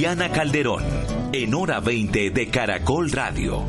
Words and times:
Diana 0.00 0.32
Calderón, 0.32 0.82
en 1.30 1.52
hora 1.52 1.78
20 1.78 2.30
de 2.30 2.48
Caracol 2.48 3.12
Radio. 3.12 3.62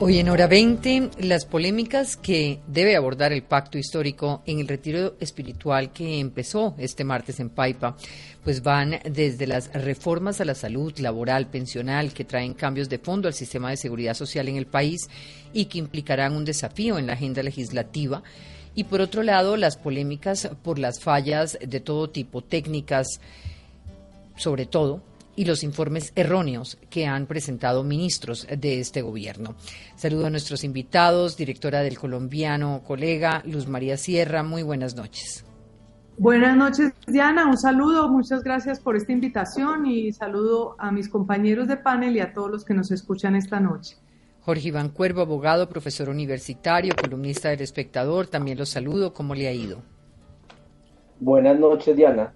Hoy 0.00 0.18
en 0.18 0.30
hora 0.30 0.46
20, 0.46 1.10
las 1.18 1.44
polémicas 1.44 2.16
que 2.16 2.60
debe 2.66 2.96
abordar 2.96 3.34
el 3.34 3.42
pacto 3.42 3.76
histórico 3.76 4.42
en 4.46 4.60
el 4.60 4.66
retiro 4.68 5.16
espiritual 5.20 5.92
que 5.92 6.20
empezó 6.20 6.74
este 6.78 7.04
martes 7.04 7.38
en 7.38 7.50
Paipa, 7.50 7.98
pues 8.42 8.62
van 8.62 9.00
desde 9.04 9.46
las 9.46 9.70
reformas 9.74 10.40
a 10.40 10.46
la 10.46 10.54
salud 10.54 10.98
laboral, 11.00 11.48
pensional, 11.48 12.14
que 12.14 12.24
traen 12.24 12.54
cambios 12.54 12.88
de 12.88 12.98
fondo 12.98 13.28
al 13.28 13.34
sistema 13.34 13.68
de 13.68 13.76
seguridad 13.76 14.14
social 14.14 14.48
en 14.48 14.56
el 14.56 14.66
país 14.66 15.10
y 15.52 15.66
que 15.66 15.80
implicarán 15.80 16.34
un 16.34 16.46
desafío 16.46 16.98
en 16.98 17.08
la 17.08 17.12
agenda 17.12 17.42
legislativa. 17.42 18.22
Y 18.74 18.84
por 18.84 19.00
otro 19.00 19.22
lado, 19.22 19.56
las 19.56 19.76
polémicas 19.76 20.50
por 20.62 20.78
las 20.78 21.00
fallas 21.00 21.58
de 21.64 21.80
todo 21.80 22.10
tipo, 22.10 22.42
técnicas, 22.42 23.20
sobre 24.36 24.66
todo, 24.66 25.00
y 25.36 25.44
los 25.44 25.62
informes 25.62 26.12
erróneos 26.14 26.78
que 26.90 27.06
han 27.06 27.26
presentado 27.26 27.82
ministros 27.82 28.46
de 28.46 28.80
este 28.80 29.02
gobierno. 29.02 29.54
Saludo 29.96 30.26
a 30.26 30.30
nuestros 30.30 30.64
invitados, 30.64 31.36
directora 31.36 31.80
del 31.80 31.98
colombiano 31.98 32.82
colega 32.86 33.42
Luz 33.44 33.66
María 33.66 33.96
Sierra. 33.96 34.42
Muy 34.42 34.62
buenas 34.62 34.94
noches. 34.94 35.44
Buenas 36.16 36.56
noches, 36.56 36.92
Diana. 37.08 37.46
Un 37.46 37.58
saludo. 37.58 38.08
Muchas 38.08 38.44
gracias 38.44 38.78
por 38.78 38.96
esta 38.96 39.12
invitación 39.12 39.86
y 39.86 40.12
saludo 40.12 40.76
a 40.78 40.92
mis 40.92 41.08
compañeros 41.08 41.66
de 41.66 41.76
panel 41.76 42.16
y 42.16 42.20
a 42.20 42.32
todos 42.32 42.50
los 42.50 42.64
que 42.64 42.74
nos 42.74 42.92
escuchan 42.92 43.34
esta 43.34 43.58
noche. 43.58 43.96
Jorge 44.44 44.68
Iván 44.68 44.90
Cuervo, 44.90 45.22
abogado, 45.22 45.70
profesor 45.70 46.10
universitario, 46.10 46.94
columnista 46.94 47.48
del 47.48 47.62
Espectador. 47.62 48.26
También 48.26 48.58
los 48.58 48.68
saludo. 48.68 49.14
¿Cómo 49.14 49.34
le 49.34 49.48
ha 49.48 49.52
ido? 49.52 49.78
Buenas 51.18 51.58
noches, 51.58 51.96
Diana. 51.96 52.34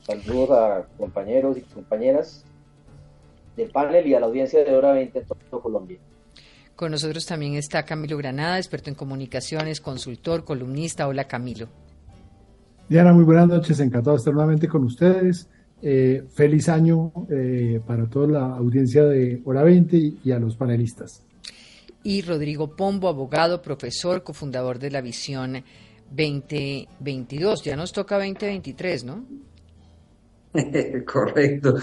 Saludos 0.00 0.50
a 0.50 0.84
compañeros 0.98 1.56
y 1.56 1.60
compañeras 1.60 2.44
del 3.56 3.70
panel 3.70 4.04
y 4.04 4.14
a 4.14 4.20
la 4.20 4.26
audiencia 4.26 4.64
de 4.64 4.74
Hora 4.74 4.92
20 4.94 5.16
en 5.16 5.24
todo 5.26 5.62
Colombia. 5.62 5.98
Con 6.74 6.90
nosotros 6.90 7.24
también 7.24 7.54
está 7.54 7.84
Camilo 7.84 8.16
Granada, 8.16 8.58
experto 8.58 8.90
en 8.90 8.96
comunicaciones, 8.96 9.80
consultor, 9.80 10.44
columnista. 10.44 11.06
Hola, 11.06 11.28
Camilo. 11.28 11.68
Diana, 12.88 13.12
muy 13.12 13.22
buenas 13.22 13.46
noches. 13.46 13.78
Encantado 13.78 14.16
de 14.16 14.18
estar 14.18 14.34
nuevamente 14.34 14.66
con 14.66 14.82
ustedes. 14.82 15.48
Eh, 15.80 16.24
feliz 16.34 16.68
año 16.68 17.12
eh, 17.30 17.80
para 17.86 18.06
toda 18.06 18.26
la 18.26 18.56
audiencia 18.56 19.04
de 19.04 19.40
Hora 19.44 19.62
20 19.62 19.96
y, 19.96 20.18
y 20.24 20.32
a 20.32 20.40
los 20.40 20.56
panelistas. 20.56 21.24
Y 22.04 22.22
Rodrigo 22.22 22.76
Pombo, 22.76 23.08
abogado, 23.08 23.60
profesor, 23.62 24.22
cofundador 24.22 24.78
de 24.78 24.90
la 24.90 25.00
Visión 25.00 25.64
2022. 26.10 27.62
Ya 27.62 27.76
nos 27.76 27.92
toca 27.92 28.16
2023, 28.16 29.04
¿no? 29.04 29.24
Correcto. 31.06 31.74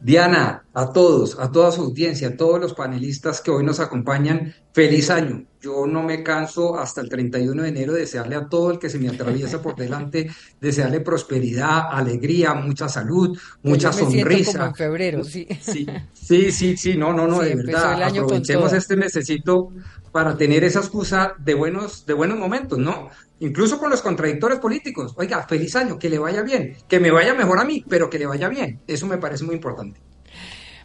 Diana, 0.00 0.64
a 0.74 0.92
todos, 0.92 1.38
a 1.38 1.50
toda 1.50 1.72
su 1.72 1.82
audiencia, 1.82 2.28
a 2.28 2.36
todos 2.36 2.60
los 2.60 2.74
panelistas 2.74 3.40
que 3.40 3.50
hoy 3.50 3.64
nos 3.64 3.80
acompañan, 3.80 4.54
feliz 4.72 5.10
año. 5.10 5.44
Yo 5.60 5.86
no 5.86 6.02
me 6.02 6.22
canso 6.22 6.78
hasta 6.78 7.00
el 7.00 7.08
31 7.08 7.62
de 7.62 7.68
enero 7.70 7.92
de 7.94 8.00
desearle 8.00 8.36
a 8.36 8.46
todo 8.48 8.70
el 8.70 8.78
que 8.78 8.88
se 8.90 8.98
me 8.98 9.08
atraviesa 9.08 9.60
por 9.60 9.74
delante, 9.74 10.30
desearle 10.60 11.00
prosperidad, 11.00 11.88
alegría, 11.90 12.54
mucha 12.54 12.88
salud, 12.88 13.36
mucha 13.62 13.90
Yo 13.90 13.96
me 13.96 14.10
siento 14.10 14.30
sonrisa. 14.30 14.58
como 14.58 14.70
en 14.70 14.74
febrero, 14.74 15.24
sí. 15.24 15.48
Sí, 15.60 15.86
sí, 16.12 16.52
sí, 16.52 16.76
sí, 16.76 16.96
no, 16.96 17.12
no, 17.12 17.26
no, 17.26 17.42
Sí, 17.42 17.48
de 17.48 17.56
verdad. 17.56 18.02
Aprovechemos 18.02 18.72
este 18.74 18.96
mesecito 18.96 19.70
para 20.16 20.34
tener 20.34 20.64
esa 20.64 20.78
excusa 20.78 21.34
de 21.36 21.52
buenos, 21.52 22.06
de 22.06 22.14
buenos 22.14 22.38
momentos, 22.38 22.78
¿no? 22.78 23.10
Incluso 23.40 23.78
con 23.78 23.90
los 23.90 24.00
contradictores 24.00 24.58
políticos. 24.60 25.12
Oiga, 25.18 25.46
feliz 25.46 25.76
año, 25.76 25.98
que 25.98 26.08
le 26.08 26.18
vaya 26.18 26.40
bien, 26.40 26.74
que 26.88 26.98
me 26.98 27.10
vaya 27.10 27.34
mejor 27.34 27.58
a 27.58 27.66
mí, 27.66 27.84
pero 27.86 28.08
que 28.08 28.18
le 28.18 28.24
vaya 28.24 28.48
bien. 28.48 28.80
Eso 28.86 29.06
me 29.06 29.18
parece 29.18 29.44
muy 29.44 29.56
importante. 29.56 30.00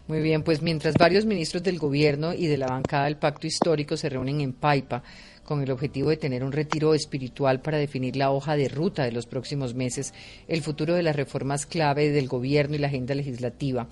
Muy 0.06 0.20
bien, 0.20 0.44
pues 0.44 0.62
mientras 0.62 0.96
varios 0.96 1.25
ministros 1.25 1.64
del 1.64 1.80
gobierno 1.80 2.34
y 2.34 2.47
de 2.47 2.58
la 2.58 2.68
bancada 2.68 3.06
del 3.06 3.16
pacto 3.16 3.47
histórico 3.47 3.96
se 3.96 4.09
reúnen 4.09 4.41
en 4.41 4.52
Paipa 4.52 5.02
con 5.46 5.62
el 5.62 5.72
objetivo 5.72 6.09
de 6.09 6.18
tener 6.18 6.44
un 6.44 6.52
retiro 6.52 6.94
espiritual 6.94 7.62
para 7.62 7.78
definir 7.78 8.16
la 8.16 8.31
hoja 8.31 8.56
de 8.56 8.68
ruta 8.68 9.03
de 9.03 9.12
los 9.12 9.28
próximos 9.28 9.74
meses, 9.75 10.14
el 10.47 10.62
futuro 10.62 10.94
de 10.94 11.03
las 11.03 11.16
reformas 11.16 11.66
clave 11.66 12.09
del 12.09 12.28
gobierno 12.28 12.75
y 12.75 12.80
la 12.80 12.88
agenda 12.88 13.16
legislativa, 13.16 13.88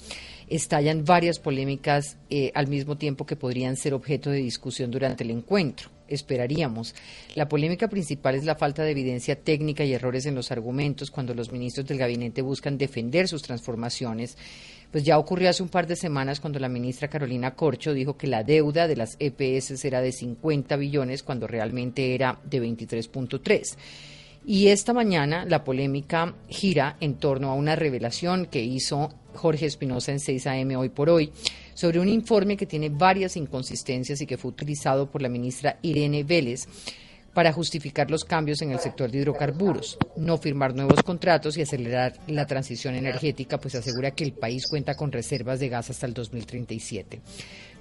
estallan 0.50 1.06
varias 1.06 1.40
polémicas 1.40 2.18
eh, 2.30 2.52
al 2.56 2.68
mismo 2.68 2.98
tiempo 2.98 3.26
que 3.26 3.36
podrían 3.36 3.76
ser 3.76 3.94
objeto 3.94 4.30
de 4.30 4.38
discusión 4.38 4.92
durante 4.92 5.24
el 5.24 5.32
encuentro. 5.32 5.90
Esperaríamos. 6.08 6.96
La 7.36 7.48
polémica 7.48 7.88
principal 7.88 8.36
es 8.36 8.44
la 8.44 8.56
falta 8.56 8.84
de 8.84 8.92
evidencia 8.92 9.36
técnica 9.36 9.84
y 9.84 9.94
errores 9.94 10.26
en 10.26 10.34
los 10.34 10.52
argumentos 10.52 11.12
cuando 11.12 11.36
los 11.36 11.52
ministros 11.52 11.88
del 11.88 12.00
gabinete 12.00 12.42
buscan 12.42 12.78
defender 12.78 13.28
sus 13.28 13.44
transformaciones 13.44 14.36
pues 14.92 15.04
ya 15.04 15.20
ocurrió 15.20 15.50
hace 15.50 15.62
un 15.62 15.70
par 15.70 15.86
de 15.86 15.96
semanas 15.96 16.40
cuando 16.40 16.60
la 16.60 16.70
ministra 16.70 17.10
Carolina 17.10 17.54
Corcho 17.54 17.94
dijo 17.94 18.18
que 18.18 18.28
la 18.28 18.44
deuda 18.44 18.88
de 18.88 18.96
las 18.96 19.18
EPS 19.20 19.86
era 19.86 20.02
de 20.02 20.12
50 20.12 20.76
billones 20.78 21.22
cuando 21.22 21.46
realmente 21.46 22.16
era 22.16 22.40
de 22.44 22.62
23.3. 22.62 23.78
Y 24.46 24.68
esta 24.70 24.94
mañana 24.94 25.46
la 25.46 25.64
polémica 25.64 26.36
gira 26.48 26.98
en 27.00 27.16
torno 27.16 27.52
a 27.52 27.54
una 27.56 27.76
revelación 27.76 28.46
que 28.46 28.64
hizo 28.64 29.14
Jorge 29.36 29.66
Espinosa 29.66 30.12
en 30.12 30.20
6 30.20 30.48
AM 30.48 30.76
hoy 30.78 30.90
por 30.90 31.10
hoy 31.10 31.32
sobre 31.74 32.00
un 32.00 32.10
informe 32.10 32.58
que 32.58 32.66
tiene 32.66 32.90
varias 32.90 33.38
inconsistencias 33.38 34.20
y 34.22 34.26
que 34.26 34.38
fue 34.38 34.52
utilizado 34.52 35.10
por 35.10 35.22
la 35.22 35.30
ministra 35.30 35.78
Irene 35.82 36.24
Vélez 36.24 36.68
para 37.34 37.54
justificar 37.54 38.10
los 38.10 38.26
cambios 38.26 38.62
en 38.62 38.72
el 38.72 38.80
sector 38.80 39.10
de 39.10 39.20
hidrocarburos, 39.20 39.98
no 40.18 40.38
firmar 40.38 40.76
nuevos 40.76 41.04
contratos 41.04 41.58
y 41.58 41.62
acelerar 41.62 42.14
la 42.28 42.46
transición 42.46 42.96
energética, 42.96 43.60
pues 43.60 43.76
asegura 43.76 44.12
que 44.12 44.24
el 44.24 44.34
país 44.34 44.68
cuenta 44.68 44.96
con 44.96 45.12
reservas 45.12 45.60
de 45.60 45.70
gas 45.70 45.90
hasta 45.90 46.06
el 46.06 46.14
2037. 46.14 47.22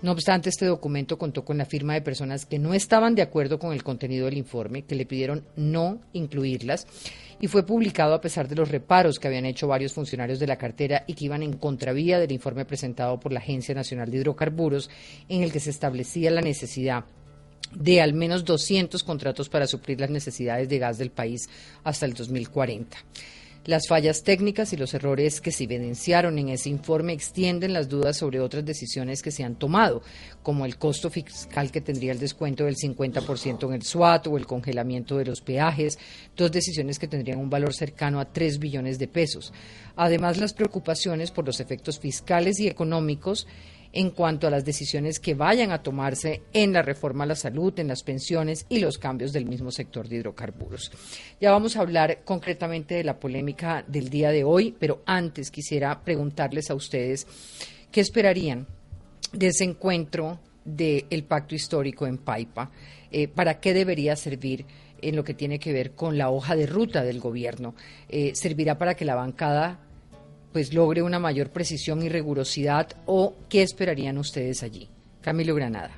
No 0.00 0.12
obstante, 0.12 0.48
este 0.48 0.64
documento 0.64 1.18
contó 1.18 1.44
con 1.44 1.58
la 1.58 1.64
firma 1.64 1.94
de 1.94 2.02
personas 2.02 2.46
que 2.46 2.60
no 2.60 2.72
estaban 2.72 3.16
de 3.16 3.22
acuerdo 3.22 3.58
con 3.58 3.72
el 3.72 3.82
contenido 3.82 4.26
del 4.26 4.38
informe, 4.38 4.82
que 4.82 4.94
le 4.94 5.06
pidieron 5.06 5.44
no 5.56 6.00
incluirlas, 6.12 6.86
y 7.40 7.48
fue 7.48 7.66
publicado 7.66 8.14
a 8.14 8.20
pesar 8.20 8.46
de 8.46 8.54
los 8.54 8.70
reparos 8.70 9.18
que 9.18 9.26
habían 9.26 9.44
hecho 9.44 9.66
varios 9.66 9.92
funcionarios 9.92 10.38
de 10.38 10.46
la 10.46 10.56
cartera 10.56 11.02
y 11.08 11.14
que 11.14 11.24
iban 11.24 11.42
en 11.42 11.54
contravía 11.54 12.20
del 12.20 12.30
informe 12.30 12.64
presentado 12.64 13.18
por 13.18 13.32
la 13.32 13.40
Agencia 13.40 13.74
Nacional 13.74 14.08
de 14.08 14.18
Hidrocarburos, 14.18 14.88
en 15.28 15.42
el 15.42 15.50
que 15.50 15.60
se 15.60 15.70
establecía 15.70 16.30
la 16.30 16.42
necesidad 16.42 17.04
de 17.74 18.00
al 18.00 18.14
menos 18.14 18.44
200 18.44 19.02
contratos 19.02 19.48
para 19.48 19.66
suplir 19.66 20.00
las 20.00 20.10
necesidades 20.10 20.68
de 20.68 20.78
gas 20.78 20.98
del 20.98 21.10
país 21.10 21.48
hasta 21.82 22.06
el 22.06 22.14
2040. 22.14 22.96
Las 23.64 23.86
fallas 23.86 24.22
técnicas 24.22 24.72
y 24.72 24.78
los 24.78 24.94
errores 24.94 25.42
que 25.42 25.52
se 25.52 25.64
evidenciaron 25.64 26.38
en 26.38 26.48
ese 26.48 26.70
informe 26.70 27.12
extienden 27.12 27.74
las 27.74 27.88
dudas 27.88 28.16
sobre 28.16 28.40
otras 28.40 28.64
decisiones 28.64 29.20
que 29.20 29.30
se 29.30 29.44
han 29.44 29.56
tomado, 29.56 30.02
como 30.42 30.64
el 30.64 30.78
costo 30.78 31.10
fiscal 31.10 31.70
que 31.70 31.82
tendría 31.82 32.12
el 32.12 32.18
descuento 32.18 32.64
del 32.64 32.76
50% 32.76 33.66
en 33.66 33.74
el 33.74 33.82
SWAT 33.82 34.26
o 34.28 34.38
el 34.38 34.46
congelamiento 34.46 35.18
de 35.18 35.26
los 35.26 35.42
peajes, 35.42 35.98
dos 36.34 36.50
decisiones 36.50 36.98
que 36.98 37.08
tendrían 37.08 37.40
un 37.40 37.50
valor 37.50 37.74
cercano 37.74 38.20
a 38.20 38.32
3 38.32 38.58
billones 38.58 38.98
de 38.98 39.08
pesos. 39.08 39.52
Además, 39.96 40.38
las 40.38 40.54
preocupaciones 40.54 41.30
por 41.30 41.44
los 41.44 41.60
efectos 41.60 41.98
fiscales 41.98 42.60
y 42.60 42.68
económicos 42.68 43.46
en 43.92 44.10
cuanto 44.10 44.46
a 44.46 44.50
las 44.50 44.64
decisiones 44.64 45.18
que 45.18 45.34
vayan 45.34 45.70
a 45.70 45.82
tomarse 45.82 46.42
en 46.52 46.72
la 46.72 46.82
reforma 46.82 47.24
a 47.24 47.28
la 47.28 47.34
salud, 47.34 47.78
en 47.78 47.88
las 47.88 48.02
pensiones 48.02 48.66
y 48.68 48.80
los 48.80 48.98
cambios 48.98 49.32
del 49.32 49.46
mismo 49.46 49.70
sector 49.70 50.08
de 50.08 50.16
hidrocarburos. 50.16 50.92
Ya 51.40 51.50
vamos 51.50 51.76
a 51.76 51.80
hablar 51.80 52.22
concretamente 52.24 52.94
de 52.94 53.04
la 53.04 53.18
polémica 53.18 53.84
del 53.86 54.10
día 54.10 54.30
de 54.30 54.44
hoy, 54.44 54.74
pero 54.78 55.02
antes 55.06 55.50
quisiera 55.50 56.02
preguntarles 56.04 56.70
a 56.70 56.74
ustedes 56.74 57.26
qué 57.90 58.00
esperarían 58.00 58.66
de 59.32 59.48
ese 59.48 59.64
encuentro 59.64 60.40
del 60.64 61.24
pacto 61.24 61.54
histórico 61.54 62.06
en 62.06 62.18
Paipa, 62.18 62.70
eh, 63.10 63.28
para 63.28 63.58
qué 63.58 63.72
debería 63.72 64.16
servir 64.16 64.66
en 65.00 65.16
lo 65.16 65.24
que 65.24 65.34
tiene 65.34 65.58
que 65.58 65.72
ver 65.72 65.92
con 65.92 66.18
la 66.18 66.30
hoja 66.30 66.56
de 66.56 66.66
ruta 66.66 67.02
del 67.02 67.20
gobierno. 67.20 67.74
Eh, 68.08 68.32
¿Servirá 68.34 68.76
para 68.76 68.94
que 68.94 69.04
la 69.04 69.14
bancada 69.14 69.80
pues 70.52 70.72
logre 70.74 71.02
una 71.02 71.18
mayor 71.18 71.50
precisión 71.50 72.02
y 72.02 72.08
rigurosidad 72.08 72.88
o 73.06 73.34
qué 73.48 73.62
esperarían 73.62 74.18
ustedes 74.18 74.62
allí? 74.62 74.88
Camilo 75.20 75.54
Granada. 75.54 75.90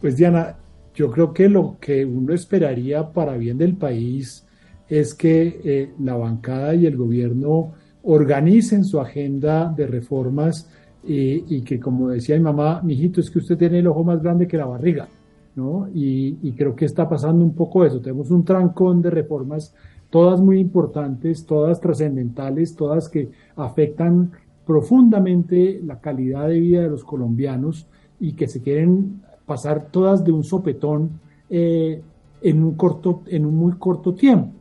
Pues 0.00 0.16
Diana, 0.16 0.56
yo 0.94 1.10
creo 1.10 1.32
que 1.32 1.48
lo 1.48 1.76
que 1.80 2.04
uno 2.04 2.34
esperaría 2.34 3.12
para 3.12 3.36
bien 3.36 3.58
del 3.58 3.76
país 3.76 4.46
es 4.88 5.14
que 5.14 5.60
eh, 5.64 5.90
la 6.00 6.16
bancada 6.16 6.74
y 6.74 6.86
el 6.86 6.96
gobierno 6.96 7.72
organicen 8.02 8.84
su 8.84 8.98
agenda 8.98 9.72
de 9.76 9.86
reformas 9.86 10.68
y 11.02 11.62
que, 11.62 11.80
como 11.80 12.10
decía 12.10 12.36
mi 12.36 12.42
mamá, 12.42 12.82
mijito, 12.82 13.20
es 13.20 13.30
que 13.30 13.38
usted 13.38 13.56
tiene 13.56 13.78
el 13.78 13.86
ojo 13.86 14.04
más 14.04 14.22
grande 14.22 14.46
que 14.46 14.58
la 14.58 14.66
barriga, 14.66 15.08
¿no? 15.56 15.88
Y, 15.94 16.38
y 16.42 16.52
creo 16.52 16.76
que 16.76 16.84
está 16.84 17.08
pasando 17.08 17.42
un 17.42 17.54
poco 17.54 17.84
eso. 17.86 18.00
Tenemos 18.00 18.30
un 18.30 18.44
trancón 18.44 19.00
de 19.00 19.08
reformas, 19.08 19.74
todas 20.10 20.40
muy 20.40 20.58
importantes, 20.58 21.46
todas 21.46 21.80
trascendentales, 21.80 22.74
todas 22.74 23.08
que 23.08 23.30
afectan 23.56 24.32
profundamente 24.66 25.80
la 25.84 26.00
calidad 26.00 26.48
de 26.48 26.60
vida 26.60 26.82
de 26.82 26.90
los 26.90 27.04
colombianos 27.04 27.86
y 28.18 28.32
que 28.34 28.48
se 28.48 28.60
quieren 28.60 29.22
pasar 29.46 29.88
todas 29.90 30.24
de 30.24 30.32
un 30.32 30.44
sopetón 30.44 31.20
eh, 31.48 32.02
en 32.42 32.62
un 32.62 32.74
corto, 32.74 33.22
en 33.26 33.46
un 33.46 33.56
muy 33.56 33.72
corto 33.72 34.14
tiempo. 34.14 34.52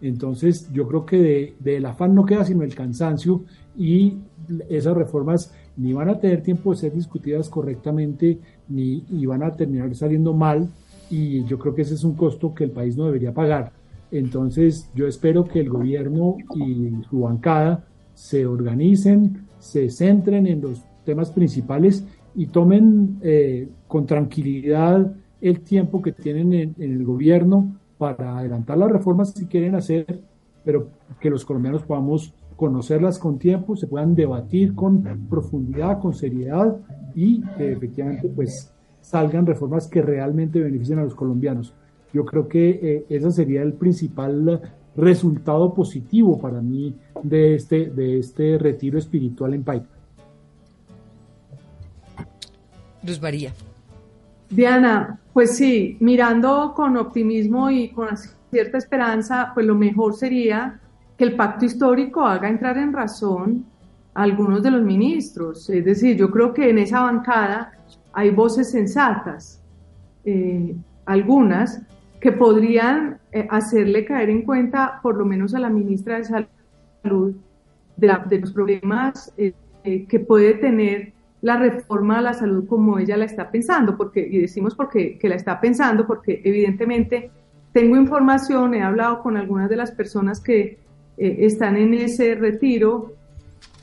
Entonces, 0.00 0.70
yo 0.72 0.86
creo 0.86 1.04
que 1.04 1.18
de, 1.18 1.54
del 1.58 1.84
afán 1.86 2.14
no 2.14 2.24
queda 2.24 2.44
sino 2.44 2.62
el 2.62 2.74
cansancio 2.74 3.42
y 3.76 4.18
esas 4.68 4.96
reformas 4.96 5.52
ni 5.76 5.92
van 5.92 6.08
a 6.08 6.18
tener 6.18 6.42
tiempo 6.42 6.70
de 6.70 6.76
ser 6.76 6.92
discutidas 6.94 7.48
correctamente 7.48 8.38
ni 8.68 9.26
van 9.26 9.42
a 9.42 9.52
terminar 9.52 9.94
saliendo 9.94 10.32
mal 10.32 10.68
y 11.10 11.44
yo 11.44 11.58
creo 11.58 11.74
que 11.74 11.82
ese 11.82 11.94
es 11.94 12.04
un 12.04 12.14
costo 12.14 12.54
que 12.54 12.64
el 12.64 12.70
país 12.70 12.96
no 12.96 13.06
debería 13.06 13.32
pagar. 13.32 13.72
Entonces, 14.10 14.90
yo 14.94 15.06
espero 15.06 15.44
que 15.44 15.60
el 15.60 15.68
gobierno 15.68 16.36
y 16.54 16.92
su 17.08 17.20
bancada 17.20 17.84
se 18.14 18.46
organicen, 18.46 19.46
se 19.58 19.90
centren 19.90 20.46
en 20.46 20.60
los 20.60 20.82
temas 21.04 21.30
principales 21.30 22.04
y 22.34 22.46
tomen 22.46 23.18
eh, 23.22 23.68
con 23.86 24.06
tranquilidad 24.06 25.12
el 25.40 25.60
tiempo 25.60 26.02
que 26.02 26.12
tienen 26.12 26.52
en, 26.52 26.74
el 26.78 27.04
gobierno 27.04 27.76
para 27.96 28.38
adelantar 28.38 28.78
las 28.78 28.90
reformas 28.90 29.30
si 29.30 29.46
quieren 29.46 29.74
hacer, 29.74 30.22
pero 30.64 30.88
que 31.20 31.30
los 31.30 31.44
colombianos 31.44 31.82
podamos 31.82 32.34
conocerlas 32.56 33.18
con 33.18 33.38
tiempo, 33.38 33.76
se 33.76 33.86
puedan 33.86 34.14
debatir 34.14 34.74
con 34.74 35.02
profundidad, 35.28 36.00
con 36.00 36.12
seriedad 36.12 36.76
y 37.14 37.40
que 37.56 37.72
efectivamente 37.72 38.28
pues 38.28 38.72
salgan 39.00 39.46
reformas 39.46 39.86
que 39.86 40.02
realmente 40.02 40.60
beneficien 40.60 40.98
a 40.98 41.04
los 41.04 41.14
colombianos. 41.14 41.74
Yo 42.12 42.24
creo 42.24 42.48
que 42.48 42.70
eh, 42.70 43.06
ese 43.08 43.30
sería 43.30 43.62
el 43.62 43.74
principal 43.74 44.60
resultado 44.96 45.72
positivo 45.74 46.40
para 46.40 46.60
mí 46.60 46.96
de 47.22 47.54
este, 47.54 47.90
de 47.90 48.18
este 48.18 48.58
retiro 48.58 48.98
espiritual 48.98 49.54
en 49.54 49.62
Paipa. 49.62 49.88
Luz 53.02 53.22
María. 53.22 53.52
Diana, 54.50 55.20
pues 55.32 55.56
sí, 55.56 55.96
mirando 56.00 56.72
con 56.74 56.96
optimismo 56.96 57.70
y 57.70 57.90
con 57.90 58.08
cierta 58.50 58.78
esperanza, 58.78 59.52
pues 59.54 59.66
lo 59.66 59.74
mejor 59.74 60.14
sería 60.14 60.80
que 61.16 61.24
el 61.24 61.36
pacto 61.36 61.64
histórico 61.64 62.24
haga 62.24 62.48
entrar 62.48 62.78
en 62.78 62.92
razón 62.92 63.64
a 64.14 64.22
algunos 64.22 64.62
de 64.62 64.70
los 64.70 64.82
ministros. 64.82 65.68
Es 65.68 65.84
decir, 65.84 66.16
yo 66.16 66.30
creo 66.30 66.54
que 66.54 66.70
en 66.70 66.78
esa 66.78 67.02
bancada 67.02 67.72
hay 68.12 68.30
voces 68.30 68.70
sensatas, 68.70 69.62
eh, 70.24 70.74
algunas, 71.04 71.82
que 72.20 72.32
podrían 72.32 73.18
eh, 73.32 73.46
hacerle 73.50 74.04
caer 74.04 74.30
en 74.30 74.42
cuenta, 74.42 75.00
por 75.02 75.16
lo 75.16 75.24
menos 75.24 75.54
a 75.54 75.60
la 75.60 75.70
ministra 75.70 76.18
de 76.18 76.24
Salud, 76.24 77.34
de, 77.96 78.38
los 78.40 78.52
problemas 78.52 79.32
eh, 79.36 79.52
que 80.08 80.20
puede 80.20 80.54
tener 80.54 81.12
la 81.40 81.56
reforma 81.56 82.18
a 82.18 82.22
la 82.22 82.34
salud 82.34 82.66
como 82.66 82.98
ella 82.98 83.16
la 83.16 83.24
está 83.24 83.50
pensando, 83.50 83.96
porque, 83.96 84.20
y 84.20 84.38
decimos 84.38 84.74
porque 84.74 85.18
que 85.18 85.28
la 85.28 85.36
está 85.36 85.60
pensando, 85.60 86.06
porque 86.06 86.40
evidentemente 86.44 87.30
tengo 87.72 87.96
información, 87.96 88.74
he 88.74 88.82
hablado 88.82 89.22
con 89.22 89.36
algunas 89.36 89.68
de 89.68 89.76
las 89.76 89.92
personas 89.92 90.40
que 90.40 90.78
eh, 91.16 91.36
están 91.40 91.76
en 91.76 91.94
ese 91.94 92.34
retiro 92.34 93.12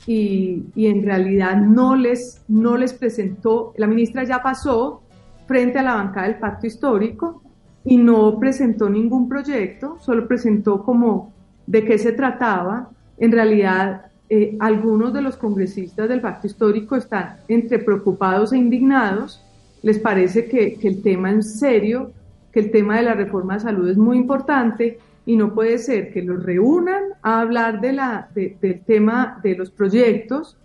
y, 0.06 0.64
y, 0.74 0.86
en 0.86 1.02
realidad 1.02 1.56
no 1.56 1.96
les, 1.96 2.42
no 2.48 2.76
les 2.76 2.92
presentó, 2.92 3.72
la 3.76 3.86
ministra 3.86 4.24
ya 4.24 4.42
pasó 4.42 5.02
frente 5.46 5.78
a 5.78 5.82
la 5.82 5.94
bancada 5.94 6.28
del 6.28 6.38
pacto 6.38 6.66
histórico 6.66 7.42
y 7.86 7.96
no 7.96 8.38
presentó 8.40 8.90
ningún 8.90 9.28
proyecto, 9.28 9.96
solo 10.00 10.26
presentó 10.26 10.82
como 10.82 11.32
de 11.66 11.84
qué 11.84 11.98
se 11.98 12.12
trataba. 12.12 12.90
En 13.16 13.30
realidad 13.30 14.06
eh, 14.28 14.56
algunos 14.58 15.14
de 15.14 15.22
los 15.22 15.36
congresistas 15.36 16.08
del 16.08 16.20
pacto 16.20 16.48
histórico 16.48 16.96
están 16.96 17.36
entre 17.46 17.78
preocupados 17.78 18.52
e 18.52 18.58
indignados, 18.58 19.40
les 19.82 20.00
parece 20.00 20.46
que, 20.48 20.78
el 20.82 21.00
tema 21.00 21.30
en 21.30 21.44
serio, 21.44 22.10
que 22.52 22.58
el 22.58 22.72
tema 22.72 22.96
de 22.96 23.04
la 23.04 23.14
reforma 23.14 23.54
de 23.54 23.60
salud 23.60 23.88
es 23.88 23.96
muy 23.96 24.16
importante 24.16 24.98
y 25.24 25.36
no 25.36 25.54
puede 25.54 25.78
ser 25.78 26.12
que 26.12 26.22
los 26.22 26.42
reúnan 26.42 27.04
a 27.22 27.40
hablar 27.40 27.80
de 27.80 27.92
la, 27.92 28.28
del 28.34 28.80
tema 28.84 29.38
de 29.44 29.56
los 29.56 29.70
proyectos. 29.70 30.56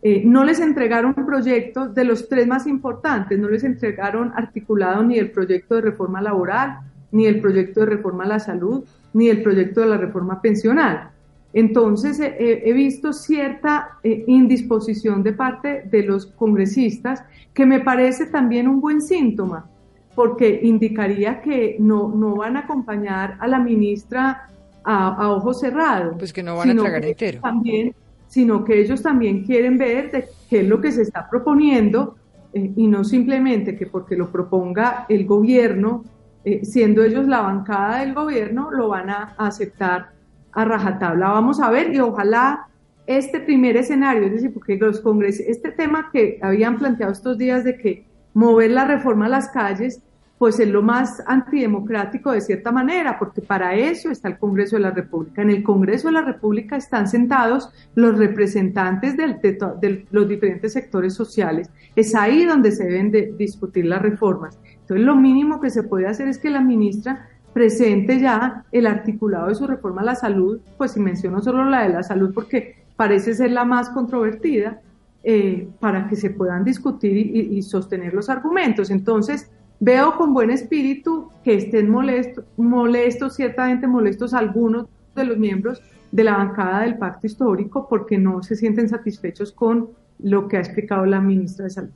Eh, 0.00 0.22
no 0.24 0.44
les 0.44 0.60
entregaron 0.60 1.12
proyectos 1.14 1.94
de 1.94 2.04
los 2.04 2.28
tres 2.28 2.46
más 2.46 2.66
importantes, 2.66 3.38
no 3.38 3.48
les 3.48 3.64
entregaron 3.64 4.32
articulado 4.36 5.02
ni 5.02 5.18
el 5.18 5.30
proyecto 5.30 5.74
de 5.74 5.80
reforma 5.80 6.20
laboral, 6.20 6.78
ni 7.10 7.26
el 7.26 7.40
proyecto 7.40 7.80
de 7.80 7.86
reforma 7.86 8.24
a 8.24 8.28
la 8.28 8.38
salud, 8.38 8.84
ni 9.12 9.28
el 9.28 9.42
proyecto 9.42 9.80
de 9.80 9.88
la 9.88 9.96
reforma 9.96 10.40
pensional. 10.40 11.10
Entonces, 11.52 12.20
he 12.20 12.72
visto 12.74 13.12
cierta 13.12 13.98
eh, 14.02 14.22
indisposición 14.26 15.22
de 15.22 15.32
parte 15.32 15.82
de 15.90 16.02
los 16.02 16.26
congresistas, 16.26 17.24
que 17.54 17.64
me 17.64 17.80
parece 17.80 18.26
también 18.26 18.68
un 18.68 18.80
buen 18.80 19.00
síntoma, 19.00 19.66
porque 20.14 20.60
indicaría 20.62 21.40
que 21.40 21.76
no, 21.80 22.08
no 22.14 22.36
van 22.36 22.56
a 22.56 22.60
acompañar 22.60 23.36
a 23.40 23.48
la 23.48 23.58
ministra 23.58 24.48
a, 24.84 25.14
a 25.14 25.30
ojos 25.30 25.60
cerrados. 25.60 26.16
Pues 26.18 26.32
que 26.32 26.42
no 26.42 26.56
van 26.56 26.70
a 26.70 26.76
tragar 26.76 27.04
entero. 27.04 27.40
También, 27.40 27.94
sino 28.28 28.64
que 28.64 28.80
ellos 28.80 29.02
también 29.02 29.44
quieren 29.44 29.78
ver 29.78 30.10
de 30.10 30.28
qué 30.48 30.60
es 30.60 30.68
lo 30.68 30.80
que 30.80 30.92
se 30.92 31.02
está 31.02 31.28
proponiendo 31.28 32.16
eh, 32.52 32.72
y 32.76 32.86
no 32.86 33.04
simplemente 33.04 33.76
que 33.76 33.86
porque 33.86 34.16
lo 34.16 34.30
proponga 34.30 35.06
el 35.08 35.26
gobierno, 35.26 36.04
eh, 36.44 36.64
siendo 36.64 37.02
ellos 37.02 37.26
la 37.26 37.40
bancada 37.40 38.00
del 38.00 38.14
gobierno, 38.14 38.70
lo 38.70 38.88
van 38.88 39.10
a 39.10 39.34
aceptar 39.38 40.10
a 40.52 40.64
rajatabla. 40.64 41.30
Vamos 41.30 41.60
a 41.60 41.70
ver 41.70 41.94
y 41.94 42.00
ojalá 42.00 42.68
este 43.06 43.40
primer 43.40 43.76
escenario, 43.76 44.24
es 44.24 44.32
decir, 44.32 44.52
porque 44.52 44.76
los 44.76 45.00
congresos, 45.00 45.46
este 45.46 45.72
tema 45.72 46.10
que 46.12 46.38
habían 46.42 46.78
planteado 46.78 47.12
estos 47.12 47.38
días 47.38 47.64
de 47.64 47.76
que 47.76 48.04
mover 48.34 48.70
la 48.70 48.84
reforma 48.84 49.26
a 49.26 49.30
las 49.30 49.48
calles, 49.48 50.02
pues 50.38 50.60
es 50.60 50.68
lo 50.68 50.82
más 50.82 51.22
antidemocrático 51.26 52.30
de 52.30 52.40
cierta 52.40 52.70
manera, 52.70 53.18
porque 53.18 53.42
para 53.42 53.74
eso 53.74 54.10
está 54.10 54.28
el 54.28 54.38
Congreso 54.38 54.76
de 54.76 54.82
la 54.82 54.92
República. 54.92 55.42
En 55.42 55.50
el 55.50 55.64
Congreso 55.64 56.08
de 56.08 56.14
la 56.14 56.22
República 56.22 56.76
están 56.76 57.08
sentados 57.08 57.70
los 57.96 58.16
representantes 58.16 59.16
de, 59.16 60.06
los 60.10 60.28
diferentes 60.28 60.72
sectores 60.72 61.14
sociales. 61.14 61.70
Es 61.96 62.14
ahí 62.14 62.44
donde 62.44 62.70
se 62.70 62.84
deben 62.84 63.10
de 63.10 63.34
discutir 63.36 63.86
las 63.86 64.00
reformas. 64.00 64.58
Entonces, 64.80 65.04
lo 65.04 65.16
mínimo 65.16 65.60
que 65.60 65.70
se 65.70 65.82
puede 65.82 66.06
hacer 66.06 66.28
es 66.28 66.38
que 66.38 66.50
la 66.50 66.60
ministra 66.60 67.28
presente 67.52 68.20
ya 68.20 68.64
el 68.70 68.86
articulado 68.86 69.48
de 69.48 69.56
su 69.56 69.66
reforma 69.66 70.02
a 70.02 70.04
la 70.04 70.14
salud, 70.14 70.60
pues 70.76 70.92
si 70.92 71.00
menciono 71.00 71.42
solo 71.42 71.64
la 71.64 71.82
de 71.82 71.88
la 71.88 72.04
salud 72.04 72.32
porque 72.32 72.84
parece 72.94 73.34
ser 73.34 73.50
la 73.50 73.64
más 73.64 73.90
controvertida, 73.90 74.80
eh, 75.24 75.68
para 75.80 76.06
que 76.08 76.14
se 76.14 76.30
puedan 76.30 76.62
discutir 76.62 77.16
y, 77.16 77.60
sostener 77.62 78.14
los 78.14 78.30
argumentos. 78.30 78.88
Entonces, 78.88 79.50
veo 79.80 80.16
con 80.16 80.34
buen 80.34 80.50
espíritu 80.50 81.30
que 81.44 81.54
estén 81.54 81.90
molestos, 81.90 82.44
molestos, 82.56 83.34
ciertamente 83.34 83.86
molestos 83.86 84.34
algunos 84.34 84.86
de 85.14 85.24
los 85.24 85.38
miembros 85.38 85.82
de 86.10 86.24
la 86.24 86.36
bancada 86.36 86.80
del 86.80 86.96
pacto 86.96 87.26
histórico 87.26 87.86
porque 87.88 88.18
no 88.18 88.42
se 88.42 88.56
sienten 88.56 88.88
satisfechos 88.88 89.52
con 89.52 89.90
lo 90.18 90.48
que 90.48 90.56
ha 90.56 90.60
explicado 90.60 91.04
la 91.06 91.20
ministra 91.20 91.64
de 91.64 91.70
Salud. 91.70 91.90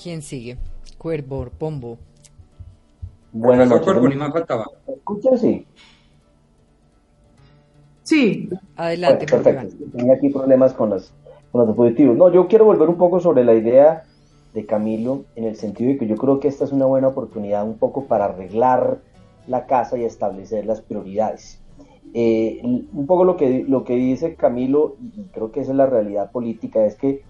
¿Quién 0.00 0.22
sigue? 0.22 0.58
Cuervo, 0.98 1.48
Pombo. 1.58 1.98
Buenas 3.32 3.68
noches. 3.68 3.94
¿Escucha? 4.86 5.36
Sí. 5.36 5.66
Sí. 8.02 8.48
Adelante. 8.76 9.26
perfecto. 9.26 9.76
Tengo 9.96 10.12
aquí 10.12 10.28
problemas 10.28 10.72
con, 10.74 10.90
las, 10.90 11.12
con 11.50 11.60
los 11.60 11.68
dispositivos. 11.68 12.16
No, 12.16 12.32
yo 12.32 12.46
quiero 12.46 12.66
volver 12.66 12.88
un 12.88 12.96
poco 12.96 13.20
sobre 13.20 13.44
la 13.44 13.54
idea 13.54 14.04
de 14.56 14.64
Camilo 14.64 15.26
en 15.36 15.44
el 15.44 15.56
sentido 15.56 15.90
de 15.90 15.98
que 15.98 16.06
yo 16.06 16.16
creo 16.16 16.40
que 16.40 16.48
esta 16.48 16.64
es 16.64 16.72
una 16.72 16.86
buena 16.86 17.08
oportunidad 17.08 17.64
un 17.64 17.76
poco 17.76 18.06
para 18.06 18.24
arreglar 18.24 19.00
la 19.46 19.66
casa 19.66 19.98
y 19.98 20.04
establecer 20.04 20.64
las 20.64 20.80
prioridades. 20.80 21.60
Eh, 22.14 22.62
un 22.64 23.06
poco 23.06 23.24
lo 23.24 23.36
que, 23.36 23.64
lo 23.68 23.84
que 23.84 23.96
dice 23.96 24.34
Camilo, 24.34 24.96
y 24.98 25.24
creo 25.24 25.52
que 25.52 25.60
esa 25.60 25.72
es 25.72 25.76
la 25.76 25.84
realidad 25.84 26.32
política, 26.32 26.86
es 26.86 26.96
que 26.96 27.22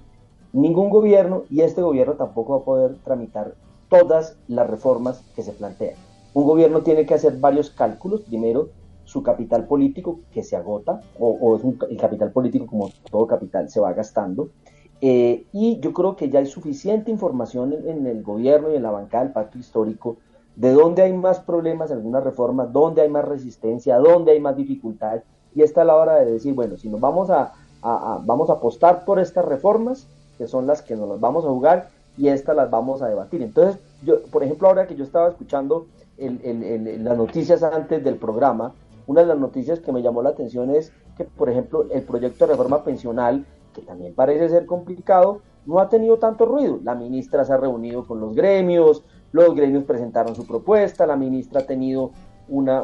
ningún 0.52 0.88
gobierno, 0.88 1.42
y 1.50 1.62
este 1.62 1.82
gobierno 1.82 2.14
tampoco 2.14 2.52
va 2.52 2.58
a 2.60 2.64
poder 2.64 2.96
tramitar 3.02 3.54
todas 3.88 4.38
las 4.46 4.70
reformas 4.70 5.24
que 5.34 5.42
se 5.42 5.52
plantean. 5.52 5.96
Un 6.32 6.44
gobierno 6.44 6.82
tiene 6.82 7.06
que 7.06 7.14
hacer 7.14 7.38
varios 7.38 7.70
cálculos. 7.70 8.20
Primero, 8.20 8.68
su 9.04 9.24
capital 9.24 9.66
político 9.66 10.20
que 10.30 10.44
se 10.44 10.54
agota, 10.54 11.00
o, 11.18 11.58
el 11.90 11.96
capital 11.96 12.30
político 12.30 12.66
como 12.66 12.90
todo 13.10 13.26
capital 13.26 13.68
se 13.68 13.80
va 13.80 13.92
gastando. 13.94 14.50
Eh, 15.00 15.46
y 15.52 15.78
yo 15.80 15.92
creo 15.92 16.16
que 16.16 16.30
ya 16.30 16.38
hay 16.38 16.46
suficiente 16.46 17.10
información 17.10 17.72
en, 17.72 18.06
el 18.06 18.22
gobierno 18.22 18.72
y 18.72 18.76
en 18.76 18.82
la 18.82 18.90
bancada 18.90 19.24
del 19.24 19.32
pacto 19.32 19.58
histórico 19.58 20.16
de 20.54 20.72
dónde 20.72 21.02
hay 21.02 21.12
más 21.12 21.40
problemas 21.40 21.90
en 21.90 21.98
alguna 21.98 22.20
reforma, 22.20 22.64
dónde 22.64 23.02
hay 23.02 23.10
más 23.10 23.26
resistencia, 23.26 23.98
dónde 23.98 24.32
hay 24.32 24.40
más 24.40 24.56
dificultades. 24.56 25.22
Y 25.54 25.62
esta 25.62 25.82
es 25.82 25.86
la 25.86 25.96
hora 25.96 26.16
de 26.16 26.32
decir, 26.32 26.54
bueno, 26.54 26.78
si 26.78 26.88
nos 26.88 26.98
vamos 26.98 27.28
a, 27.28 27.52
vamos 27.82 28.48
a 28.48 28.54
apostar 28.54 29.04
por 29.04 29.18
estas 29.18 29.44
reformas, 29.44 30.08
que 30.38 30.46
son 30.46 30.66
las 30.66 30.80
que 30.80 30.96
nos 30.96 31.08
las 31.08 31.20
vamos 31.20 31.44
a 31.44 31.48
jugar, 31.48 31.88
y 32.16 32.28
estas 32.28 32.56
las 32.56 32.70
vamos 32.70 33.02
a 33.02 33.08
debatir. 33.08 33.42
Entonces, 33.42 33.78
yo, 34.02 34.22
por 34.24 34.42
ejemplo, 34.42 34.68
ahora 34.68 34.86
que 34.86 34.96
yo 34.96 35.04
estaba 35.04 35.28
escuchando 35.28 35.86
las 36.18 37.18
noticias 37.18 37.62
antes 37.62 38.02
del 38.02 38.16
programa, 38.16 38.72
una 39.06 39.20
de 39.20 39.26
las 39.26 39.38
noticias 39.38 39.80
que 39.80 39.92
me 39.92 40.02
llamó 40.02 40.22
la 40.22 40.30
atención 40.30 40.70
es 40.70 40.90
que, 41.16 41.24
por 41.24 41.50
ejemplo, 41.50 41.86
el 41.90 42.02
proyecto 42.02 42.46
de 42.46 42.52
reforma 42.52 42.82
pensional, 42.82 43.44
que 43.76 43.82
también 43.82 44.14
parece 44.14 44.48
ser 44.48 44.64
complicado, 44.64 45.42
no 45.66 45.78
ha 45.80 45.88
tenido 45.90 46.18
tanto 46.18 46.46
ruido. 46.46 46.80
La 46.82 46.94
ministra 46.94 47.44
se 47.44 47.52
ha 47.52 47.58
reunido 47.58 48.06
con 48.06 48.20
los 48.20 48.34
gremios, 48.34 49.04
los 49.32 49.54
gremios 49.54 49.84
presentaron 49.84 50.34
su 50.34 50.46
propuesta, 50.46 51.06
la 51.06 51.16
ministra 51.16 51.60
ha 51.60 51.66
tenido 51.66 52.12
una, 52.48 52.82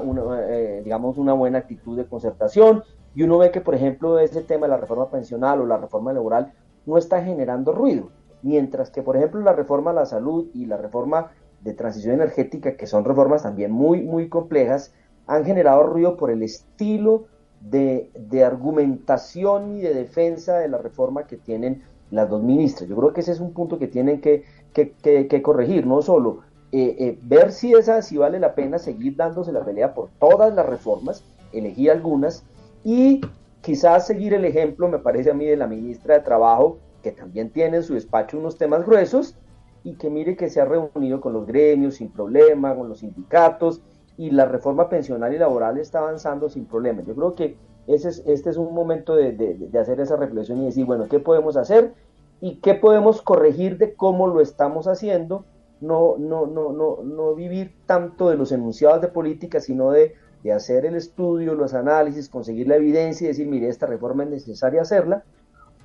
eh, 0.48 0.82
digamos, 0.84 1.16
una 1.16 1.32
buena 1.32 1.58
actitud 1.58 1.96
de 1.96 2.04
concertación 2.06 2.82
y 3.14 3.22
uno 3.22 3.38
ve 3.38 3.50
que, 3.50 3.60
por 3.60 3.74
ejemplo, 3.74 4.18
ese 4.18 4.42
tema 4.42 4.66
de 4.66 4.72
la 4.72 4.76
reforma 4.76 5.08
pensional 5.10 5.60
o 5.60 5.66
la 5.66 5.78
reforma 5.78 6.12
laboral 6.12 6.52
no 6.84 6.98
está 6.98 7.22
generando 7.22 7.72
ruido, 7.72 8.10
mientras 8.42 8.90
que, 8.90 9.02
por 9.02 9.16
ejemplo, 9.16 9.40
la 9.40 9.52
reforma 9.52 9.92
a 9.92 9.94
la 9.94 10.06
salud 10.06 10.48
y 10.52 10.66
la 10.66 10.76
reforma 10.76 11.30
de 11.62 11.72
transición 11.72 12.14
energética, 12.14 12.76
que 12.76 12.86
son 12.86 13.04
reformas 13.04 13.44
también 13.44 13.70
muy, 13.70 14.02
muy 14.02 14.28
complejas, 14.28 14.92
han 15.26 15.44
generado 15.44 15.84
ruido 15.84 16.16
por 16.16 16.30
el 16.30 16.42
estilo 16.42 17.24
de, 17.70 18.44
argumentación 18.44 19.78
y 19.78 19.80
de 19.80 19.94
defensa 19.94 20.58
de 20.58 20.68
la 20.68 20.78
reforma 20.78 21.26
que 21.26 21.36
tienen 21.36 21.82
las 22.10 22.28
dos 22.28 22.42
ministras. 22.42 22.88
Yo 22.88 22.96
creo 22.96 23.12
que 23.12 23.20
ese 23.20 23.32
es 23.32 23.40
un 23.40 23.52
punto 23.52 23.78
que 23.78 23.88
tienen 23.88 24.20
que, 24.20 24.44
que, 24.72 25.42
corregir, 25.42 25.86
no 25.86 26.02
solo 26.02 26.40
eh, 26.72 26.96
eh, 26.98 27.18
ver 27.22 27.52
si, 27.52 27.72
esa, 27.72 28.02
si 28.02 28.16
vale 28.16 28.38
la 28.38 28.54
pena 28.54 28.78
seguir 28.78 29.16
dándose 29.16 29.52
la 29.52 29.64
pelea 29.64 29.94
por 29.94 30.10
todas 30.18 30.54
las 30.54 30.66
reformas, 30.66 31.24
elegir 31.52 31.90
algunas 31.90 32.44
y 32.84 33.20
quizás 33.60 34.06
seguir 34.06 34.34
el 34.34 34.44
ejemplo, 34.44 34.88
me 34.88 34.98
parece 34.98 35.30
a 35.30 35.34
mí, 35.34 35.46
de 35.46 35.56
la 35.56 35.66
ministra 35.66 36.14
de 36.14 36.24
Trabajo, 36.24 36.78
que 37.02 37.12
también 37.12 37.50
tiene 37.50 37.78
en 37.78 37.82
su 37.82 37.94
despacho 37.94 38.38
unos 38.38 38.58
temas 38.58 38.84
gruesos 38.84 39.36
y 39.84 39.94
que 39.94 40.10
mire 40.10 40.36
que 40.36 40.48
se 40.48 40.60
ha 40.60 40.64
reunido 40.64 41.20
con 41.20 41.32
los 41.32 41.46
gremios 41.46 41.96
sin 41.96 42.10
problema, 42.10 42.74
con 42.74 42.88
los 42.88 43.00
sindicatos 43.00 43.82
y 44.16 44.30
la 44.30 44.44
reforma 44.44 44.88
pensional 44.88 45.34
y 45.34 45.38
laboral 45.38 45.78
está 45.78 46.00
avanzando 46.00 46.48
sin 46.48 46.66
problema. 46.66 47.02
Yo 47.02 47.14
creo 47.14 47.34
que 47.34 47.56
ese 47.86 48.10
es, 48.10 48.22
este 48.26 48.50
es 48.50 48.56
un 48.56 48.74
momento 48.74 49.16
de, 49.16 49.70
hacer 49.80 50.00
esa 50.00 50.16
reflexión 50.16 50.60
y 50.62 50.66
decir, 50.66 50.84
bueno, 50.84 51.08
¿qué 51.08 51.18
podemos 51.18 51.56
hacer? 51.56 51.94
¿Y 52.40 52.56
qué 52.56 52.74
podemos 52.74 53.22
corregir 53.22 53.78
de 53.78 53.94
cómo 53.94 54.26
lo 54.26 54.40
estamos 54.40 54.86
haciendo? 54.86 55.44
No, 55.80 56.16
no, 56.18 56.46
no, 56.46 56.72
no, 56.72 57.02
no 57.02 57.34
vivir 57.34 57.74
tanto 57.86 58.30
de 58.30 58.36
los 58.36 58.52
enunciados 58.52 59.00
de 59.00 59.08
política, 59.08 59.60
sino 59.60 59.90
de, 59.90 60.14
de 60.44 60.52
hacer 60.52 60.86
el 60.86 60.94
estudio, 60.94 61.54
los 61.54 61.74
análisis, 61.74 62.28
conseguir 62.28 62.68
la 62.68 62.76
evidencia 62.76 63.24
y 63.24 63.28
decir, 63.28 63.48
mire, 63.48 63.68
esta 63.68 63.86
reforma 63.86 64.24
es 64.24 64.30
necesaria 64.30 64.82
hacerla, 64.82 65.24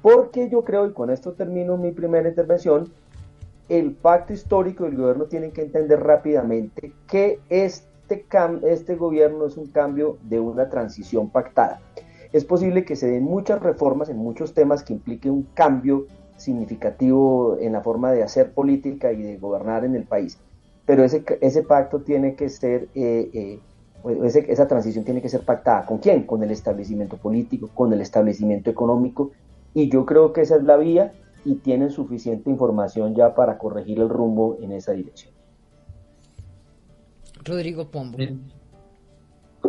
porque 0.02 0.50
yo 0.50 0.64
creo, 0.64 0.86
y 0.86 0.94
con 0.94 1.10
esto 1.10 1.34
termino 1.34 1.78
mi 1.78 1.92
primera 1.92 2.30
intervención, 2.30 2.92
el 3.70 3.94
pacto 3.94 4.34
histórico 4.34 4.86
del 4.86 4.96
gobierno 4.96 5.26
tiene 5.26 5.52
que 5.52 5.62
entender 5.62 6.00
rápidamente 6.02 6.94
que 7.08 7.40
es 7.50 7.88
este, 8.10 8.26
este 8.72 8.96
gobierno 8.96 9.46
es 9.46 9.58
un 9.58 9.68
cambio 9.68 10.18
de 10.24 10.40
una 10.40 10.70
transición 10.70 11.30
pactada. 11.30 11.82
Es 12.32 12.46
posible 12.46 12.86
que 12.86 12.96
se 12.96 13.08
den 13.08 13.24
muchas 13.24 13.62
reformas 13.62 14.10
en 14.10 14.18
muchos 14.18 14.54
temas 14.54 14.84
que 14.84 14.94
impliquen 14.94 15.32
un 15.32 15.48
cambio 15.54 16.08
significativo 16.38 17.58
en 17.60 17.74
la 17.74 17.82
forma 17.82 18.12
de 18.12 18.24
hacer 18.24 18.54
política 18.54 19.12
y 19.12 19.22
de 19.22 19.38
gobernar 19.38 19.84
en 19.86 19.96
el 19.96 20.04
país, 20.04 20.38
pero 20.86 21.04
ese, 21.04 21.64
pacto 21.64 22.02
tiene 22.02 22.36
que 22.36 22.50
ser, 22.50 22.90
eh, 22.96 23.30
eh, 23.34 23.60
esa 24.48 24.68
transición 24.68 25.04
tiene 25.04 25.22
que 25.22 25.30
ser 25.30 25.42
pactada. 25.42 25.86
¿Con 25.86 25.98
quién? 25.98 26.24
Con 26.24 26.44
el 26.44 26.52
establecimiento 26.52 27.18
político, 27.18 27.70
con 27.74 27.92
el 27.92 28.02
establecimiento 28.02 28.70
económico, 28.70 29.32
y 29.74 29.90
yo 29.90 30.06
creo 30.06 30.32
que 30.32 30.42
esa 30.42 30.58
es 30.58 30.64
la 30.64 30.78
vía 30.78 31.14
y 31.44 31.56
tienen 31.56 31.90
suficiente 31.90 32.50
información 32.50 33.16
ya 33.16 33.36
para 33.36 33.58
corregir 33.58 34.00
el 34.00 34.10
rumbo 34.10 34.58
en 34.62 34.72
esa 34.74 34.92
dirección. 34.92 35.37
Rodrigo 37.48 37.90
Pombo. 37.90 38.18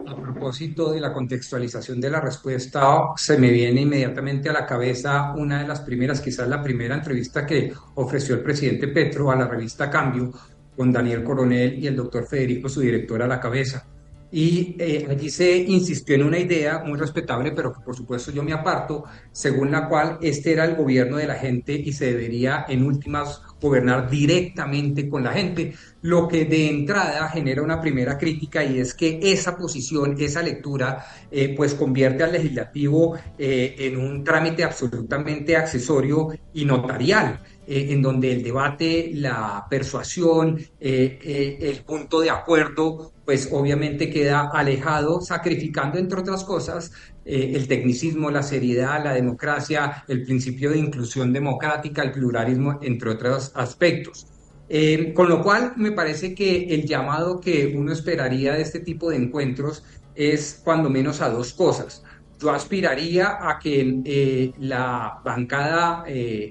A 0.07 0.17
propósito 0.17 0.93
de 0.93 1.01
la 1.01 1.13
contextualización 1.13 2.01
de 2.01 2.11
la 2.11 2.21
respuesta, 2.21 3.13
se 3.17 3.39
me 3.39 3.51
viene 3.51 3.83
inmediatamente 3.83 4.49
a 4.49 4.53
la 4.53 4.67
cabeza 4.67 5.33
una 5.37 5.61
de 5.61 5.69
las 5.69 5.81
primeras, 5.81 6.21
quizás 6.21 6.49
la 6.49 6.63
primera 6.63 6.95
entrevista 6.95 7.47
que 7.47 7.73
ofreció 7.95 8.35
el 8.35 8.43
presidente 8.43 8.89
Petro 8.89 9.31
a 9.31 9.37
la 9.37 9.47
revista 9.47 9.91
Cambio 9.91 10.33
con 10.77 10.93
Daniel 10.93 11.25
Coronel 11.25 11.83
y 11.83 11.87
el 11.87 11.97
doctor 11.97 12.27
Federico, 12.27 12.69
su 12.69 12.81
director, 12.81 13.23
a 13.23 13.27
la 13.27 13.41
cabeza. 13.41 13.87
Y 14.31 14.77
eh, 14.79 15.07
allí 15.09 15.31
se 15.31 15.57
insistió 15.57 16.15
en 16.15 16.25
una 16.25 16.39
idea 16.39 16.83
muy 16.85 16.99
respetable, 16.99 17.53
pero 17.53 17.73
que 17.73 17.81
por 17.81 17.97
supuesto 17.97 18.31
yo 18.31 18.43
me 18.43 18.53
aparto, 18.53 19.05
según 19.33 19.71
la 19.71 19.89
cual 19.89 20.19
este 20.21 20.53
era 20.53 20.65
el 20.65 20.77
gobierno 20.77 21.17
de 21.17 21.27
la 21.27 21.35
gente 21.35 21.73
y 21.73 21.93
se 21.93 22.13
debería 22.13 22.67
en 22.69 22.85
últimas 22.85 23.41
gobernar 23.61 24.09
directamente 24.09 25.09
con 25.09 25.25
la 25.25 25.33
gente, 25.33 25.75
lo 26.03 26.29
que 26.29 26.45
de 26.45 26.69
entrada 26.69 27.29
genera 27.29 27.63
una 27.63 27.81
primera 27.81 28.17
crítica 28.17 28.63
y 28.65 28.79
es 28.79 28.95
que 28.95 29.19
esa 29.23 29.57
posición, 29.57 30.17
esa 30.19 30.43
lectura, 30.43 31.05
eh, 31.31 31.55
pues 31.57 31.75
convierte 31.75 32.23
al 32.23 32.33
legislativo 32.33 33.19
eh, 33.39 33.75
en 33.79 33.99
un 33.99 34.23
trámite 34.23 34.63
absolutamente 34.63 35.57
accesorio 35.57 36.29
y 36.53 36.65
notarial. 36.65 37.41
Eh, 37.71 37.93
en 37.93 38.01
donde 38.01 38.33
el 38.33 38.43
debate, 38.43 39.11
la 39.13 39.67
persuasión, 39.69 40.59
eh, 40.81 41.19
eh, 41.23 41.59
el 41.61 41.85
punto 41.85 42.21
de 42.21 42.31
acuerdo, 42.31 43.13
pues 43.27 43.51
obviamente 43.53 44.09
queda 44.09 44.49
alejado, 44.55 45.21
sacrificando, 45.21 45.99
entre 45.99 46.21
otras 46.21 46.45
cosas, 46.45 46.91
el 47.27 47.69
tecnicismo, 47.69 48.31
la 48.31 48.43
seriedad, 48.43 49.05
la 49.05 49.13
democracia, 49.13 50.03
el 50.09 50.25
principio 50.25 50.71
de 50.71 50.79
inclusión 50.79 51.31
democrática, 51.31 52.03
el 52.03 52.13
pluralismo, 52.13 52.79
entre 52.81 53.11
otros 53.11 53.53
aspectos. 53.55 54.27
con 55.15 55.29
lo 55.29 55.43
cual, 55.43 55.75
me 55.77 55.93
parece 55.93 56.35
que 56.35 56.75
el 56.75 56.87
llamado 56.87 57.39
que 57.39 57.75
uno 57.77 57.93
esperaría 57.93 58.55
de 58.55 58.63
este 58.63 58.81
tipo 58.81 59.11
de 59.11 59.17
encuentros 59.17 59.85
es 60.15 60.63
cuando 60.65 60.89
menos 60.89 61.21
a 61.21 61.29
dos 61.29 61.53
cosas 61.53 62.03
yo 62.41 62.51
aspiraría 62.51 63.37
a 63.41 63.59
que 63.59 64.53
la 64.61 65.21
bancada 65.25 66.05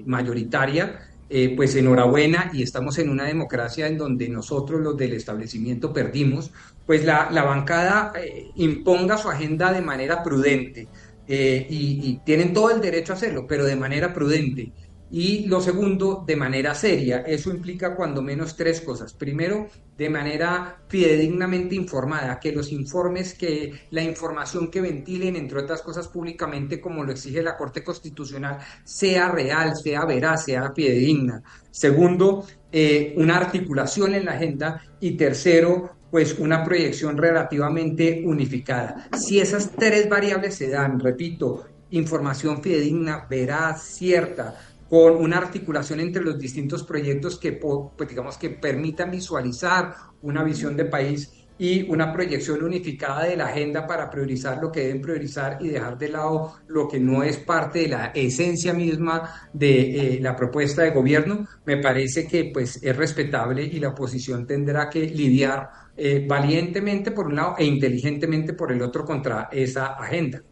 mayoritaria 0.04 1.07
eh, 1.30 1.54
pues 1.54 1.74
enhorabuena 1.74 2.50
y 2.54 2.62
estamos 2.62 2.98
en 2.98 3.10
una 3.10 3.24
democracia 3.24 3.86
en 3.86 3.98
donde 3.98 4.30
nosotros 4.30 4.80
los 4.80 4.96
del 4.96 5.12
establecimiento 5.12 5.92
perdimos, 5.92 6.52
pues 6.86 7.04
la, 7.04 7.28
bancada 7.30 8.12
eh, 8.18 8.50
imponga 8.56 9.18
su 9.18 9.28
agenda 9.28 9.70
de 9.70 9.82
manera 9.82 10.22
prudente 10.22 10.88
eh, 11.26 11.66
y, 11.68 12.20
tienen 12.24 12.54
todo 12.54 12.70
el 12.70 12.80
derecho 12.80 13.12
a 13.12 13.16
hacerlo, 13.16 13.46
pero 13.46 13.66
de 13.66 13.76
manera 13.76 14.14
prudente. 14.14 14.72
Y 15.10 15.46
lo 15.46 15.60
segundo, 15.60 16.22
de 16.26 16.36
manera 16.36 16.74
seria. 16.74 17.20
Eso 17.20 17.50
implica 17.50 17.96
cuando 17.96 18.20
menos 18.20 18.56
tres 18.56 18.80
cosas. 18.82 19.14
Primero, 19.14 19.68
de 19.96 20.10
manera 20.10 20.82
fidedignamente 20.88 21.74
informada, 21.74 22.38
que 22.38 22.52
los 22.52 22.70
informes, 22.72 23.34
que 23.34 23.72
la 23.90 24.02
información 24.02 24.70
que 24.70 24.80
ventilen, 24.80 25.36
entre 25.36 25.60
otras 25.60 25.82
cosas 25.82 26.08
públicamente, 26.08 26.80
como 26.80 27.04
lo 27.04 27.12
exige 27.12 27.42
la 27.42 27.56
Corte 27.56 27.82
Constitucional, 27.82 28.58
sea 28.84 29.30
real, 29.30 29.74
sea 29.76 30.04
veraz, 30.04 30.44
sea 30.44 30.72
fidedigna. 30.72 31.42
Segundo, 31.70 32.44
eh, 32.70 33.14
una 33.16 33.38
articulación 33.38 34.14
en 34.14 34.26
la 34.26 34.32
agenda. 34.32 34.82
Y 35.00 35.12
tercero, 35.12 35.98
pues 36.10 36.38
una 36.38 36.64
proyección 36.64 37.16
relativamente 37.16 38.22
unificada. 38.24 39.08
Si 39.18 39.40
esas 39.40 39.72
tres 39.72 40.08
variables 40.08 40.54
se 40.54 40.68
dan, 40.68 40.98
repito, 40.98 41.64
información 41.90 42.62
fidedigna, 42.62 43.26
veraz, 43.28 43.82
cierta, 43.82 44.58
con 44.88 45.16
una 45.16 45.38
articulación 45.38 46.00
entre 46.00 46.22
los 46.22 46.38
distintos 46.38 46.82
proyectos 46.82 47.38
que, 47.38 47.52
pues, 47.52 48.08
digamos, 48.08 48.38
que 48.38 48.50
permitan 48.50 49.10
visualizar 49.10 49.94
una 50.22 50.42
visión 50.42 50.76
de 50.76 50.86
país 50.86 51.30
y 51.58 51.90
una 51.90 52.12
proyección 52.12 52.62
unificada 52.62 53.24
de 53.24 53.36
la 53.36 53.46
agenda 53.46 53.86
para 53.86 54.08
priorizar 54.08 54.58
lo 54.62 54.70
que 54.70 54.80
deben 54.80 55.02
priorizar 55.02 55.58
y 55.60 55.68
dejar 55.68 55.98
de 55.98 56.08
lado 56.08 56.54
lo 56.68 56.86
que 56.86 57.00
no 57.00 57.24
es 57.24 57.36
parte 57.38 57.80
de 57.80 57.88
la 57.88 58.06
esencia 58.14 58.72
misma 58.72 59.48
de 59.52 60.14
eh, 60.16 60.20
la 60.20 60.36
propuesta 60.36 60.82
de 60.82 60.90
gobierno, 60.90 61.46
me 61.66 61.78
parece 61.78 62.28
que 62.28 62.50
pues 62.54 62.80
es 62.82 62.96
respetable 62.96 63.64
y 63.64 63.80
la 63.80 63.88
oposición 63.88 64.46
tendrá 64.46 64.88
que 64.88 65.00
lidiar 65.00 65.68
eh, 65.96 66.24
valientemente 66.28 67.10
por 67.10 67.26
un 67.26 67.34
lado 67.34 67.56
e 67.58 67.64
inteligentemente 67.64 68.52
por 68.52 68.70
el 68.70 68.80
otro 68.80 69.04
contra 69.04 69.48
esa 69.50 69.86
agenda. 69.94 70.42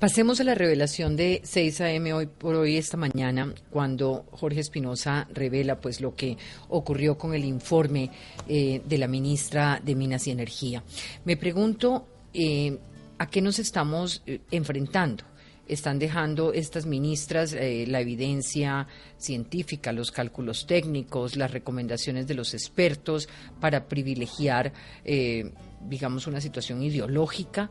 Pasemos 0.00 0.40
a 0.40 0.44
la 0.44 0.56
revelación 0.56 1.14
de 1.14 1.40
6 1.44 1.80
AM 1.82 2.12
hoy 2.14 2.26
por 2.26 2.56
hoy 2.56 2.76
esta 2.76 2.96
mañana, 2.96 3.54
cuando 3.70 4.26
Jorge 4.32 4.60
Espinosa 4.60 5.28
revela 5.32 5.80
pues 5.80 6.00
lo 6.00 6.16
que 6.16 6.36
ocurrió 6.68 7.16
con 7.16 7.32
el 7.32 7.44
informe 7.44 8.10
eh, 8.48 8.82
de 8.84 8.98
la 8.98 9.06
ministra 9.06 9.80
de 9.82 9.94
Minas 9.94 10.26
y 10.26 10.32
Energía. 10.32 10.82
Me 11.24 11.36
pregunto 11.36 12.08
eh, 12.32 12.76
a 13.18 13.26
qué 13.30 13.40
nos 13.40 13.60
estamos 13.60 14.22
eh, 14.26 14.40
enfrentando 14.50 15.24
están 15.66 15.98
dejando 15.98 16.52
estas 16.52 16.84
ministras 16.84 17.54
la 17.54 17.98
evidencia 17.98 18.86
científica, 19.16 19.92
los 19.92 20.10
cálculos 20.10 20.66
técnicos, 20.66 21.36
las 21.36 21.52
recomendaciones 21.52 22.26
de 22.26 22.34
los 22.34 22.52
expertos 22.52 23.30
para 23.60 23.88
privilegiar, 23.88 24.74
eh, 25.06 25.52
digamos, 25.80 26.26
una 26.26 26.42
situación 26.42 26.82
ideológica. 26.82 27.70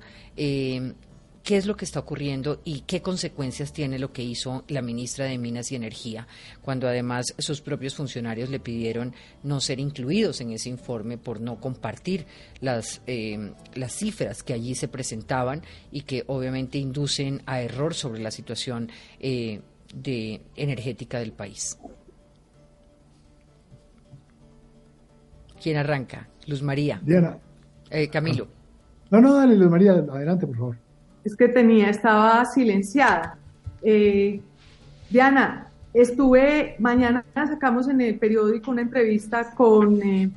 Qué 1.44 1.58
es 1.58 1.66
lo 1.66 1.76
que 1.76 1.86
está 1.86 2.00
ocurriendo 2.00 2.62
y 2.64 2.82
qué 2.82 3.02
consecuencias 3.02 3.74
tiene 3.74 4.00
lo 4.00 4.14
que 4.14 4.24
hizo 4.24 4.64
la 4.70 4.82
ministra 4.82 5.26
de 5.26 5.38
Minas 5.38 5.72
y 5.72 5.76
Energía, 5.76 6.26
cuando 6.62 6.88
además 6.88 7.36
sus 7.38 7.62
propios 7.62 7.96
funcionarios 7.96 8.50
le 8.50 8.60
pidieron 8.60 9.14
no 9.44 9.60
ser 9.60 9.80
incluidos 9.80 10.40
en 10.40 10.52
ese 10.52 10.70
informe 10.70 11.18
por 11.18 11.42
no 11.42 11.60
compartir 11.60 12.26
las, 12.62 13.02
eh, 13.08 13.52
las 13.76 13.92
cifras 13.92 14.42
que 14.42 14.54
allí 14.54 14.74
se 14.74 14.88
presentaban 14.88 15.62
y 15.92 16.02
que 16.02 16.24
obviamente 16.28 16.78
inducen 16.78 17.42
a 17.46 17.62
error 17.62 17.94
sobre 17.94 18.22
la 18.22 18.32
situación 18.32 18.90
eh, 19.20 19.62
de, 19.94 20.42
energética 20.56 21.20
del 21.20 21.34
país. 21.34 21.78
¿Quién 25.62 25.78
arranca? 25.78 26.30
Luz 26.48 26.62
María. 26.62 27.02
Diana. 27.04 27.38
Eh, 27.90 28.10
Camilo. 28.10 28.48
No, 29.12 29.22
no, 29.22 29.34
dale, 29.36 29.56
Luz 29.56 29.70
María, 29.70 29.92
adelante, 29.92 30.48
por 30.48 30.58
favor 30.58 30.83
es 31.24 31.36
que 31.36 31.48
tenía, 31.48 31.90
estaba 31.90 32.44
silenciada. 32.46 33.38
Eh, 33.82 34.42
Diana, 35.10 35.68
estuve, 35.94 36.76
mañana 36.80 37.24
sacamos 37.34 37.88
en 37.88 38.02
el 38.02 38.18
periódico 38.18 38.72
una 38.72 38.82
entrevista 38.82 39.52
con 39.56 40.02
eh, 40.02 40.30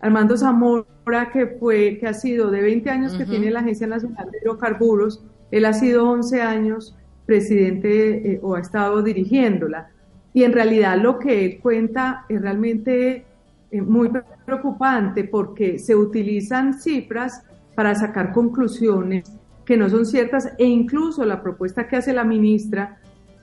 Armando 0.00 0.36
Zamora, 0.36 1.30
que 1.32 1.46
fue, 1.46 1.98
que 1.98 2.06
ha 2.06 2.14
sido 2.14 2.50
de 2.50 2.60
20 2.60 2.90
años 2.90 3.14
que 3.14 3.24
tiene 3.24 3.50
la 3.50 3.60
Agencia 3.60 3.86
Nacional 3.86 4.30
de 4.30 4.38
Hidrocarburos, 4.38 5.24
él 5.50 5.64
ha 5.64 5.72
sido 5.72 6.08
11 6.08 6.42
años 6.42 6.94
presidente 7.24 8.32
eh, 8.32 8.40
o 8.42 8.54
ha 8.54 8.60
estado 8.60 9.02
dirigiéndola. 9.02 9.88
Y 10.34 10.44
en 10.44 10.52
realidad 10.52 10.98
lo 11.00 11.18
que 11.18 11.44
él 11.44 11.58
cuenta 11.60 12.26
es 12.28 12.40
realmente 12.40 13.24
muy 13.72 14.10
preocupante 14.46 15.24
porque 15.24 15.78
se 15.78 15.94
utilizan 15.94 16.74
cifras 16.74 17.42
para 17.74 17.94
sacar 17.94 18.32
conclusiones 18.32 19.37
que 19.68 19.76
no 19.76 19.90
son 19.90 20.06
ciertas 20.06 20.50
e 20.56 20.64
incluso 20.64 21.26
la 21.26 21.42
propuesta 21.42 21.86
que 21.86 21.96
hace 21.96 22.14
la 22.14 22.24
ministra 22.24 22.96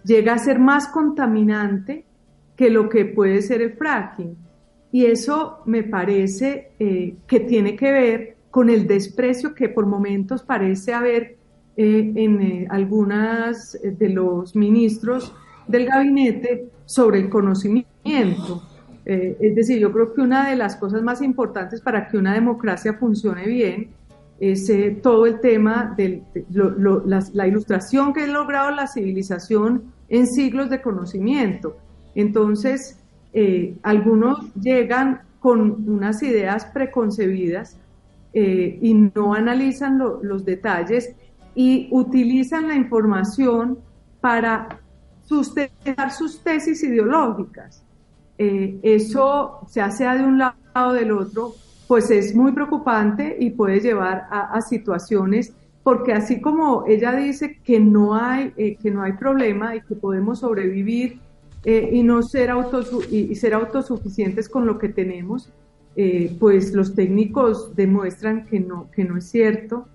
llega 0.04 0.34
a 0.34 0.40
ser 0.40 0.58
más 0.58 0.88
contaminante 0.88 2.04
que 2.56 2.72
lo 2.72 2.90
que 2.90 3.06
puede 3.06 3.44
ser 3.44 3.62
el 3.62 3.74
fracking. 3.74 4.36
Y 4.92 5.06
eso 5.06 5.60
me 5.68 5.84
parece 5.84 6.72
eh, 6.80 7.18
que 7.28 7.42
tiene 7.42 7.76
que 7.76 7.92
ver 7.92 8.38
con 8.50 8.72
el 8.72 8.88
desprecio 8.88 9.54
que 9.54 9.70
por 9.70 9.86
momentos 9.86 10.42
parece 10.42 10.96
haber 10.96 11.38
eh, 11.78 12.14
en 12.16 12.42
eh, 12.42 12.68
algunas 12.72 13.78
de 13.84 14.10
los 14.10 14.56
ministros 14.56 15.32
del 15.68 15.86
gabinete 15.86 16.70
sobre 16.88 17.20
el 17.20 17.30
conocimiento. 17.30 18.64
es 19.06 19.54
decir, 19.54 19.78
yo 19.78 19.92
creo 19.92 20.12
que 20.12 20.22
una 20.22 20.50
de 20.50 20.56
las 20.56 20.76
cosas 20.76 21.04
más 21.04 21.22
importantes 21.22 21.82
para 21.82 22.08
que 22.08 22.18
una 22.18 22.34
democracia 22.34 22.94
funcione 22.94 23.46
bien 23.46 23.90
es 24.40 24.70
todo 25.02 25.26
el 25.26 25.40
tema 25.40 25.94
de 25.96 26.24
la, 26.52 27.48
ilustración 27.48 28.14
que 28.14 28.24
ha 28.24 28.28
logrado 28.28 28.72
la 28.72 28.88
civilización 28.88 29.94
en 30.10 30.28
siglos 30.28 30.70
de 30.70 30.82
conocimiento. 30.82 31.78
Entonces, 32.16 33.00
eh, 33.34 33.76
algunos 33.84 34.54
llegan 34.56 35.22
con 35.40 35.88
unas 35.88 36.22
ideas 36.24 36.66
preconcebidas 36.66 37.78
eh, 38.34 38.80
y 38.82 38.94
no 38.94 39.34
analizan 39.34 39.98
los 39.98 40.44
detalles 40.44 41.16
y 41.54 41.88
utilizan 41.92 42.68
la 42.68 42.76
información 42.76 43.80
para 44.20 44.80
sustentar 45.24 46.12
sus 46.12 46.42
tesis 46.42 46.84
ideológicas. 46.84 47.84
Eh, 48.38 48.80
eso, 48.84 49.60
se 49.68 49.90
sea 49.92 50.16
de 50.16 50.24
un 50.24 50.38
lado 50.38 50.56
o 50.76 50.92
del 50.92 51.12
otro, 51.12 51.54
pues 51.88 52.10
es 52.10 52.36
muy 52.36 52.52
preocupante 52.52 53.38
y 53.40 53.52
puede 53.52 53.80
llevar 53.80 54.28
a, 54.32 54.60
situaciones, 54.62 55.54
porque 55.84 56.14
así 56.14 56.42
como 56.42 56.86
ella 56.88 57.14
dice 57.14 57.60
que 57.64 57.80
no 57.80 58.16
hay, 58.16 58.54
eh, 58.58 58.76
que 58.82 58.90
no 58.90 59.04
hay 59.04 59.14
problema 59.14 59.76
y 59.76 59.82
que 59.82 59.96
podemos 59.96 60.40
sobrevivir 60.40 61.20
eh, 61.64 61.90
y 61.94 62.02
no 62.04 62.24
ser, 62.24 62.52
ser 63.34 63.54
autosuficientes 63.54 64.50
con 64.50 64.66
lo 64.66 64.80
que 64.80 64.90
tenemos, 64.90 65.52
eh, 65.96 66.36
pues 66.40 66.74
los 66.74 66.96
técnicos 66.96 67.76
demuestran 67.76 68.46
que 68.48 68.60
no, 68.60 68.90
que 68.92 69.04
no 69.04 69.18
es 69.18 69.26
cierto, 69.26 69.88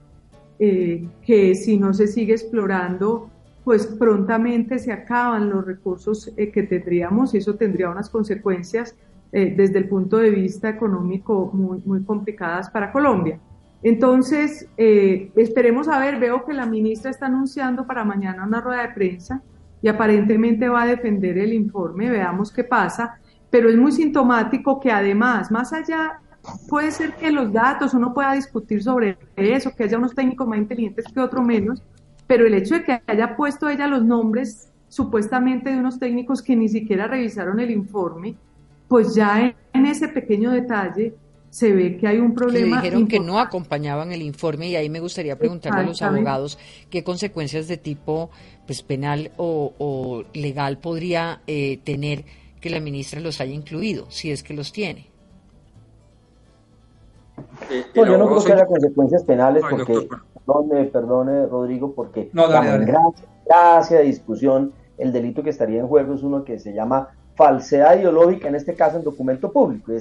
que 0.58 1.54
si 1.54 1.78
no 1.78 1.94
se 1.94 2.06
sigue 2.06 2.34
explorando, 2.34 3.30
pues 3.64 3.86
prontamente 3.86 4.78
se 4.78 4.92
acaban 4.92 5.48
los 5.48 5.64
recursos 5.64 6.30
que 6.36 6.62
tendríamos 6.64 7.32
y 7.32 7.38
eso 7.38 7.54
tendría 7.54 7.88
unas 7.88 8.10
consecuencias 8.10 8.94
eh, 9.32 9.54
desde 9.56 9.78
el 9.78 9.88
punto 9.88 10.18
de 10.18 10.30
vista 10.30 10.68
económico 10.68 11.50
muy, 11.52 11.82
muy 11.84 12.02
complicadas 12.04 12.68
para 12.70 12.90
Colombia. 12.90 13.38
Entonces, 13.82 14.68
eh, 14.76 15.30
esperemos 15.36 15.88
a 15.88 15.98
ver, 15.98 16.18
veo 16.18 16.44
que 16.44 16.52
la 16.52 16.66
ministra 16.66 17.10
está 17.10 17.26
anunciando 17.26 17.86
para 17.86 18.04
mañana 18.04 18.44
una 18.44 18.60
rueda 18.60 18.82
de 18.82 18.94
prensa 18.94 19.42
y 19.80 19.88
aparentemente 19.88 20.68
va 20.68 20.82
a 20.82 20.86
defender 20.86 21.38
el 21.38 21.52
informe, 21.52 22.10
veamos 22.10 22.52
qué 22.52 22.64
pasa, 22.64 23.18
pero 23.48 23.70
es 23.70 23.76
muy 23.76 23.92
sintomático 23.92 24.78
que 24.78 24.90
además, 24.90 25.50
más 25.50 25.72
allá, 25.72 26.20
puede 26.68 26.90
ser 26.90 27.14
que 27.14 27.30
los 27.30 27.52
datos 27.52 27.94
uno 27.94 28.12
pueda 28.12 28.32
discutir 28.34 28.82
sobre 28.82 29.16
eso, 29.36 29.74
que 29.74 29.84
haya 29.84 29.98
unos 29.98 30.14
técnicos 30.14 30.46
más 30.46 30.58
inteligentes 30.58 31.06
que 31.06 31.20
otros 31.20 31.44
menos, 31.44 31.82
pero 32.26 32.46
el 32.46 32.54
hecho 32.54 32.74
de 32.74 32.84
que 32.84 33.02
haya 33.06 33.36
puesto 33.36 33.68
ella 33.68 33.86
los 33.86 34.04
nombres 34.04 34.70
supuestamente 34.88 35.70
de 35.70 35.78
unos 35.78 35.98
técnicos 35.98 36.42
que 36.42 36.56
ni 36.56 36.68
siquiera 36.68 37.06
revisaron 37.06 37.60
el 37.60 37.70
informe, 37.70 38.36
pues 38.90 39.14
ya 39.14 39.54
en, 39.72 39.86
ese 39.86 40.08
pequeño 40.08 40.50
detalle 40.50 41.14
se 41.48 41.72
ve 41.72 41.96
que 41.96 42.08
hay 42.08 42.18
un 42.18 42.34
problema. 42.34 42.82
Que 42.82 42.88
dijeron 42.88 43.06
que 43.06 43.20
no 43.20 43.38
acompañaban 43.38 44.10
el 44.10 44.20
informe 44.20 44.66
y 44.66 44.74
ahí 44.74 44.90
me 44.90 44.98
gustaría 44.98 45.38
preguntarle 45.38 45.82
a 45.82 45.84
los 45.84 46.02
abogados 46.02 46.58
qué 46.90 47.04
consecuencias 47.04 47.68
de 47.68 47.76
tipo 47.76 48.30
pues 48.66 48.82
penal 48.82 49.30
o, 49.36 50.24
legal 50.34 50.78
podría 50.78 51.40
eh, 51.46 51.78
tener 51.84 52.24
que 52.60 52.68
la 52.68 52.80
ministra 52.80 53.20
los 53.20 53.40
haya 53.40 53.54
incluido, 53.54 54.10
si 54.10 54.32
es 54.32 54.42
que 54.42 54.54
los 54.54 54.72
tiene. 54.72 55.06
Eh, 57.70 57.84
yo 57.94 58.18
no 58.18 58.26
creo 58.26 58.44
que 58.44 58.52
haya 58.52 58.66
consecuencias 58.66 59.22
penales 59.22 59.62
porque, 59.70 60.08
perdone, 60.34 60.84
perdone 60.86 61.46
Rodrigo, 61.46 61.94
porque 61.94 62.28
no, 62.32 62.48
gracia, 63.46 64.00
discusión, 64.00 64.72
el 64.98 65.12
delito 65.12 65.44
que 65.44 65.50
estaría 65.50 65.78
en 65.78 65.86
juego 65.86 66.12
es 66.12 66.24
uno 66.24 66.42
que 66.42 66.58
se 66.58 66.72
llama 66.72 67.10
falsedad 67.40 67.98
ideológica, 67.98 68.48
en 68.48 68.54
este 68.54 68.74
caso 68.74 68.98
en 68.98 69.02
documento 69.02 69.50
público, 69.50 69.92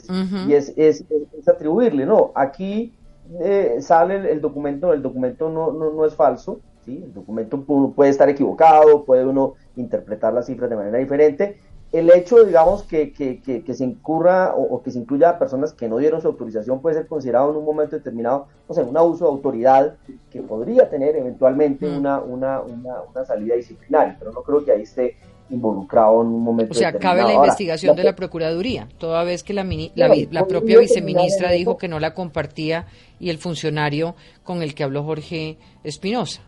y 0.45 0.53
es, 0.53 0.73
es, 0.75 1.05
atribuirle, 1.47 2.05
no, 2.05 2.33
aquí 2.35 2.93
eh, 3.39 3.77
sale 3.79 4.29
el, 4.29 4.41
documento, 4.41 4.91
el 4.91 5.01
documento 5.01 5.49
no, 5.49 5.71
no, 5.71 6.05
es 6.05 6.15
falso, 6.15 6.59
¿sí? 6.83 7.01
el 7.01 7.13
documento 7.13 7.63
puede 7.95 8.11
estar 8.11 8.27
equivocado, 8.27 9.05
puede 9.05 9.25
uno 9.25 9.53
interpretar 9.77 10.33
las 10.33 10.47
cifras 10.47 10.69
de 10.69 10.75
manera 10.75 10.97
diferente, 10.97 11.55
el 11.93 12.11
hecho, 12.11 12.43
digamos, 12.43 12.83
que, 12.83 13.13
que, 13.13 13.39
que, 13.41 13.73
se 13.73 13.85
incurra 13.85 14.53
o, 14.53 14.83
que 14.83 14.91
se 14.91 14.99
incluya 14.99 15.29
a 15.29 15.39
personas 15.39 15.71
que 15.71 15.87
no 15.87 15.97
dieron 15.97 16.21
su 16.21 16.27
autorización 16.27 16.81
puede 16.81 16.97
ser 16.97 17.07
considerado 17.07 17.51
en 17.51 17.55
un 17.55 17.63
momento 17.63 17.95
determinado, 17.95 18.47
o 18.67 18.73
sea, 18.73 18.83
un 18.83 18.97
abuso 18.97 19.23
de 19.23 19.31
autoridad 19.31 19.95
que 20.29 20.41
podría 20.41 20.89
tener 20.89 21.15
eventualmente 21.15 21.87
una, 21.87 22.19
una, 22.19 22.59
una, 22.59 23.01
una 23.03 23.23
salida 23.23 23.55
disciplinaria, 23.55 24.17
pero 24.19 24.33
no 24.33 24.43
creo 24.43 24.65
que 24.65 24.73
ahí 24.73 24.81
esté 24.81 25.15
involucrado 25.49 26.21
en 26.21 26.27
un 26.27 26.43
momento. 26.43 26.71
O 26.71 26.75
sea, 26.75 26.93
cabe 26.93 27.23
la 27.23 27.33
investigación 27.33 27.95
de 27.95 28.03
la 28.03 28.15
Procuraduría, 28.15 28.87
toda 28.97 29.23
vez 29.23 29.43
que 29.43 29.53
la, 29.53 29.63
la, 29.95 30.47
propia 30.47 30.79
viceministra 30.79 31.51
dijo 31.51 31.77
que 31.77 31.87
no 31.87 31.99
la 31.99 32.13
compartía 32.13 32.85
y 33.19 33.29
el 33.29 33.37
funcionario 33.37 34.15
con 34.43 34.61
el 34.61 34.73
que 34.75 34.83
habló 34.83 35.03
Jorge 35.03 35.57
Espinosa. 35.83 36.41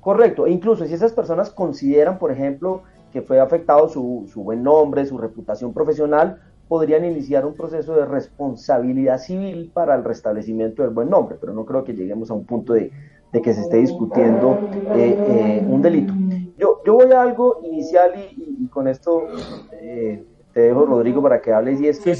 Correcto, 0.00 0.46
e 0.46 0.50
incluso 0.50 0.86
si 0.86 0.94
esas 0.94 1.12
personas 1.12 1.50
consideran, 1.50 2.18
por 2.18 2.32
ejemplo, 2.32 2.82
que 3.12 3.22
fue 3.22 3.40
afectado 3.40 3.88
su, 3.88 4.28
su 4.32 4.42
buen 4.42 4.62
nombre, 4.62 5.04
su 5.04 5.18
reputación 5.18 5.74
profesional, 5.74 6.40
podrían 6.68 7.04
iniciar 7.04 7.44
un 7.44 7.54
proceso 7.54 7.96
de 7.96 8.06
responsabilidad 8.06 9.18
civil 9.18 9.70
para 9.74 9.94
el 9.96 10.04
restablecimiento 10.04 10.82
del 10.82 10.92
buen 10.92 11.10
nombre, 11.10 11.36
pero 11.40 11.52
no 11.52 11.64
creo 11.66 11.82
que 11.82 11.94
lleguemos 11.94 12.30
a 12.30 12.34
un 12.34 12.44
punto 12.44 12.74
de, 12.74 12.92
de 13.32 13.42
que 13.42 13.54
se 13.54 13.60
esté 13.60 13.76
discutiendo 13.78 14.58
eh, 14.94 15.16
eh, 15.18 15.66
un 15.66 15.82
delito. 15.82 16.12
Yo, 16.58 16.80
yo 16.84 16.94
voy 16.94 17.12
a 17.12 17.22
algo 17.22 17.60
inicial 17.62 18.12
y, 18.16 18.66
con 18.68 18.86
esto 18.86 19.24
eh, 19.72 20.24
te 20.52 20.60
dejo, 20.60 20.84
Rodrigo, 20.84 21.22
para 21.22 21.40
que 21.40 21.52
hables. 21.52 21.80
Y 21.80 21.88
es 21.88 22.00
que 22.00 22.14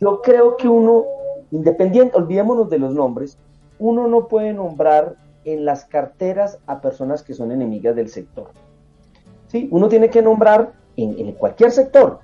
yo 0.00 0.20
creo 0.22 0.56
que 0.56 0.68
uno, 0.68 1.04
independiente, 1.50 2.16
olvidémonos 2.16 2.68
de 2.68 2.78
los 2.78 2.94
nombres, 2.94 3.38
uno 3.78 4.08
no 4.08 4.28
puede 4.28 4.52
nombrar 4.52 5.16
en 5.44 5.64
las 5.64 5.84
carteras 5.84 6.58
a 6.66 6.80
personas 6.80 7.22
que 7.22 7.34
son 7.34 7.52
enemigas 7.52 7.94
del 7.94 8.08
sector. 8.08 8.48
¿Sí? 9.48 9.68
Uno 9.70 9.88
tiene 9.88 10.10
que 10.10 10.22
nombrar 10.22 10.72
en, 10.96 11.18
en 11.18 11.32
cualquier 11.32 11.70
sector, 11.70 12.20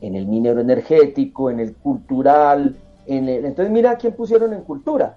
en 0.00 0.14
el 0.14 0.26
minero 0.26 0.60
energético, 0.60 1.50
en 1.50 1.60
el 1.60 1.74
cultural, 1.74 2.76
en 3.06 3.28
el, 3.28 3.44
entonces 3.44 3.72
mira 3.72 3.96
quién 3.96 4.14
pusieron 4.14 4.52
en 4.52 4.62
cultura, 4.62 5.16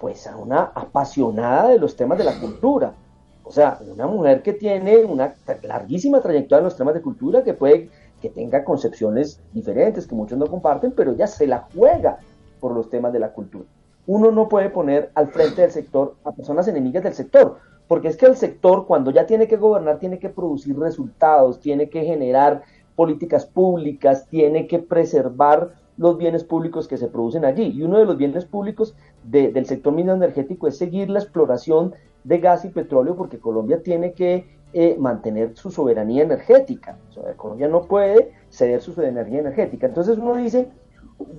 pues 0.00 0.26
a 0.26 0.36
una 0.36 0.72
apasionada 0.74 1.68
de 1.68 1.78
los 1.78 1.94
temas 1.94 2.18
de 2.18 2.24
la 2.24 2.40
cultura, 2.40 2.94
O 3.42 3.52
sea, 3.52 3.78
una 3.92 4.06
mujer 4.06 4.42
que 4.42 4.52
tiene 4.52 4.98
una 4.98 5.34
larguísima 5.62 6.20
trayectoria 6.20 6.58
en 6.58 6.64
los 6.64 6.76
temas 6.76 6.94
de 6.94 7.02
cultura, 7.02 7.42
que 7.42 7.52
puede 7.52 7.90
que 8.20 8.28
tenga 8.28 8.64
concepciones 8.64 9.40
diferentes, 9.52 10.06
que 10.06 10.14
muchos 10.14 10.38
no 10.38 10.46
comparten, 10.46 10.92
pero 10.92 11.12
ella 11.12 11.26
se 11.26 11.46
la 11.46 11.66
juega 11.74 12.18
por 12.60 12.72
los 12.72 12.88
temas 12.88 13.12
de 13.12 13.18
la 13.18 13.32
cultura. 13.32 13.64
Uno 14.06 14.30
no 14.30 14.48
puede 14.48 14.70
poner 14.70 15.10
al 15.14 15.28
frente 15.28 15.62
del 15.62 15.70
sector 15.72 16.14
a 16.24 16.32
personas 16.32 16.68
enemigas 16.68 17.02
del 17.02 17.14
sector, 17.14 17.58
porque 17.88 18.08
es 18.08 18.16
que 18.16 18.26
el 18.26 18.36
sector 18.36 18.86
cuando 18.86 19.10
ya 19.10 19.26
tiene 19.26 19.48
que 19.48 19.56
gobernar 19.56 19.98
tiene 19.98 20.18
que 20.18 20.28
producir 20.28 20.78
resultados, 20.78 21.58
tiene 21.58 21.90
que 21.90 22.04
generar 22.04 22.62
políticas 22.94 23.46
públicas, 23.46 24.26
tiene 24.28 24.66
que 24.66 24.78
preservar 24.78 25.72
los 26.00 26.16
bienes 26.16 26.44
públicos 26.44 26.88
que 26.88 26.96
se 26.96 27.08
producen 27.08 27.44
allí. 27.44 27.72
Y 27.74 27.82
uno 27.82 27.98
de 27.98 28.06
los 28.06 28.16
bienes 28.16 28.46
públicos 28.46 28.96
del 29.22 29.66
sector 29.66 29.92
minero 29.92 30.16
energético 30.16 30.66
es 30.66 30.78
seguir 30.78 31.10
la 31.10 31.18
exploración 31.18 31.94
de 32.24 32.38
gas 32.38 32.64
y 32.64 32.70
petróleo, 32.70 33.16
porque 33.16 33.38
Colombia 33.38 33.82
tiene 33.82 34.14
que 34.14 34.46
eh, 34.72 34.96
mantener 34.98 35.54
su 35.56 35.70
soberanía 35.70 36.22
energética. 36.22 36.96
Colombia 37.36 37.68
no 37.68 37.82
puede 37.82 38.32
ceder 38.48 38.80
su 38.80 38.94
soberanía 38.94 39.40
energética. 39.40 39.88
Entonces 39.88 40.16
uno 40.16 40.36
dice, 40.36 40.68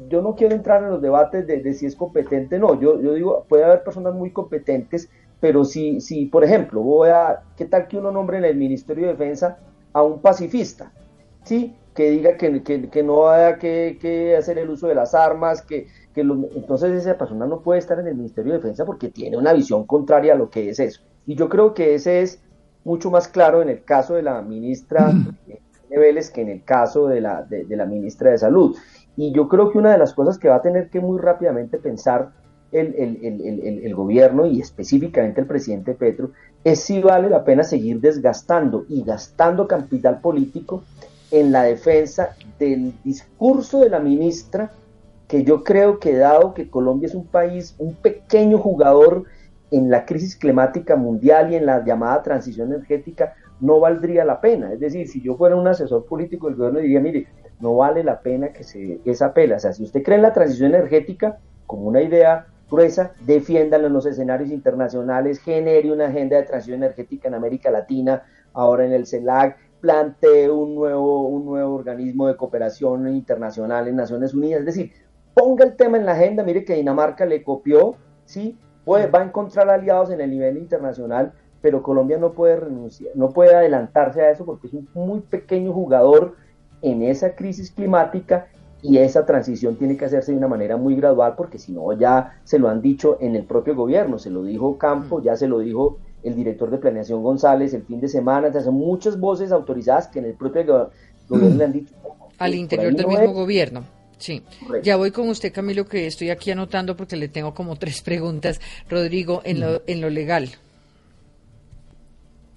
yo 0.09 0.21
no 0.21 0.35
quiero 0.35 0.53
entrar 0.53 0.83
en 0.83 0.91
los 0.91 1.01
debates 1.01 1.47
de, 1.47 1.73
si 1.73 1.87
es 1.87 1.95
competente, 1.95 2.59
no, 2.59 2.79
yo, 2.79 3.01
yo 3.01 3.15
digo, 3.15 3.45
puede 3.49 3.63
haber 3.63 3.83
personas 3.83 4.13
muy 4.13 4.29
competentes, 4.29 5.09
pero 5.39 5.65
si, 5.65 6.01
si, 6.01 6.27
por 6.27 6.43
ejemplo, 6.43 6.81
voy 6.81 7.09
a, 7.09 7.41
¿qué 7.57 7.65
tal 7.65 7.87
que 7.87 7.97
uno 7.97 8.11
nombre 8.11 8.37
en 8.37 8.45
el 8.45 8.57
Ministerio 8.57 9.07
de 9.07 9.13
Defensa 9.13 9.57
a 9.91 10.03
un 10.03 10.21
pacifista? 10.21 10.91
¿Sí? 11.45 11.75
Que 11.93 12.09
diga 12.09 12.37
que, 12.37 12.61
que, 12.89 13.03
no 13.03 13.27
haya 13.27 13.57
que, 13.57 14.35
hacer 14.37 14.57
el 14.57 14.69
uso 14.69 14.87
de 14.87 14.95
las 14.95 15.13
armas, 15.13 15.61
que, 15.61 15.87
que 16.13 16.21
entonces 16.21 16.91
esa 16.93 17.17
persona 17.17 17.45
no 17.45 17.61
puede 17.61 17.79
estar 17.79 17.99
en 17.99 18.07
el 18.07 18.15
Ministerio 18.15 18.53
de 18.53 18.59
Defensa 18.59 18.85
porque 18.85 19.09
tiene 19.09 19.37
una 19.37 19.53
visión 19.53 19.85
contraria 19.85 20.33
a 20.33 20.37
lo 20.37 20.49
que 20.49 20.69
es 20.69 20.79
eso. 20.79 21.01
Y 21.25 21.35
yo 21.35 21.49
creo 21.49 21.73
que 21.73 21.95
ese 21.95 22.21
es 22.21 22.41
mucho 22.83 23.11
más 23.11 23.27
claro 23.27 23.61
en 23.61 23.69
el 23.69 23.83
caso 23.83 24.15
de 24.15 24.23
la 24.23 24.41
ministra 24.41 25.11
Vélez 25.89 26.31
que 26.31 26.41
en 26.41 26.49
el 26.49 26.63
caso 26.63 27.07
de 27.07 27.21
la, 27.21 27.43
de, 27.43 27.65
la 27.75 27.85
ministra 27.85 28.31
de 28.31 28.37
Salud. 28.37 28.75
Y 29.17 29.33
yo 29.33 29.47
creo 29.47 29.71
que 29.71 29.77
una 29.77 29.91
de 29.91 29.97
las 29.97 30.13
cosas 30.13 30.37
que 30.37 30.47
va 30.47 30.55
a 30.55 30.61
tener 30.61 30.89
que 30.89 30.99
muy 30.99 31.19
rápidamente 31.19 31.77
pensar 31.77 32.31
el, 32.71 32.95
el, 32.95 33.81
el, 33.83 33.95
gobierno 33.95 34.45
y 34.45 34.61
específicamente 34.61 35.41
el 35.41 35.47
presidente 35.47 35.93
Petro 35.93 36.31
es 36.63 36.79
si 36.79 37.01
vale 37.01 37.29
la 37.29 37.43
pena 37.43 37.63
seguir 37.63 37.99
desgastando 37.99 38.85
y 38.87 39.03
gastando 39.03 39.67
capital 39.67 40.21
político 40.21 40.83
en 41.31 41.51
la 41.51 41.63
defensa 41.63 42.35
del 42.59 42.93
discurso 43.03 43.79
de 43.81 43.89
la 43.89 43.99
ministra, 43.99 44.71
que 45.27 45.43
yo 45.43 45.63
creo 45.63 45.99
que 45.99 46.15
dado 46.15 46.53
que 46.53 46.69
Colombia 46.69 47.07
es 47.07 47.15
un 47.15 47.25
país, 47.25 47.75
un 47.79 47.95
pequeño 47.95 48.57
jugador 48.57 49.23
en 49.71 49.89
la 49.89 50.05
crisis 50.05 50.35
climática 50.35 50.97
mundial 50.97 51.51
y 51.51 51.55
en 51.55 51.65
la 51.65 51.83
llamada 51.85 52.21
transición 52.21 52.73
energética, 52.73 53.35
no 53.61 53.79
valdría 53.79 54.25
la 54.25 54.41
pena. 54.41 54.73
Es 54.73 54.79
decir, 54.79 55.07
si 55.07 55.21
yo 55.21 55.35
fuera 55.35 55.55
un 55.55 55.67
asesor 55.67 56.05
político 56.05 56.47
del 56.47 56.57
gobierno, 56.57 56.79
diría, 56.79 56.99
mire, 56.99 57.27
no 57.61 57.75
vale 57.75 58.03
la 58.03 58.19
pena 58.19 58.51
que 58.51 58.63
se 58.63 58.99
esa 59.05 59.33
pela. 59.33 59.55
O 59.55 59.59
sea, 59.59 59.71
si 59.71 59.83
usted 59.83 60.03
cree 60.03 60.17
en 60.17 60.23
la 60.23 60.33
transición 60.33 60.73
energética 60.73 61.37
como 61.65 61.83
una 61.87 62.01
idea 62.01 62.47
gruesa, 62.69 63.11
defiéndala 63.25 63.87
en 63.87 63.93
los 63.93 64.05
escenarios 64.05 64.49
internacionales, 64.49 65.39
genere 65.39 65.91
una 65.91 66.07
agenda 66.07 66.37
de 66.37 66.43
transición 66.43 66.83
energética 66.83 67.27
en 67.27 67.35
América 67.35 67.69
Latina, 67.69 68.23
ahora 68.53 68.85
en 68.85 68.93
el 68.93 69.05
CELAC, 69.05 69.57
plantee 69.81 70.49
un 70.49 70.75
nuevo, 70.75 71.27
un 71.27 71.45
nuevo 71.45 71.75
organismo 71.75 72.27
de 72.27 72.37
cooperación 72.37 73.07
internacional 73.09 73.87
en 73.87 73.95
Naciones 73.95 74.33
Unidas. 74.33 74.61
Es 74.61 74.65
decir, 74.67 74.91
ponga 75.33 75.65
el 75.65 75.75
tema 75.75 75.97
en 75.97 76.05
la 76.05 76.13
agenda, 76.13 76.43
mire 76.43 76.63
que 76.63 76.75
Dinamarca 76.75 77.25
le 77.25 77.43
copió, 77.43 77.95
¿sí? 78.25 78.57
Puede, 78.85 79.07
va 79.07 79.19
a 79.19 79.25
encontrar 79.25 79.69
aliados 79.69 80.11
en 80.11 80.21
el 80.21 80.29
nivel 80.29 80.57
internacional, 80.57 81.33
pero 81.61 81.83
Colombia 81.83 82.17
no 82.17 82.31
puede 82.31 82.55
renunciar, 82.55 83.11
no 83.15 83.29
puede 83.29 83.55
adelantarse 83.55 84.21
a 84.21 84.31
eso 84.31 84.45
porque 84.45 84.67
es 84.67 84.73
un 84.73 84.87
muy 84.93 85.19
pequeño 85.21 85.73
jugador 85.73 86.35
en 86.81 87.03
esa 87.03 87.35
crisis 87.35 87.71
climática 87.71 88.47
y 88.81 88.97
esa 88.97 89.25
transición 89.25 89.75
tiene 89.75 89.95
que 89.95 90.05
hacerse 90.05 90.31
de 90.31 90.37
una 90.39 90.47
manera 90.47 90.77
muy 90.77 90.95
gradual 90.95 91.35
porque 91.37 91.59
si 91.59 91.71
no 91.71 91.93
ya 91.93 92.39
se 92.43 92.57
lo 92.57 92.67
han 92.67 92.81
dicho 92.81 93.17
en 93.19 93.35
el 93.35 93.45
propio 93.45 93.75
gobierno, 93.75 94.17
se 94.17 94.31
lo 94.31 94.43
dijo 94.43 94.79
Campo, 94.79 95.21
ya 95.21 95.35
se 95.35 95.47
lo 95.47 95.59
dijo 95.59 95.99
el 96.23 96.35
director 96.35 96.69
de 96.69 96.77
planeación 96.77 97.23
González 97.23 97.73
el 97.73 97.83
fin 97.83 97.99
de 97.99 98.07
semana, 98.07 98.51
se 98.51 98.59
hacen 98.59 98.73
muchas 98.73 99.19
voces 99.19 99.51
autorizadas 99.51 100.07
que 100.07 100.19
en 100.19 100.25
el 100.25 100.33
propio 100.33 100.91
gobierno 101.27 101.57
le 101.57 101.63
han 101.63 101.73
dicho. 101.73 101.93
Al 102.37 102.55
interior 102.55 102.93
del 102.93 103.07
mismo 103.07 103.33
gobierno. 103.33 103.83
Sí, 104.17 104.43
ya 104.83 104.97
voy 104.97 105.09
con 105.09 105.29
usted, 105.29 105.51
Camilo, 105.51 105.85
que 105.85 106.05
estoy 106.05 106.29
aquí 106.29 106.51
anotando 106.51 106.95
porque 106.95 107.15
le 107.15 107.27
tengo 107.27 107.55
como 107.55 107.75
tres 107.79 108.01
preguntas. 108.01 108.61
Rodrigo, 108.87 109.41
en 109.43 109.59
lo, 109.59 109.81
en 109.87 109.99
lo 109.99 110.09
legal. 110.09 110.49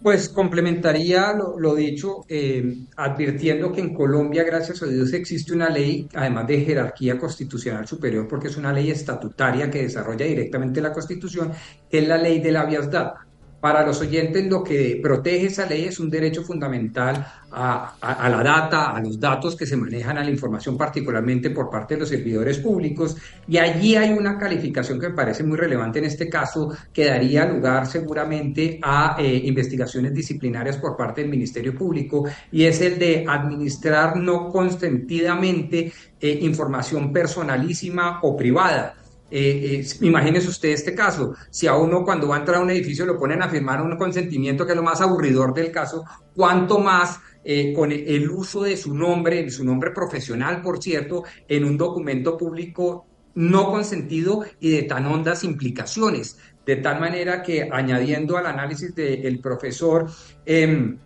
Pues 0.05 0.29
complementaría 0.29 1.33
lo, 1.33 1.75
dicho, 1.75 2.27
eh, 2.29 2.77
advirtiendo 2.95 3.73
que 3.73 3.81
en 3.81 3.95
Colombia, 3.95 4.45
gracias 4.45 4.83
a 4.83 4.87
Dios, 4.87 5.15
existe 5.15 5.55
una 5.55 5.71
ley, 5.71 6.07
además 6.13 6.47
de 6.47 6.61
jerarquía 6.61 7.19
constitucional 7.19 7.89
superior, 7.89 8.29
porque 8.29 8.49
es 8.49 8.59
una 8.59 8.71
ley 8.71 8.91
estatutaria 8.91 9.71
que 9.71 9.85
desarrolla 9.85 10.27
directamente 10.27 10.83
la 10.83 10.93
Constitución, 10.93 11.53
que 11.89 12.01
es 12.01 12.07
la 12.07 12.19
ley 12.19 12.41
de 12.41 12.53
la 12.53 12.67
data. 12.67 13.24
Para 13.65 13.87
los 13.87 13.99
oyentes, 14.03 14.47
lo 14.47 14.63
que 14.63 15.01
protege 15.03 15.47
esa 15.47 15.65
ley 15.65 15.87
es 15.87 15.99
un 15.99 16.11
derecho 16.11 16.43
fundamental 16.43 17.27
a, 17.51 17.97
la 18.29 18.43
data, 18.43 18.91
a 18.91 19.01
los 19.01 19.19
datos 19.19 19.57
que 19.57 19.65
se 19.65 19.75
manejan, 19.75 20.19
a 20.19 20.23
la 20.23 20.29
información, 20.29 20.77
particularmente 20.77 21.49
por 21.49 21.71
parte 21.71 21.95
de 21.95 22.01
los 22.01 22.11
servidores 22.11 22.59
públicos. 22.59 23.17
Y 23.49 23.57
allí 23.57 23.97
hay 23.97 24.13
una 24.13 24.37
calificación 24.37 25.01
que 25.01 25.09
me 25.09 25.15
parece 25.15 25.45
muy 25.45 25.57
relevante 25.57 25.99
en 25.99 26.05
este 26.05 26.29
caso, 26.29 26.77
que 26.93 27.07
daría 27.07 27.47
lugar 27.47 27.87
seguramente 27.87 28.79
a 28.83 29.17
eh, 29.19 29.41
investigaciones 29.47 30.13
disciplinarias 30.13 30.77
por 30.77 30.95
parte 30.95 31.23
del 31.23 31.31
Ministerio 31.31 31.75
Público, 31.75 32.27
y 32.53 32.65
es 32.65 32.83
el 32.83 32.99
de 32.99 33.25
administrar 33.27 34.15
no 34.19 34.51
consentidamente 34.51 35.91
eh, 36.21 36.39
información 36.43 37.15
personalísima 37.15 38.21
o 38.25 38.37
privada 38.37 38.97
eh, 39.31 39.81
eh, 39.81 39.87
imagínese 40.03 40.49
usted 40.49 40.69
este 40.69 40.95
caso, 40.95 41.35
si 41.51 41.67
a 41.67 41.75
uno 41.77 42.05
cuando 42.05 42.29
va 42.29 42.37
a 42.37 42.39
entrar 42.41 42.59
a 42.59 42.61
un 42.61 42.71
edificio 42.71 43.07
lo 43.07 43.19
ponen 43.19 43.43
a 43.43 43.49
firmar 43.49 43.81
un 43.81 43.97
consentimiento 43.97 44.67
que 44.67 44.73
es 44.73 44.77
lo 44.77 44.83
más 44.83 45.01
aburridor 45.01 45.55
del 45.55 45.71
caso, 45.73 46.05
cuánto 46.35 46.79
más 46.79 47.19
eh, 47.43 47.73
con 47.75 47.91
el 47.91 48.31
uso 48.31 48.63
de 48.63 48.77
su 48.77 48.95
nombre, 48.95 49.49
su 49.51 49.65
nombre 49.65 49.91
profesional, 49.93 50.61
por 50.61 50.83
cierto, 50.83 51.25
en 51.49 51.65
un 51.65 51.77
documento 51.77 52.37
público 52.37 53.07
no 53.35 53.71
consentido 53.71 54.45
y 54.61 54.71
de 54.71 54.83
tan 54.85 55.07
hondas 55.07 55.43
implicaciones. 55.43 56.39
De 56.65 56.77
tal 56.77 57.01
manera 57.01 57.43
que, 57.43 57.69
añadiendo 57.71 58.39
al 58.39 58.47
análisis 58.47 58.95
del 58.95 59.41
profesor 59.41 60.07
em, 60.47 60.97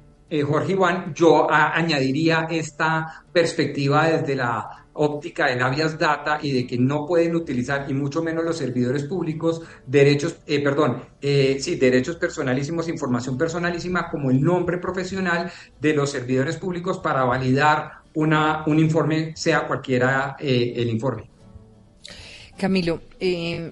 Jorge 0.46 0.72
Iván, 0.72 1.14
yo 1.14 1.50
añadiría 1.50 2.46
esta 2.50 3.24
perspectiva 3.32 4.08
desde 4.08 4.36
la 4.36 4.86
óptica 4.98 5.46
de 5.46 5.62
habeas 5.62 5.98
data 5.98 6.38
y 6.42 6.52
de 6.52 6.66
que 6.66 6.76
no 6.76 7.06
pueden 7.06 7.36
utilizar, 7.36 7.86
y 7.88 7.94
mucho 7.94 8.22
menos 8.22 8.44
los 8.44 8.56
servidores 8.56 9.04
públicos, 9.04 9.62
derechos, 9.86 10.36
eh, 10.46 10.62
perdón, 10.62 11.02
eh, 11.22 11.58
sí, 11.60 11.76
derechos 11.76 12.16
personalísimos, 12.16 12.88
información 12.88 13.38
personalísima 13.38 14.10
como 14.10 14.30
el 14.30 14.40
nombre 14.40 14.78
profesional 14.78 15.50
de 15.80 15.94
los 15.94 16.10
servidores 16.10 16.56
públicos 16.56 16.98
para 16.98 17.24
validar 17.24 18.02
una, 18.14 18.64
un 18.66 18.80
informe, 18.80 19.36
sea 19.36 19.66
cualquiera 19.68 20.36
eh, 20.40 20.74
el 20.76 20.90
informe. 20.90 21.30
Camilo, 22.56 23.02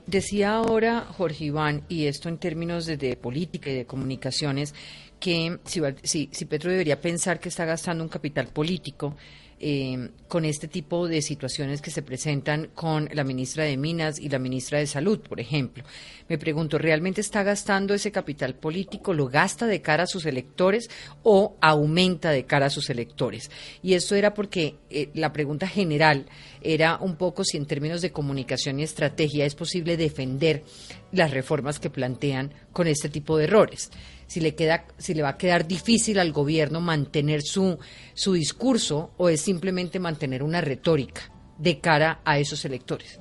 decía 0.07 0.55
ahora 0.55 1.01
Jorge 1.01 1.47
Iván, 1.47 1.83
y 1.89 2.07
esto 2.07 2.29
en 2.29 2.39
términos 2.39 2.87
de, 2.87 3.17
política 3.17 3.69
y 3.69 3.75
de 3.75 3.85
comunicaciones, 3.85 4.77
que 5.19 5.59
si, 5.65 6.29
si 6.31 6.45
Petro 6.45 6.71
debería 6.71 7.01
pensar 7.01 7.41
que 7.41 7.49
está 7.49 7.65
gastando 7.65 8.05
un 8.05 8.09
capital 8.09 8.47
político 8.47 9.17
eh, 9.59 10.11
con 10.29 10.45
este 10.45 10.69
tipo 10.69 11.09
de 11.09 11.23
situaciones 11.23 11.81
que 11.81 11.91
se 11.91 12.03
presentan 12.03 12.69
con 12.75 13.09
la 13.13 13.25
ministra 13.25 13.65
de 13.65 13.77
Minas 13.77 14.19
y 14.19 14.29
la 14.29 14.39
ministra 14.39 14.79
de 14.79 14.87
Salud, 14.87 15.21
por 15.21 15.41
ejemplo. 15.41 15.83
Me 16.29 16.37
pregunto, 16.37 16.77
¿realmente 16.77 17.21
está 17.21 17.43
gastando 17.43 17.95
ese 17.95 18.13
capital 18.13 18.55
político? 18.55 19.15
¿Lo 19.15 19.29
gasta 19.29 19.67
de 19.67 19.81
cara 19.81 20.03
a 20.03 20.07
sus 20.07 20.27
electores 20.27 20.91
o 21.23 21.57
aumenta 21.61 22.31
de 22.31 22.45
cara 22.45 22.67
a 22.67 22.71
sus 22.71 22.91
electores? 22.91 23.51
Y 23.83 23.95
esto 23.95 24.15
era 24.15 24.35
porque 24.35 24.77
eh, 24.91 25.11
la 25.15 25.33
pregunta 25.33 25.67
general 25.67 26.27
era 26.75 26.99
un 27.01 27.17
poco 27.17 27.45
si 27.45 27.57
en 27.57 27.67
términos 27.67 28.03
de 28.03 28.13
comunicación 28.13 28.81
y 28.81 28.83
estrategia 28.83 29.45
es 29.45 29.55
posible 29.55 29.97
defender 29.97 30.65
las 31.13 31.31
reformas 31.31 31.79
que 31.79 31.91
plantean 31.91 32.53
con 32.73 32.87
este 32.87 33.09
tipo 33.09 33.39
de 33.39 33.45
errores 33.45 33.91
si 34.27 34.41
le 34.41 34.55
queda, 34.55 34.85
si 34.99 35.15
le 35.15 35.23
va 35.23 35.31
a 35.31 35.37
quedar 35.37 35.67
difícil 35.67 36.19
al 36.19 36.33
gobierno 36.33 36.81
mantener 36.81 37.43
su, 37.43 37.79
su 38.15 38.33
discurso 38.33 39.11
o 39.17 39.29
es 39.29 39.41
simplemente 39.41 39.99
mantener 39.99 40.43
una 40.43 40.61
retórica 40.61 41.23
de 41.59 41.79
cara 41.79 42.21
a 42.25 42.39
esos 42.39 42.65
electores. 42.65 43.19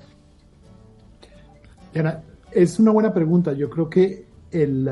es 2.52 2.80
una 2.80 2.92
buena 2.92 3.14
pregunta. 3.14 3.54
Yo 3.54 3.70
creo 3.70 3.90
que 3.90 4.26
el, 4.52 4.90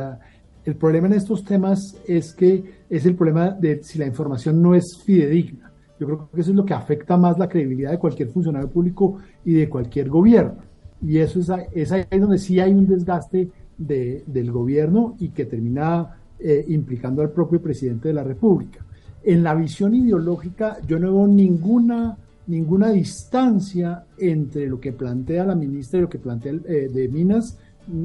el 0.66 0.76
problema 0.76 1.08
en 1.08 1.14
estos 1.14 1.44
temas 1.44 1.98
es 2.08 2.34
que 2.34 2.84
es 2.90 3.06
el 3.06 3.16
problema 3.16 3.50
de 3.50 3.84
si 3.84 3.98
la 3.98 4.06
información 4.06 4.62
no 4.62 4.76
es 4.76 5.02
fidedigna. 5.04 5.73
Yo 6.04 6.18
creo 6.18 6.30
que 6.34 6.42
eso 6.42 6.52
es 6.52 6.58
lo 6.58 6.66
que 6.66 6.74
afecta 6.74 7.16
más 7.16 7.40
la 7.40 7.48
credibilidad 7.48 7.92
de 7.92 7.98
cualquier 7.98 8.28
funcionario 8.28 8.70
público 8.70 9.20
y 9.46 9.54
de 9.54 9.70
cualquier 9.70 10.10
gobierno. 10.10 10.56
Y 11.02 11.18
eso 11.18 11.40
es, 11.40 11.50
es 11.74 11.92
ahí 11.94 12.20
donde 12.20 12.38
sí 12.38 12.60
hay 12.60 12.74
un 12.74 12.86
desgaste 12.86 13.50
del 13.78 14.52
gobierno 14.52 15.16
y 15.20 15.30
que 15.30 15.46
termina 15.46 16.18
eh, 16.40 16.66
implicando 16.68 17.22
al 17.22 17.32
propio 17.32 17.62
presidente 17.62 18.10
de 18.10 18.14
la 18.14 18.24
República. 18.24 18.86
En 19.24 19.44
la 19.44 19.56
visión 19.56 19.96
ideológica 19.96 20.78
yo 20.86 21.00
no 21.00 21.14
veo 21.14 21.28
ninguna, 21.28 22.18
ninguna 22.48 22.92
distancia 22.92 24.04
entre 24.18 24.68
lo 24.68 24.82
que 24.82 24.92
plantea 24.92 25.46
la 25.46 25.56
ministra 25.56 26.00
y 26.00 26.02
lo 26.02 26.10
que 26.10 26.20
plantea 26.20 26.54
eh, 26.66 26.90
de 26.94 27.08
Minas 27.08 27.58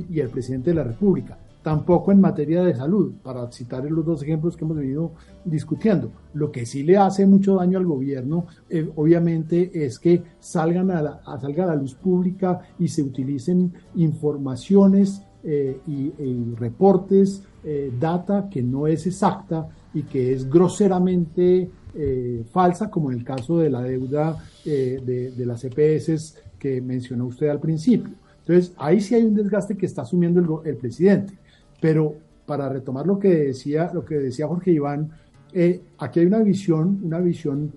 y 0.08 0.20
el 0.20 0.28
presidente 0.28 0.70
de 0.70 0.76
la 0.76 0.84
República. 0.84 1.36
Tampoco 1.68 2.12
en 2.12 2.20
materia 2.20 2.62
de 2.62 2.74
salud, 2.74 3.12
para 3.22 3.50
citar 3.52 3.84
los 3.84 4.04
dos 4.04 4.22
ejemplos 4.22 4.56
que 4.56 4.64
hemos 4.64 4.76
venido 4.76 5.12
discutiendo. 5.44 6.10
Lo 6.34 6.50
que 6.50 6.64
sí 6.64 6.82
le 6.82 6.96
hace 6.96 7.26
mucho 7.26 7.56
daño 7.56 7.78
al 7.78 7.86
gobierno, 7.86 8.46
eh, 8.70 8.90
obviamente, 8.96 9.70
es 9.84 9.98
que 9.98 10.22
salgan 10.40 10.90
a, 10.90 11.02
la, 11.02 11.20
salga 11.40 11.64
a 11.64 11.68
la 11.68 11.76
luz 11.76 11.94
pública 11.94 12.60
y 12.78 12.88
se 12.88 13.02
utilicen 13.02 13.72
informaciones 13.94 15.22
y, 15.44 16.12
y, 16.18 16.54
reportes 16.58 17.42
eh, 17.64 17.92
data 17.98 18.48
que 18.50 18.62
no 18.62 18.86
es 18.86 19.06
exacta 19.06 19.68
y 19.92 20.02
que 20.02 20.32
es 20.32 20.48
groseramente 20.48 21.70
eh, 21.94 22.44
falsa, 22.52 22.88
como 22.88 23.10
en 23.10 23.18
el 23.18 23.24
caso 23.24 23.58
de 23.58 23.68
la 23.68 23.82
deuda 23.82 24.38
eh, 24.64 25.00
de, 25.04 25.44
las 25.44 25.64
EPS 25.64 26.36
que 26.58 26.80
mencionó 26.80 27.26
usted 27.26 27.48
al 27.48 27.58
principio. 27.58 28.14
Entonces, 28.40 28.72
ahí 28.78 29.00
sí 29.00 29.16
hay 29.16 29.24
un 29.24 29.34
desgaste 29.34 29.76
que 29.76 29.86
está 29.86 30.02
asumiendo 30.02 30.62
el, 30.64 30.76
presidente. 30.76 31.34
Pero 31.80 32.14
para 32.46 32.68
retomar 32.68 33.06
lo 33.06 33.18
que 33.18 33.28
decía, 33.28 33.90
lo 33.92 34.04
que 34.04 34.16
decía 34.16 34.48
Jorge 34.48 34.72
Iván, 34.72 35.10
aquí 35.98 36.20
hay 36.20 36.26
una 36.26 36.40
visión, 36.40 37.00
una 37.04 37.20
visión 37.20 37.72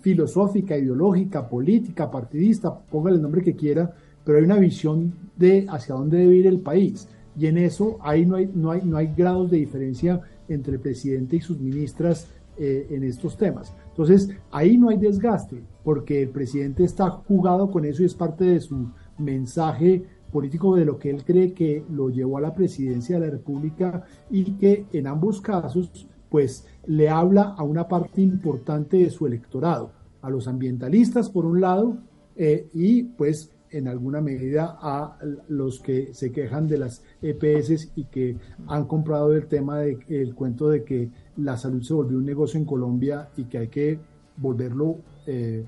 filosófica, 0.00 0.76
ideológica, 0.78 1.48
política, 1.48 2.10
partidista, 2.10 2.72
póngale 2.72 3.16
el 3.16 3.22
nombre 3.22 3.42
que 3.42 3.56
quiera, 3.56 3.92
pero 4.24 4.38
hay 4.38 4.44
una 4.44 4.58
visión 4.58 5.12
de 5.36 5.66
hacia 5.68 5.94
dónde 5.94 6.18
debe 6.18 6.36
ir 6.36 6.46
el 6.46 6.60
país. 6.60 7.08
Y 7.38 7.46
en 7.46 7.58
eso 7.58 7.98
ahí 8.00 8.24
no 8.24 8.36
hay, 8.36 8.50
no 8.54 8.70
hay, 8.70 8.82
no 8.82 8.96
hay 8.96 9.12
grados 9.16 9.50
de 9.50 9.58
diferencia 9.58 10.20
entre 10.48 10.74
el 10.74 10.80
presidente 10.80 11.36
y 11.36 11.40
sus 11.40 11.58
ministras 11.58 12.28
eh, 12.56 12.86
en 12.90 13.02
estos 13.02 13.36
temas. 13.36 13.74
Entonces, 13.90 14.30
ahí 14.50 14.78
no 14.78 14.88
hay 14.88 14.96
desgaste, 14.96 15.62
porque 15.84 16.22
el 16.22 16.30
presidente 16.30 16.84
está 16.84 17.10
jugado 17.10 17.70
con 17.70 17.84
eso 17.84 18.02
y 18.02 18.06
es 18.06 18.14
parte 18.14 18.44
de 18.44 18.60
su 18.60 18.88
mensaje 19.18 20.04
político 20.36 20.76
de 20.76 20.84
lo 20.84 20.98
que 20.98 21.08
él 21.08 21.24
cree 21.24 21.54
que 21.54 21.82
lo 21.90 22.10
llevó 22.10 22.36
a 22.36 22.42
la 22.42 22.54
presidencia 22.54 23.18
de 23.18 23.24
la 23.24 23.32
República 23.32 24.04
y 24.30 24.52
que 24.58 24.84
en 24.92 25.06
ambos 25.06 25.40
casos, 25.40 26.06
pues 26.28 26.66
le 26.84 27.08
habla 27.08 27.54
a 27.56 27.62
una 27.62 27.88
parte 27.88 28.20
importante 28.20 28.98
de 28.98 29.08
su 29.08 29.26
electorado, 29.26 29.92
a 30.20 30.28
los 30.28 30.46
ambientalistas 30.46 31.30
por 31.30 31.46
un 31.46 31.62
lado, 31.62 31.96
eh, 32.36 32.68
y 32.74 33.04
pues 33.04 33.50
en 33.70 33.88
alguna 33.88 34.20
medida 34.20 34.76
a 34.78 35.16
los 35.48 35.80
que 35.80 36.12
se 36.12 36.30
quejan 36.30 36.68
de 36.68 36.76
las 36.76 37.02
EPS 37.22 37.92
y 37.96 38.04
que 38.04 38.36
han 38.66 38.84
comprado 38.84 39.32
el 39.32 39.46
tema 39.46 39.78
del 39.78 40.00
el 40.08 40.34
cuento 40.34 40.68
de 40.68 40.84
que 40.84 41.08
la 41.38 41.56
salud 41.56 41.82
se 41.82 41.94
volvió 41.94 42.18
un 42.18 42.26
negocio 42.26 42.60
en 42.60 42.66
Colombia 42.66 43.30
y 43.38 43.44
que 43.44 43.56
hay 43.56 43.68
que 43.68 43.98
volverlo 44.36 44.98
eh, 45.26 45.64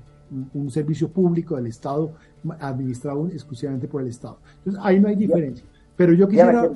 un 0.54 0.70
servicio 0.70 1.08
público 1.08 1.56
del 1.56 1.66
Estado 1.66 2.12
administrado 2.60 3.26
exclusivamente 3.28 3.88
por 3.88 4.02
el 4.02 4.08
Estado. 4.08 4.38
Entonces 4.58 4.82
ahí 4.84 5.00
no 5.00 5.08
hay 5.08 5.16
diferencia. 5.16 5.64
Pero 5.96 6.12
yo 6.12 6.28
quisiera... 6.28 6.70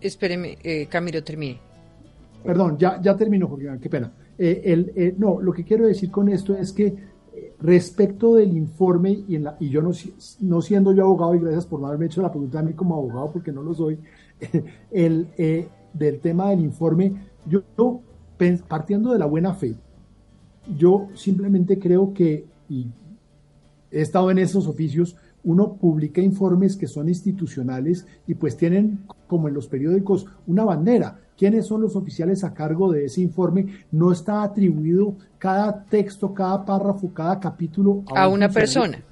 espéreme, 0.00 0.58
eh, 0.62 0.86
Camilo, 0.86 1.22
termine. 1.22 1.60
Perdón, 2.44 2.78
ya, 2.78 3.00
ya 3.02 3.16
termino, 3.16 3.48
Jorge, 3.48 3.66
qué 3.80 3.90
pena. 3.90 4.12
Eh, 4.38 4.62
el, 4.64 4.92
eh, 4.94 5.14
no, 5.18 5.40
lo 5.40 5.52
que 5.52 5.64
quiero 5.64 5.86
decir 5.86 6.10
con 6.10 6.28
esto 6.28 6.54
es 6.54 6.72
que 6.72 6.94
respecto 7.60 8.34
del 8.34 8.56
informe, 8.56 9.24
y, 9.28 9.36
en 9.36 9.44
la, 9.44 9.56
y 9.60 9.68
yo 9.68 9.82
no, 9.82 9.90
no, 10.40 10.62
siendo 10.62 10.92
yo 10.92 11.04
abogado, 11.04 11.34
y 11.34 11.40
gracias 11.40 11.66
por 11.66 11.80
no 11.80 11.86
haberme 11.86 12.06
hecho 12.06 12.22
la 12.22 12.30
pregunta 12.30 12.60
a 12.60 12.62
mí 12.62 12.72
como 12.74 12.94
abogado, 12.94 13.32
porque 13.32 13.52
no 13.52 13.62
lo 13.62 13.74
soy, 13.74 13.98
el, 14.90 15.28
eh, 15.36 15.68
del 15.92 16.20
tema 16.20 16.50
del 16.50 16.60
informe, 16.60 17.12
yo, 17.46 17.62
partiendo 18.68 19.12
de 19.12 19.18
la 19.18 19.26
buena 19.26 19.54
fe, 19.54 19.74
yo 20.76 21.08
simplemente 21.14 21.78
creo 21.78 22.12
que, 22.12 22.44
y 22.68 22.86
he 23.90 24.00
estado 24.00 24.30
en 24.30 24.38
esos 24.38 24.66
oficios, 24.66 25.16
uno 25.44 25.74
publica 25.74 26.20
informes 26.20 26.76
que 26.76 26.88
son 26.88 27.08
institucionales 27.08 28.06
y 28.26 28.34
pues 28.34 28.56
tienen, 28.56 29.00
como 29.28 29.48
en 29.48 29.54
los 29.54 29.68
periódicos, 29.68 30.26
una 30.46 30.64
bandera 30.64 31.20
quiénes 31.36 31.66
son 31.66 31.82
los 31.82 31.96
oficiales 31.96 32.44
a 32.44 32.54
cargo 32.54 32.90
de 32.90 33.04
ese 33.04 33.20
informe, 33.20 33.66
no 33.92 34.12
está 34.12 34.42
atribuido 34.42 35.16
cada 35.38 35.84
texto, 35.84 36.32
cada 36.32 36.64
párrafo, 36.64 37.12
cada 37.12 37.38
capítulo 37.38 38.02
a, 38.14 38.28
una 38.28 38.48
persona. 38.48 39.02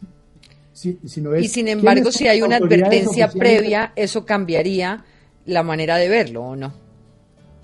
y 0.83 1.49
sin 1.49 1.69
embargo, 1.69 2.11
si 2.11 2.27
hay 2.27 2.43
una 2.43 2.57
advertencia 2.57 3.29
previa, 3.29 3.93
eso 3.95 4.25
cambiaría 4.25 5.05
la 5.47 5.63
manera 5.63 5.97
de 5.97 6.09
verlo, 6.09 6.43
¿o 6.45 6.57
no? 6.57 6.73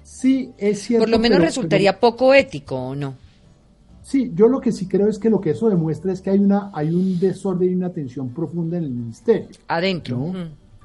Sí, 0.02 0.52
es 0.58 0.82
cierto. 0.82 1.04
Por 1.04 1.10
lo 1.10 1.18
menos 1.18 1.40
resultaría 1.40 1.98
poco 1.98 2.34
ético, 2.34 2.76
¿o 2.76 2.94
no? 2.94 3.14
Sí, 4.10 4.32
yo 4.34 4.48
lo 4.48 4.60
que 4.60 4.72
sí 4.72 4.88
creo 4.88 5.06
es 5.06 5.20
que 5.20 5.30
lo 5.30 5.40
que 5.40 5.50
eso 5.50 5.68
demuestra 5.68 6.12
es 6.12 6.20
que 6.20 6.30
hay 6.30 6.40
una 6.40 6.72
hay 6.74 6.92
un 6.92 7.20
desorden 7.20 7.70
y 7.70 7.74
una 7.76 7.90
tensión 7.90 8.30
profunda 8.30 8.76
en 8.76 8.82
el 8.82 8.90
ministerio. 8.90 9.50
Adentro. 9.68 10.32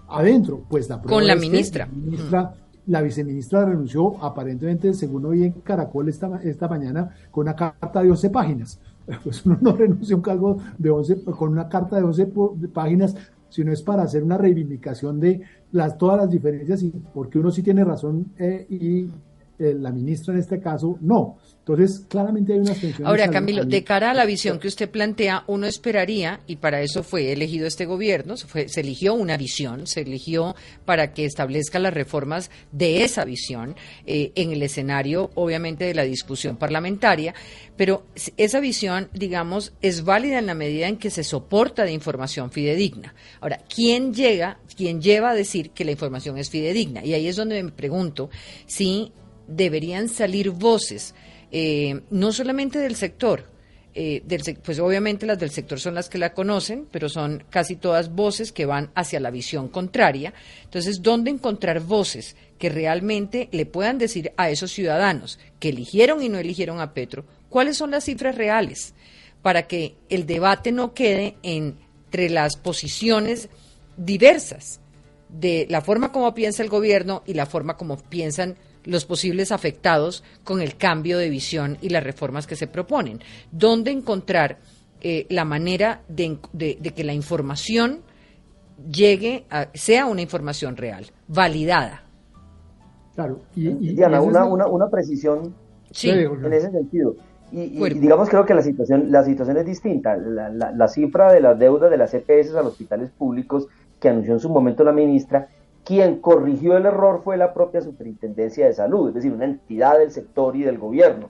Adentro, 0.08 0.62
pues 0.70 0.88
la 0.88 1.02
Con 1.02 1.26
la 1.26 1.36
ministra. 1.36 1.88
la 1.88 1.92
ministra 1.92 2.54
la 2.86 3.02
viceministra 3.02 3.66
renunció 3.66 4.24
aparentemente, 4.24 4.94
según 4.94 5.26
hoy 5.26 5.44
en 5.46 5.54
Caracol 5.54 6.08
esta, 6.08 6.40
esta 6.44 6.68
mañana, 6.68 7.16
con 7.32 7.48
una 7.48 7.56
carta 7.56 8.04
de 8.04 8.12
11 8.12 8.30
páginas. 8.30 8.80
Pues 9.24 9.44
uno 9.44 9.58
no 9.60 9.72
renuncia 9.76 10.14
a 10.14 10.18
un 10.18 10.22
cargo 10.22 10.58
de 10.78 10.92
11, 10.92 11.24
con 11.24 11.50
una 11.50 11.68
carta 11.68 11.96
de 11.96 12.04
11 12.04 12.28
páginas, 12.72 13.16
sino 13.50 13.72
es 13.72 13.82
para 13.82 14.04
hacer 14.04 14.24
una 14.24 14.38
reivindicación 14.38 15.20
de 15.20 15.42
las, 15.72 15.98
todas 15.98 16.18
las 16.18 16.30
diferencias, 16.30 16.84
y 16.84 16.92
porque 17.12 17.40
uno 17.40 17.50
sí 17.50 17.64
tiene 17.64 17.84
razón 17.84 18.28
eh, 18.38 18.68
y 18.70 19.10
eh, 19.58 19.74
la 19.74 19.91
ministra 19.91 20.34
en 20.34 20.39
este 20.41 20.60
caso 20.60 20.98
no. 21.02 21.38
Entonces, 21.68 22.06
claramente 22.08 22.54
hay 22.54 22.60
una 22.60 22.74
tensiones. 22.74 23.08
Ahora, 23.08 23.28
Camilo, 23.32 23.65
de 23.65 23.84
cara 23.84 24.12
a 24.12 24.13
la 24.13 24.26
visión 24.26 24.60
que 24.60 24.68
usted 24.68 24.88
plantea, 24.88 25.46
uno 25.48 25.65
esperaría, 25.65 26.41
y 26.46 26.58
para 26.58 26.82
eso 26.82 27.02
fue 27.02 27.32
elegido 27.32 27.65
este 27.65 27.86
gobierno, 27.86 28.38
se, 28.38 28.46
fue, 28.46 28.70
se 28.70 28.82
eligió 28.82 29.15
una 29.15 29.36
visión, 29.36 29.88
se 29.88 30.02
eligió 30.02 30.56
para 30.86 31.12
que 31.12 31.26
establezca 31.26 31.80
las 31.80 31.91
reformas 31.91 32.52
de 32.72 33.04
esa 33.04 33.26
visión 33.26 33.76
eh, 34.06 34.32
en 34.36 34.52
el 34.52 34.62
escenario, 34.62 35.32
obviamente, 35.34 35.86
de 35.86 35.96
la 35.96 36.04
discusión 36.04 36.56
parlamentaria, 36.58 37.34
pero 37.76 38.06
esa 38.38 38.60
visión, 38.60 39.10
digamos, 39.13 39.74
es 39.82 40.04
válida 40.04 40.38
en 40.38 40.46
la 40.46 40.54
medida 40.54 40.88
en 40.88 40.98
que 40.98 41.10
se 41.10 41.24
soporta 41.24 41.84
de 41.84 41.94
información 41.94 42.52
fidedigna. 42.52 43.15
Ahora, 43.41 43.60
¿quién 43.74 44.13
llega, 44.13 44.60
quién 44.78 45.02
lleva 45.02 45.32
a 45.32 45.34
decir 45.34 45.72
que 45.72 45.84
la 45.84 45.91
información 45.91 46.38
es 46.38 46.52
fidedigna? 46.52 47.04
Y 47.04 47.15
ahí 47.15 47.28
es 47.28 47.38
donde 47.38 47.63
me 47.63 47.72
pregunto 47.72 48.30
si 48.68 49.12
deberían 49.48 50.10
salir 50.10 50.52
voces 50.52 51.14
eh, 51.52 52.02
no 52.10 52.32
solamente 52.32 52.80
del 52.80 52.96
sector, 52.96 53.46
eh, 53.94 54.22
del, 54.26 54.42
pues 54.62 54.78
obviamente 54.80 55.26
las 55.26 55.40
del 55.40 55.52
sector 55.52 55.80
son 55.80 55.96
las 55.96 56.10
que 56.10 56.18
la 56.18 56.34
conocen, 56.34 56.86
pero 56.92 57.08
son 57.08 57.46
casi 57.50 57.78
todas 57.78 58.14
voces 58.14 58.52
que 58.52 58.66
van 58.66 58.92
hacia 58.94 59.22
la 59.22 59.32
visión 59.32 59.70
contraria. 59.70 60.34
Entonces, 60.66 61.02
¿dónde 61.02 61.32
encontrar 61.32 61.80
voces 61.80 62.36
que 62.60 62.70
realmente 62.70 63.48
le 63.52 63.66
puedan 63.66 63.98
decir 63.98 64.34
a 64.36 64.50
esos 64.50 64.72
ciudadanos 64.72 65.40
que 65.60 65.70
eligieron 65.70 66.22
y 66.22 66.30
no 66.30 66.40
eligieron 66.40 66.82
a 66.82 66.94
Petro 66.94 67.24
cuáles 67.48 67.78
son 67.78 67.92
las 67.92 68.04
cifras 68.04 68.36
reales 68.36 68.94
para 69.42 69.68
que 69.68 69.96
el 70.10 70.26
debate 70.26 70.72
no 70.72 70.94
quede 70.94 71.36
entre 71.42 72.30
las 72.30 72.58
posiciones 72.58 73.48
diversas 73.96 74.82
de 75.30 75.68
la 75.70 75.82
forma 75.82 76.12
como 76.12 76.34
piensa 76.34 76.64
el 76.64 76.70
gobierno 76.70 77.24
y 77.26 77.34
la 77.34 77.46
forma 77.46 77.78
como 77.78 77.98
piensan 77.98 78.58
los 78.86 79.06
posibles 79.06 79.52
afectados 79.52 80.24
con 80.43 80.62
el 80.62 80.78
cambio 80.78 81.17
de 81.17 81.30
visión 81.30 81.78
y 81.82 81.89
las 81.89 82.04
reformas 82.04 82.48
que 82.48 82.56
se 82.56 82.67
proponen. 82.67 83.19
¿Dónde 83.52 83.91
encontrar 83.91 84.58
eh, 85.02 85.26
la 85.30 85.45
manera 85.45 86.02
de, 86.08 86.38
que 86.95 87.04
la 87.04 87.13
información 87.13 88.00
llegue 88.91 89.45
a, 89.50 89.67
sea 89.74 90.06
una 90.06 90.21
información 90.21 90.78
real, 90.78 91.06
validada? 91.28 92.04
Claro. 93.15 93.41
Y, 93.56 93.69
Diana, 93.93 94.21
una, 94.21 94.45
una, 94.45 94.89
precisión 94.89 95.54
en 96.04 96.54
ese 96.54 96.71
sentido. 96.71 97.15
Y, 97.52 97.80
digamos, 98.00 98.30
creo 98.30 98.45
que 98.45 98.54
la 98.54 98.62
situación, 98.62 99.12
la 99.12 99.24
situación 99.24 99.58
es 99.58 99.65
distinta. 99.65 100.17
La, 100.17 100.50
la, 100.50 100.88
cifra 100.88 101.32
de 101.32 101.39
las 101.39 101.58
deudas 101.58 101.89
de 101.89 101.98
las 101.98 102.13
EPS 102.13 102.54
a 102.56 102.63
los 102.63 102.74
hospitales 102.74 103.12
públicos 103.12 103.67
que 104.00 104.10
anunció 104.10 104.34
en 104.34 104.39
su 104.39 104.50
momento 104.50 104.84
la 104.84 104.91
ministra 104.91 105.48
quien 105.86 106.19
corrigió 106.19 106.76
el 106.76 106.86
error 106.86 107.21
fue 107.24 107.38
la 107.38 107.54
propia 107.54 107.80
Superintendencia 107.80 108.65
de 108.65 108.74
Salud, 108.74 109.10
es 109.10 109.15
decir, 109.15 109.32
una 109.32 109.45
entidad 109.45 110.00
del 110.00 110.12
sector 110.12 110.56
y 110.56 110.63
del 110.63 110.78
gobierno. 110.78 111.30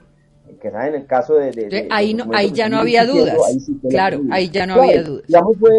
Que 0.61 0.67
en 0.67 0.95
el 0.95 1.05
caso 1.07 1.33
de. 1.35 1.87
ahí 1.89 2.13
no, 2.13 2.25
ahí 2.33 2.51
ya 2.51 2.69
no 2.69 2.77
había 2.77 3.05
dudas. 3.05 3.35
claro, 3.89 4.21
ahí 4.31 4.49
ya 4.49 4.65
no 4.65 4.75
había 4.75 5.03
dudas. 5.03 5.23
Digamos, 5.27 5.57
fue, 5.57 5.71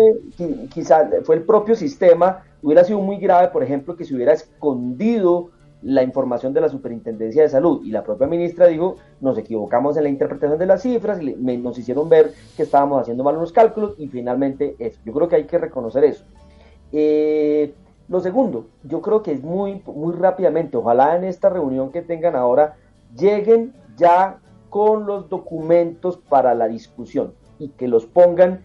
quizá 0.75 1.09
fue 1.25 1.37
el 1.37 1.43
propio 1.43 1.77
sistema, 1.77 2.43
hubiera 2.63 2.85
sido 2.85 3.01
muy 3.01 3.19
grave, 3.19 3.49
por 3.49 3.63
ejemplo, 3.63 3.97
que 3.97 4.05
se 4.05 4.15
hubiera 4.15 4.33
escondido 4.33 5.51
la 5.83 6.03
información 6.03 6.53
de 6.53 6.61
la 6.61 6.69
Superintendencia 6.69 7.43
de 7.43 7.49
Salud 7.49 7.83
y 7.85 7.91
la 7.91 8.03
propia 8.03 8.27
ministra 8.27 8.67
dijo, 8.67 8.97
nos 9.21 9.39
equivocamos 9.39 9.97
en 9.97 10.03
la 10.03 10.09
interpretación 10.09 10.59
de 10.59 10.67
las 10.67 10.83
cifras, 10.83 11.23
y 11.23 11.35
nos 11.59 11.79
hicieron 11.79 12.09
ver 12.09 12.33
que 12.57 12.65
estábamos 12.65 13.01
haciendo 13.01 13.23
mal 13.23 13.37
los 13.37 13.53
cálculos 13.53 13.95
y 13.97 14.09
finalmente 14.09 14.75
eso. 14.81 14.99
Yo 15.05 15.13
creo 15.13 15.29
que 15.29 15.37
hay 15.37 15.45
que 15.45 15.59
reconocer 15.59 16.05
eso. 16.05 16.25
Eh, 16.93 17.73
lo 18.09 18.21
segundo, 18.21 18.67
yo 18.85 19.01
creo 19.01 19.23
que 19.23 19.33
es 19.33 19.43
muy, 19.43 19.83
muy 19.87 20.15
rápidamente, 20.15 20.77
ojalá 20.77 21.17
en 21.17 21.25
esta 21.25 21.49
reunión 21.49 21.91
que 21.91 22.03
tengan 22.03 22.37
ahora 22.37 22.77
lleguen 23.17 23.75
ya 23.97 24.39
con 24.71 25.07
los 25.07 25.29
documentos 25.29 26.17
para 26.17 26.55
la 26.55 26.69
discusión 26.69 27.33
y 27.59 27.69
que 27.71 27.89
los 27.89 28.07
pongan 28.07 28.63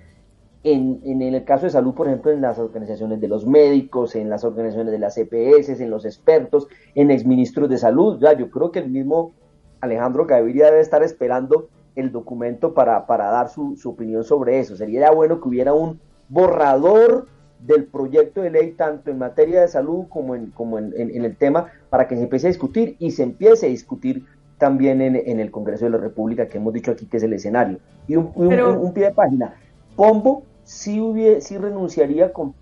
en, 0.63 1.01
en, 1.04 1.21
el 1.21 1.43
caso 1.43 1.65
de 1.65 1.71
salud, 1.71 1.93
por 1.95 2.08
ejemplo, 2.08 2.32
en 2.32 2.41
las 2.41 2.60
organizaciones 2.60 3.19
de 3.19 3.27
los 3.27 3.47
médicos, 3.47 4.15
en 4.15 4.30
las 4.30 4.43
organizaciones 4.43 4.91
de 4.91 4.99
las 4.99 5.17
EPS, 5.17 5.80
en 5.80 5.89
los 5.89 6.06
expertos, 6.06 6.67
en 6.93 7.10
exministros 7.10 7.67
de 7.67 7.80
salud. 7.80 8.19
Ya, 8.19 8.34
yo 8.34 8.51
creo 8.51 8.71
que 8.71 8.80
el 8.80 8.89
mismo 8.89 9.34
Alejandro 9.80 10.27
Gaviria 10.27 10.65
debe 10.65 10.82
estar 10.82 11.01
esperando 11.01 11.69
el 11.95 12.12
documento 12.12 12.75
para, 12.75 13.08
para 13.08 13.32
dar 13.32 13.49
su, 13.49 13.75
su 13.75 13.89
opinión 13.89 14.23
sobre 14.23 14.60
eso. 14.60 14.75
Sería 14.75 15.10
bueno 15.12 15.41
que 15.41 15.49
hubiera 15.49 15.73
un 15.73 15.99
borrador 16.30 17.27
del 17.65 17.86
proyecto 17.86 18.41
de 18.41 18.50
ley, 18.50 18.71
tanto 18.71 19.12
en 19.12 19.19
materia 19.19 19.62
de 19.62 19.67
salud 19.67 20.06
como 20.10 20.36
en, 20.36 20.47
como 20.52 20.80
en, 20.80 20.93
el 20.95 21.36
tema, 21.36 21.67
para 21.89 22.08
que 22.08 22.15
se 22.15 22.24
empiece 22.24 22.47
a 22.47 22.50
discutir 22.50 22.95
y 23.00 23.12
se 23.12 23.24
empiece 23.24 23.67
a 23.67 23.69
discutir 23.69 24.26
también 24.58 25.02
en, 25.02 25.39
el 25.39 25.50
Congreso 25.50 25.86
de 25.86 25.91
la 25.91 25.97
República, 25.97 26.47
que 26.47 26.58
hemos 26.58 26.74
dicho 26.74 26.91
aquí 26.91 27.06
que 27.06 27.17
es 27.17 27.24
el 27.24 27.34
escenario. 27.34 27.80
Y 28.08 28.15
un, 28.15 28.32
un, 28.36 28.93
pie 28.93 29.06
de 29.06 29.12
página. 29.12 29.56
Pombo 29.95 30.43
sí, 30.63 31.02
sí 31.39 31.58
renunciaría 31.58 32.32
con, 32.32 32.54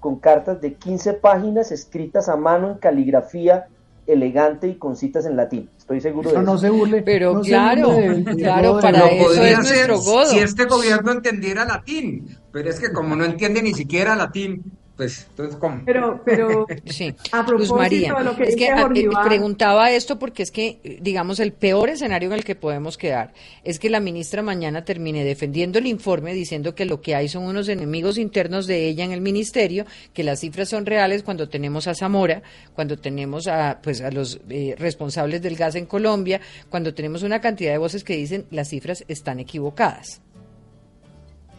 con 0.00 0.16
cartas 0.16 0.60
de 0.60 0.74
15 0.74 1.14
páginas 1.14 1.72
escritas 1.72 2.28
a 2.28 2.36
mano 2.36 2.70
en 2.70 2.78
caligrafía 2.78 3.66
elegante 4.08 4.68
y 4.68 4.74
con 4.76 4.96
citas 4.96 5.26
en 5.26 5.36
latín. 5.36 5.68
Estoy 5.76 6.00
seguro 6.00 6.30
de 6.30 6.36
eso. 6.36 6.42
No 6.42 6.58
se 6.58 6.70
burle. 6.70 7.02
Pero 7.02 7.40
claro, 7.42 7.96
claro, 8.36 8.80
para 8.80 9.06
eso 9.08 9.42
es 9.42 9.58
nuestro 9.58 10.00
godo. 10.00 10.26
Si 10.26 10.38
este 10.38 10.64
gobierno 10.64 11.12
entendiera 11.12 11.64
latín, 11.64 12.36
pero 12.50 12.70
es 12.70 12.80
que 12.80 12.92
como 12.92 13.14
no 13.14 13.24
entiende 13.24 13.62
ni 13.62 13.74
siquiera 13.74 14.16
latín, 14.16 14.77
pues 14.98 15.28
entonces 15.30 15.56
cómo 15.60 15.80
pero 15.86 16.20
pero 16.24 16.66
sí. 16.86 17.14
a 17.30 17.46
propósito 17.46 17.76
María, 17.76 18.14
de 18.14 18.24
lo 18.24 18.36
que 18.36 18.42
es 18.42 18.56
que 18.56 18.66
eh, 18.66 19.08
preguntaba 19.24 19.92
esto 19.92 20.18
porque 20.18 20.42
es 20.42 20.50
que 20.50 20.98
digamos 21.00 21.38
el 21.38 21.52
peor 21.52 21.88
escenario 21.88 22.28
en 22.30 22.34
el 22.34 22.44
que 22.44 22.56
podemos 22.56 22.98
quedar 22.98 23.32
es 23.62 23.78
que 23.78 23.90
la 23.90 24.00
ministra 24.00 24.42
mañana 24.42 24.84
termine 24.84 25.22
defendiendo 25.22 25.78
el 25.78 25.86
informe 25.86 26.34
diciendo 26.34 26.74
que 26.74 26.84
lo 26.84 27.00
que 27.00 27.14
hay 27.14 27.28
son 27.28 27.44
unos 27.44 27.68
enemigos 27.68 28.18
internos 28.18 28.66
de 28.66 28.88
ella 28.88 29.04
en 29.04 29.12
el 29.12 29.20
ministerio 29.20 29.86
que 30.12 30.24
las 30.24 30.40
cifras 30.40 30.68
son 30.68 30.84
reales 30.84 31.22
cuando 31.22 31.48
tenemos 31.48 31.86
a 31.86 31.94
Zamora 31.94 32.42
cuando 32.74 32.98
tenemos 32.98 33.46
a 33.46 33.78
pues 33.80 34.00
a 34.00 34.10
los 34.10 34.40
eh, 34.50 34.74
responsables 34.76 35.40
del 35.40 35.54
gas 35.54 35.76
en 35.76 35.86
Colombia 35.86 36.40
cuando 36.70 36.92
tenemos 36.92 37.22
una 37.22 37.40
cantidad 37.40 37.70
de 37.70 37.78
voces 37.78 38.02
que 38.02 38.16
dicen 38.16 38.46
las 38.50 38.70
cifras 38.70 39.04
están 39.06 39.38
equivocadas 39.38 40.20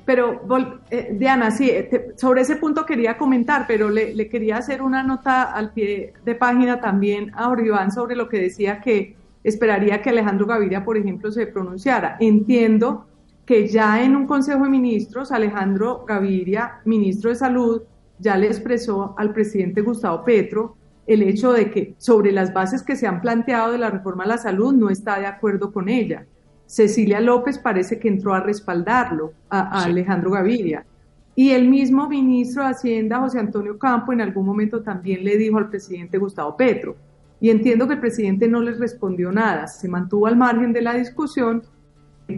pero, 0.10 0.41
eh, 0.89 1.15
Diana, 1.19 1.52
sí, 1.52 1.69
eh, 1.69 2.13
sobre 2.15 2.41
ese 2.41 2.56
punto 2.56 2.84
quería 2.84 3.15
comentar, 3.15 3.65
pero 3.67 3.91
le, 3.91 4.28
quería 4.28 4.58
hacer 4.58 4.82
una 4.82 5.04
nota 5.04 5.43
al 5.43 5.72
pie 5.72 6.13
de 6.26 6.34
página 6.34 6.82
también 6.82 7.32
a 7.36 7.48
Oriván 7.48 7.91
sobre 7.91 8.15
lo 8.15 8.28
que 8.28 8.41
decía 8.41 8.82
que 8.82 9.15
esperaría 9.43 10.02
que 10.02 10.10
Alejandro 10.10 10.48
Gaviria, 10.48 10.84
por 10.84 10.98
ejemplo, 10.98 11.32
se 11.32 11.45
pronunciara. 11.45 12.17
Entiendo 12.19 13.06
que 13.45 13.67
ya 13.67 14.02
en 14.04 14.15
un 14.15 14.26
Consejo 14.26 14.63
de 14.63 14.72
Ministros, 14.72 15.32
Alejandro 15.32 16.04
Gaviria, 16.08 16.82
ministro 16.86 17.30
de 17.30 17.36
Salud, 17.36 17.84
ya 18.17 18.36
le 18.36 18.48
expresó 18.48 19.13
al 19.15 19.32
presidente 19.32 19.82
Gustavo 19.82 20.24
Petro 20.24 20.76
el 21.06 21.22
hecho 21.22 21.54
de 21.54 21.69
que 21.69 21.93
sobre 22.00 22.32
las 22.32 22.52
bases 22.52 22.82
que 22.82 22.95
se 22.95 23.06
han 23.06 23.22
planteado 23.22 23.74
de 23.74 23.78
la 23.78 23.91
reforma 23.91 24.24
a 24.24 24.28
la 24.30 24.38
salud 24.39 24.74
no 24.74 24.89
está 24.89 25.19
de 25.19 25.28
acuerdo 25.28 25.72
con 25.72 25.88
ella. 25.88 26.26
Cecilia 26.69 27.19
López 27.19 27.58
parece 27.58 27.97
que 27.97 28.08
entró 28.08 28.32
a 28.32 28.41
respaldarlo, 28.41 29.34
a, 29.49 29.86
Alejandro 29.86 30.29
Gaviria. 30.29 30.86
Y 31.36 31.49
el 31.49 31.67
mismo 31.67 32.08
ministro 32.08 32.62
de 32.63 32.69
Hacienda, 32.69 33.17
José 33.21 33.39
Antonio 33.39 33.79
Campo, 33.79 34.13
en 34.13 34.21
algún 34.21 34.45
momento 34.45 34.84
también 34.84 35.23
le 35.23 35.36
dijo 35.36 35.58
al 35.58 35.67
presidente 35.67 36.19
Gustavo 36.19 36.55
Petro. 36.55 36.95
Y 37.41 37.49
entiendo 37.49 37.88
que 37.88 37.95
el 37.95 37.99
presidente 37.99 38.47
no 38.47 38.62
les 38.62 38.77
respondió 38.77 39.32
nada, 39.32 39.65
se 39.65 39.88
mantuvo 39.88 40.27
al 40.27 40.38
margen 40.38 40.71
de 40.71 40.84
la 40.84 40.93
discusión, 40.93 41.63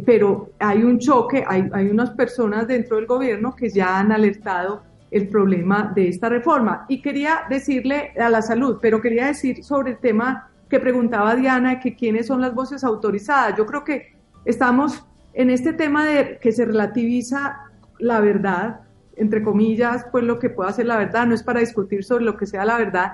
pero 0.06 0.52
hay 0.60 0.82
un 0.82 0.98
choque, 0.98 1.44
hay, 1.46 1.67
hay 1.74 1.89
unas 1.89 2.12
personas 2.12 2.70
dentro 2.70 2.96
del 2.96 3.08
gobierno 3.08 3.54
que 3.54 3.70
ya 3.70 4.00
han 4.00 4.13
alertado 4.13 4.82
el 5.12 5.28
problema 5.28 5.91
de 5.94 6.08
esta 6.08 6.30
reforma. 6.30 6.86
Y 6.88 7.02
quería 7.02 7.41
decirle 7.50 8.13
a 8.17 8.30
la 8.30 8.41
salud, 8.41 8.78
pero 8.82 9.02
quería 9.02 9.26
decir 9.26 9.62
sobre 9.62 9.91
el 9.91 9.98
tema 9.98 10.50
que 10.70 10.80
preguntaba 10.80 11.36
Diana, 11.36 11.82
que 11.82 11.98
quiénes 11.98 12.28
son 12.28 12.39
las 12.39 12.56
voces 12.56 12.86
autorizadas. 12.86 13.58
Yo 13.58 13.65
creo 13.65 13.84
que 13.84 14.21
Estamos 14.45 15.06
en 15.34 15.49
este 15.49 15.73
tema 15.73 16.06
de 16.06 16.39
que 16.39 16.51
se 16.51 16.65
relativiza 16.65 17.60
la 17.99 18.19
verdad, 18.19 18.82
entre 19.15 19.43
comillas, 19.43 20.06
pues 20.12 20.23
lo 20.23 20.39
que 20.39 20.49
pueda 20.49 20.71
ser 20.73 20.88
la 20.88 20.97
verdad, 20.97 21.27
no 21.27 21.36
es 21.36 21.43
para 21.43 21.60
discutir 21.60 22.04
sobre 22.04 22.25
lo 22.25 22.38
que 22.38 22.47
sea 22.47 22.65
la 22.65 22.77
verdad. 22.77 23.13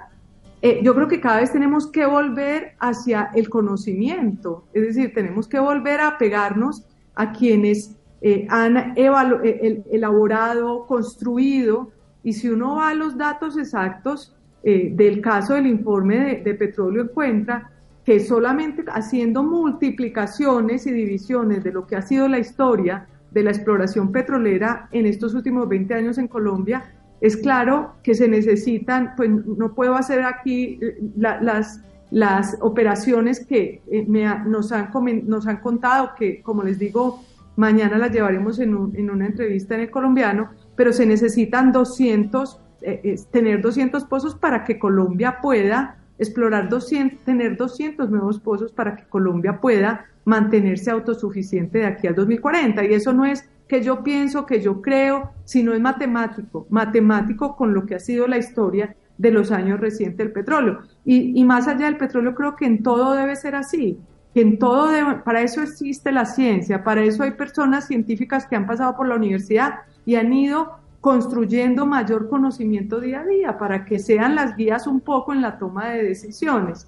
Eh, 0.62 0.80
yo 0.84 0.96
creo 0.96 1.08
que 1.08 1.20
cada 1.20 1.42
vez 1.42 1.52
tenemos 1.52 1.88
que 1.88 2.06
volver 2.06 2.74
hacia 2.80 3.30
el 3.36 3.50
conocimiento, 3.50 4.66
es 4.74 4.84
decir, 4.84 5.14
tenemos 5.14 5.48
que 5.48 5.60
volver 5.60 6.00
a 6.00 6.18
pegarnos 6.18 6.86
a 7.14 7.34
quienes 7.34 7.96
eh, 8.22 8.48
han 8.50 8.94
eh, 8.96 9.84
elaborado, 9.92 10.88
construido, 10.88 11.92
y 12.24 12.34
si 12.34 12.50
uno 12.50 12.78
va 12.78 12.90
a 12.90 12.94
los 12.94 13.18
datos 13.18 13.58
exactos 13.58 14.34
del 14.64 15.22
caso 15.22 15.54
del 15.54 15.66
informe 15.66 16.42
de 16.44 16.54
petróleo 16.54 17.04
encuentra 17.04 17.72
que 18.08 18.22
solamente 18.22 18.86
haciendo 18.88 19.44
multiplicaciones 19.44 20.88
y 20.88 20.94
divisiones 20.94 21.62
de 21.62 21.74
lo 21.74 21.86
que 21.86 21.98
ha 21.98 22.02
sido 22.02 22.30
la 22.30 22.40
historia 22.40 23.06
de 23.32 23.44
la 23.44 23.52
exploración 23.52 24.14
petrolera 24.14 24.88
en 24.94 25.06
estos 25.06 25.34
últimos 25.34 25.68
20 25.68 25.94
años 25.94 26.18
en 26.18 26.30
Colombia, 26.30 26.86
es 27.20 27.36
claro 27.36 27.96
que 28.04 28.16
se 28.16 28.30
necesitan, 28.30 29.12
pues 29.18 29.30
no 29.30 29.76
puedo 29.76 29.96
hacer 29.96 30.24
aquí 30.24 30.80
eh, 30.82 31.02
las, 31.18 31.82
las 32.10 32.58
operaciones 32.62 33.46
que 33.46 33.82
eh, 33.92 34.06
me 34.08 34.24
nos, 34.46 34.72
han, 34.72 34.90
nos 35.26 35.46
han 35.46 35.58
contado, 35.58 36.12
que 36.18 36.42
como 36.42 36.64
les 36.64 36.80
digo, 36.80 37.22
mañana 37.58 37.98
las 37.98 38.14
llevaremos 38.14 38.58
en, 38.60 38.94
en 38.96 39.10
una 39.10 39.26
entrevista 39.26 39.76
en 39.76 39.82
el 39.82 39.92
colombiano, 39.92 40.52
pero 40.78 40.94
se 40.94 41.06
necesitan 41.06 41.74
200, 41.74 42.58
eh, 42.84 43.20
tener 43.32 43.62
200 43.62 44.06
pozos 44.06 44.34
para 44.34 44.64
que 44.64 44.80
Colombia 44.80 45.40
pueda 45.42 45.97
explorar 46.20 46.70
200, 46.70 47.24
tener 47.24 47.58
200 47.58 48.10
nuevos 48.10 48.40
pozos 48.40 48.72
para 48.72 48.96
que 48.96 49.04
Colombia 49.06 49.60
pueda 49.62 50.06
mantenerse 50.26 50.92
autosuficiente 50.92 51.80
de 51.80 51.86
aquí 51.86 52.08
al 52.08 52.16
2040. 52.16 52.86
Y 52.86 52.94
eso 52.94 53.14
no 53.14 53.26
es 53.26 53.48
que 53.68 53.82
yo 53.82 54.04
pienso, 54.04 54.46
que 54.46 54.62
yo 54.62 54.82
creo, 54.82 55.32
sino 55.44 55.74
es 55.74 55.82
matemático, 55.82 56.68
matemático 56.70 57.56
con 57.56 57.74
lo 57.74 57.86
que 57.86 57.96
ha 57.96 58.00
sido 58.00 58.28
la 58.28 58.38
historia 58.38 58.96
de 59.18 59.32
los 59.32 59.52
años 59.52 59.80
recientes 59.80 60.18
del 60.18 60.32
petróleo. 60.32 60.80
Y, 61.06 61.44
más 61.44 61.68
allá 61.68 61.86
del 61.86 61.98
petróleo, 61.98 62.36
creo 62.36 62.56
que 62.56 62.66
en 62.66 62.84
todo 62.84 63.14
debe 63.14 63.36
ser 63.36 63.56
así, 63.56 64.00
que 64.34 64.42
en 64.42 64.60
todo, 64.60 64.92
para 65.24 65.42
eso 65.42 65.62
existe 65.62 66.12
la 66.12 66.26
ciencia, 66.26 66.84
para 66.84 67.04
eso 67.04 67.24
hay 67.24 67.32
personas 67.32 67.88
científicas 67.88 68.46
que 68.46 68.56
han 68.56 68.68
pasado 68.68 68.96
por 68.96 69.08
la 69.08 69.16
universidad 69.16 69.80
y 70.06 70.16
han 70.16 70.32
ido 70.32 70.78
construyendo 71.02 71.86
mayor 71.86 72.30
conocimiento 72.30 73.00
día 73.00 73.22
a 73.22 73.26
día 73.26 73.58
para 73.58 73.86
que 73.86 74.00
sean 74.00 74.36
las 74.36 74.56
guías 74.56 74.88
un 74.88 75.00
poco 75.00 75.34
en 75.34 75.42
la 75.42 75.58
toma 75.58 75.90
de 75.90 76.04
decisiones. 76.04 76.88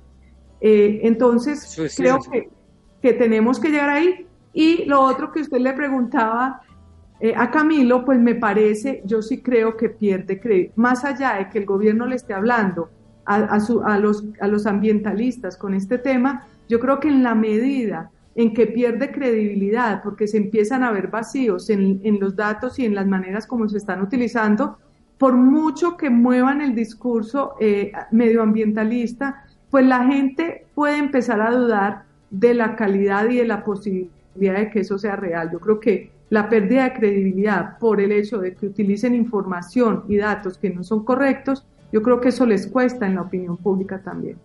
Eh, 0.61 1.01
entonces, 1.03 1.77
creo 1.95 2.19
que, 2.19 2.49
que, 3.01 3.13
tenemos 3.13 3.59
que 3.59 3.69
llegar 3.69 3.89
ahí. 3.89 4.27
Y 4.51 4.85
lo 4.85 5.01
otro 5.01 5.31
que 5.31 5.41
usted 5.41 5.59
le 5.59 5.73
preguntaba 5.73 6.61
eh, 7.19 7.33
a 7.35 7.51
Camilo, 7.51 8.03
pues 8.05 8.19
me 8.19 8.35
parece, 8.35 9.01
yo 9.05 9.21
sí 9.21 9.41
creo 9.41 9.77
que 9.77 9.89
pierde 9.89 10.39
crédito. 10.39 10.73
Más 10.75 11.05
allá 11.05 11.35
de 11.35 11.49
que 11.49 11.59
el 11.59 11.65
gobierno 11.65 12.05
le 12.05 12.15
esté 12.15 12.33
hablando 12.33 12.89
a, 13.25 13.35
a, 13.35 13.99
los, 13.99 14.25
a 14.39 14.47
los 14.47 14.65
ambientalistas 14.65 15.55
con 15.55 15.73
este 15.73 15.97
tema, 15.97 16.47
yo 16.67 16.79
creo 16.79 16.99
que 16.99 17.09
en 17.09 17.23
la 17.23 17.35
medida 17.35 18.11
en 18.39 18.53
que 18.53 18.67
pierde 18.67 19.11
credibilidad 19.11 20.01
porque 20.01 20.25
se 20.25 20.37
empiezan 20.37 20.81
a 20.81 20.91
ver 20.91 21.09
vacíos 21.09 21.69
en, 21.69 22.19
los 22.21 22.37
datos 22.37 22.79
y 22.79 22.85
en 22.85 22.95
las 22.95 23.05
maneras 23.05 23.45
como 23.45 23.67
se 23.67 23.77
están 23.77 24.01
utilizando, 24.01 24.77
por 25.17 25.33
mucho 25.33 25.97
que 25.97 26.09
muevan 26.09 26.61
el 26.61 26.73
discurso 26.73 27.55
eh, 27.59 27.91
medioambientalista, 28.11 29.43
pues 29.69 29.85
la 29.85 30.05
gente 30.05 30.67
puede 30.73 30.99
empezar 30.99 31.41
a 31.41 31.51
dudar 31.51 32.03
de 32.29 32.53
la 32.53 32.77
calidad 32.77 33.29
y 33.29 33.39
de 33.39 33.45
la 33.45 33.65
posibilidad 33.65 34.55
de 34.55 34.69
que 34.69 34.79
eso 34.79 34.97
sea 34.97 35.17
real. 35.17 35.51
Yo 35.51 35.59
creo 35.59 35.81
que 35.81 36.09
la 36.29 36.47
pérdida 36.47 36.85
de 36.85 36.93
credibilidad 36.93 37.77
por 37.77 37.99
el 37.99 38.13
hecho 38.13 38.37
de 38.37 38.55
que 38.55 38.67
utilicen 38.67 39.15
información 39.15 40.05
y 40.07 40.15
datos 40.15 40.57
que 40.57 40.69
no 40.69 40.85
son 40.85 41.03
correctos, 41.03 41.65
yo 41.91 42.01
creo 42.01 42.21
que 42.21 42.29
eso 42.29 42.45
les 42.45 42.67
cuesta 42.67 43.05
en 43.05 43.15
la 43.15 43.23
opinión 43.23 43.57
pública 43.57 44.01
también. 44.01 44.37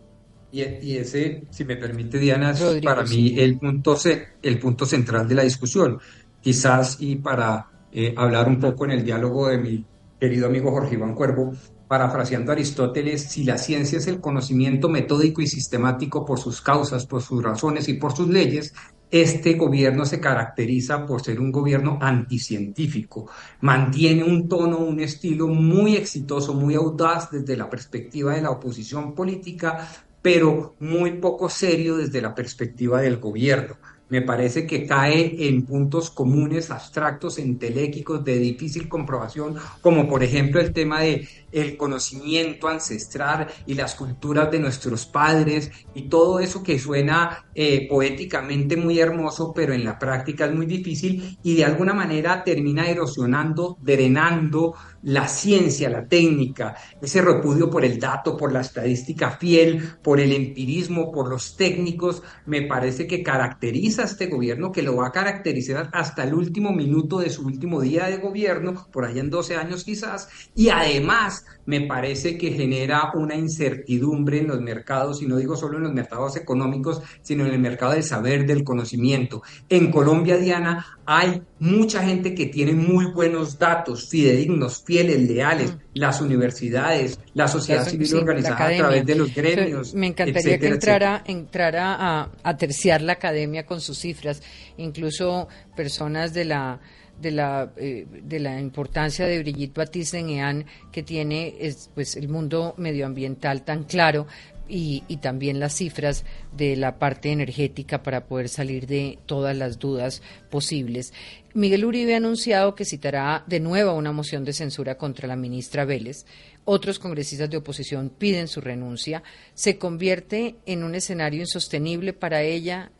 Y, 0.55 0.96
ese, 0.96 1.42
si 1.50 1.64
me 1.64 1.74
permite, 1.74 2.16
Diana, 2.16 2.52
es 2.52 2.80
para 2.80 3.02
mí 3.02 3.34
el 3.36 3.59
punto, 3.59 3.96
el 4.40 4.59
punto 4.61 4.86
central 4.86 5.26
de 5.26 5.34
la 5.34 5.42
discusión. 5.42 5.98
Quizás, 6.40 6.98
y 7.00 7.16
para 7.16 7.66
eh, 7.90 8.14
hablar 8.16 8.46
un 8.46 8.61
poco 8.61 8.84
en 8.84 8.92
el 8.92 9.05
diálogo 9.05 9.48
de 9.48 9.59
mi 9.59 9.84
querido 10.20 10.46
amigo 10.46 10.70
Jorge 10.70 10.94
Iván 10.94 11.16
Cuervo, 11.16 11.55
parafraseando 11.88 12.52
a 12.52 12.55
Aristóteles, 12.55 13.22
si 13.24 13.42
la 13.42 13.59
ciencia 13.59 13.98
es 13.98 14.07
el 14.07 14.20
conocimiento 14.20 14.88
metódico 14.88 15.42
y 15.42 15.48
sistemático 15.48 16.24
por 16.24 16.38
sus 16.38 16.61
causas, 16.61 17.05
por 17.05 17.20
sus 17.20 17.42
razones 17.42 17.88
y 17.88 17.94
por 17.94 18.14
sus 18.14 18.28
leyes, 18.28 18.72
este 19.11 19.55
gobierno 19.55 20.07
se 20.07 20.20
caracteriza 20.20 21.05
por 21.05 21.20
ser 21.20 21.40
un 21.40 21.50
gobierno 21.50 21.98
anticientífico, 22.00 23.28
mantiene 23.61 24.22
un 24.22 24.48
tono, 24.48 24.78
un 24.78 25.00
estilo 25.00 25.48
muy 25.48 25.96
exitoso, 25.96 26.55
muy 26.55 26.76
audaz 26.76 27.32
desde 27.32 27.57
la 27.57 27.68
perspectiva 27.68 28.34
de 28.34 28.42
la 28.42 28.50
oposición 28.50 29.16
política, 29.16 29.88
pero 30.25 30.75
muy 30.81 31.18
poco 31.18 31.51
serio 31.51 31.99
desde 31.99 32.22
la 32.22 32.35
perspectiva 32.35 33.03
del 33.03 33.18
gobierno. 33.18 33.77
Me 34.09 34.22
parece 34.22 34.66
que 34.66 34.87
cae 34.87 35.49
en 35.49 35.66
puntos 35.66 36.11
comunes, 36.11 36.70
abstractos, 36.70 37.39
entelequicos, 37.39 38.25
de 38.25 38.39
difícil 38.39 38.89
comprobación, 38.89 39.57
como 39.83 40.09
por 40.09 40.22
ejemplo 40.22 40.62
el 40.62 40.72
tema 40.72 41.03
de 41.03 41.29
el 41.55 41.76
conocimiento 41.76 42.68
ancestral 42.68 43.46
y 43.66 43.74
las 43.74 43.94
culturas 43.94 44.50
de 44.50 44.59
nuestros 44.59 45.07
padres 45.07 45.70
y 45.94 46.09
todo 46.09 46.40
eso 46.40 46.62
que 46.62 46.78
suena 46.78 47.46
eh, 47.55 47.86
poéticamente 47.88 48.76
muy 48.76 48.98
hermoso, 48.98 49.52
pero 49.55 49.72
en 49.72 49.84
la 49.84 49.98
práctica 49.98 50.46
es 50.46 50.55
muy 50.55 50.66
difícil 50.66 51.38
y 51.42 51.55
de 51.55 51.64
alguna 51.64 51.94
manera 51.94 52.42
termina 52.42 52.88
erosionando, 52.88 53.78
drenando 53.80 54.74
la 55.05 55.28
ciencia, 55.28 55.90
la 55.90 56.09
técnica, 56.09 56.74
ese 57.00 57.20
repudio 57.20 57.70
por 57.70 57.84
el 57.84 58.00
dato, 58.00 58.36
por 58.36 58.52
la 58.52 58.62
estadística 58.62 59.32
fiel, 59.32 59.96
por 60.02 60.18
el 60.18 60.32
empirismo, 60.32 61.12
por 61.12 61.28
los 61.28 61.57
técnicos, 61.57 62.22
me 62.46 62.62
parece 62.62 63.07
que 63.07 63.22
caracteriza 63.22 64.02
a 64.02 64.07
este 64.07 64.26
gobierno, 64.26 64.72
que 64.72 64.82
lo 64.82 64.96
va 64.96 65.09
a 65.09 65.12
caracterizar 65.12 65.90
hasta 65.92 66.24
el 66.24 66.34
último 66.34 66.72
minuto 66.72 67.18
de 67.18 67.30
su 67.30 67.46
último 67.46 67.80
día 67.80 68.07
de 68.07 68.16
gobierno, 68.16 68.88
por 68.90 69.05
allá 69.05 69.20
en 69.20 69.30
12 69.30 69.57
años 69.57 69.84
quizás, 69.84 70.28
y 70.55 70.70
además 70.70 71.43
me 71.66 71.82
parece 71.82 72.36
que 72.36 72.53
genera 72.53 73.11
una 73.14 73.34
incertidumbre 73.34 74.38
en 74.38 74.49
los 74.49 74.61
mercados, 74.61 75.22
y 75.22 75.26
no 75.26 75.36
digo 75.36 75.57
solo 75.57 75.78
en 75.78 75.84
los 75.84 75.92
mercados 75.92 76.36
económicos, 76.36 77.01
sino 77.22 77.47
en 77.47 77.53
el 77.53 77.59
mercado 77.59 77.92
del 77.92 78.03
saber, 78.03 78.47
del 78.47 78.64
conocimiento. 78.64 79.42
En 79.68 79.90
Colombia, 79.90 80.36
Diana, 80.36 80.86
hay 81.07 81.42
mucha 81.59 82.03
gente 82.03 82.34
que 82.34 82.47
tiene 82.47 82.72
muy 82.72 83.07
buenos 83.12 83.59
datos, 83.59 84.09
fidedignos, 84.09 84.82
fieles, 84.84 85.22
leales, 85.28 85.72
mm. 85.72 85.78
las 85.95 86.20
universidades, 86.20 87.18
la 87.34 87.49
sociedad 87.49 87.86
civil 87.86 88.14
organizada 88.14 88.66
a 88.66 88.76
través 88.76 89.07
de 89.07 89.14
los 89.14 89.34
gremios. 89.34 89.95
Me 89.95 90.09
encantaría 90.09 90.59
que 90.59 90.68
entrara, 90.68 91.22
entrara 91.26 91.95
a, 91.99 92.30
a 92.42 92.57
terciar 92.57 93.03
la 93.03 93.14
academia 93.14 93.64
con 93.64 93.80
sus 93.80 93.99
cifras, 93.99 94.42
incluso 94.76 95.49
personas 95.74 96.34
de 96.34 96.45
la 96.45 96.80
de 97.21 97.31
la, 97.31 97.73
eh, 97.77 98.07
de 98.23 98.41
la 98.41 98.61
importancia 98.61 99.27
de 99.27 99.39
Brigitte 99.39 99.77
Batiste 99.77 100.19
en 100.19 100.31
EAN, 100.31 100.67
que 100.93 101.03
tiene 101.03 101.55
es, 101.61 101.91
pues, 101.95 102.17
el 102.17 102.29
mundo 102.29 102.75
medioambiental 102.77 103.62
tan 103.62 103.85
claro, 103.85 104.27
y, 104.67 105.05
y, 105.09 105.19
también 105.19 105.61
las 105.61 105.75
cifras 105.75 106.25
de 106.57 106.75
la 106.77 106.99
parte 106.99 107.31
energética 107.31 108.03
para 108.03 108.25
poder 108.25 108.49
salir 108.49 108.87
de 108.87 109.19
todas 109.27 109.55
las 109.55 109.79
dudas 109.79 110.23
posibles. 110.51 111.12
Miguel 111.53 111.85
Uribe 111.85 112.15
ha 112.15 112.17
anunciado 112.17 112.75
que 112.75 112.87
citará 112.87 113.45
de 113.47 113.61
nuevo 113.61 113.93
una 113.93 114.11
moción 114.11 114.43
de 114.45 114.55
censura 114.55 114.97
contra 114.97 115.29
la 115.29 115.37
ministra 115.37 115.85
Vélez. 115.85 116.25
Otros 116.65 116.99
congresistas 116.99 117.51
de 117.51 117.59
oposición 117.59 118.09
piden 118.09 118.49
su 118.49 118.61
renuncia. 118.61 119.23
¿Se 119.53 119.77
convierte 119.77 120.57
en 120.65 120.83
un 120.83 120.95
escenario 120.95 121.41
insostenible 121.41 122.15
para 122.15 122.43
ella? 122.43 122.91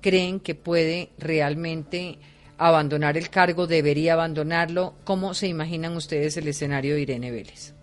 ¿Creen 0.00 0.38
que 0.38 0.54
puede 0.54 1.10
realmente 1.18 2.18
abandonar 2.60 3.16
el 3.16 3.30
cargo, 3.30 3.66
debería 3.66 4.12
abandonarlo. 4.12 4.92
¿Cómo 5.04 5.32
se 5.32 5.48
imaginan 5.48 5.96
ustedes 5.96 6.36
el 6.36 6.46
escenario 6.46 6.94
de 6.94 7.00
Irene 7.00 7.30
Vélez? 7.30 7.74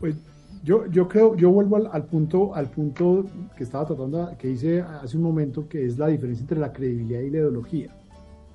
Pues 0.00 0.16
yo, 0.64 0.86
yo 0.86 1.06
creo, 1.06 1.36
yo 1.36 1.50
vuelvo 1.50 1.76
al, 1.92 2.04
punto, 2.06 2.52
al 2.54 2.70
punto 2.70 3.24
que 3.56 3.62
estaba 3.62 3.86
tratando, 3.86 4.36
que 4.36 4.50
hice 4.50 4.80
hace 4.80 5.16
un 5.16 5.22
momento, 5.22 5.68
que 5.68 5.86
es 5.86 5.96
la 5.96 6.08
diferencia 6.08 6.42
entre 6.42 6.58
la 6.58 6.72
credibilidad 6.72 7.20
y 7.20 7.30
la 7.30 7.38
ideología. 7.38 7.94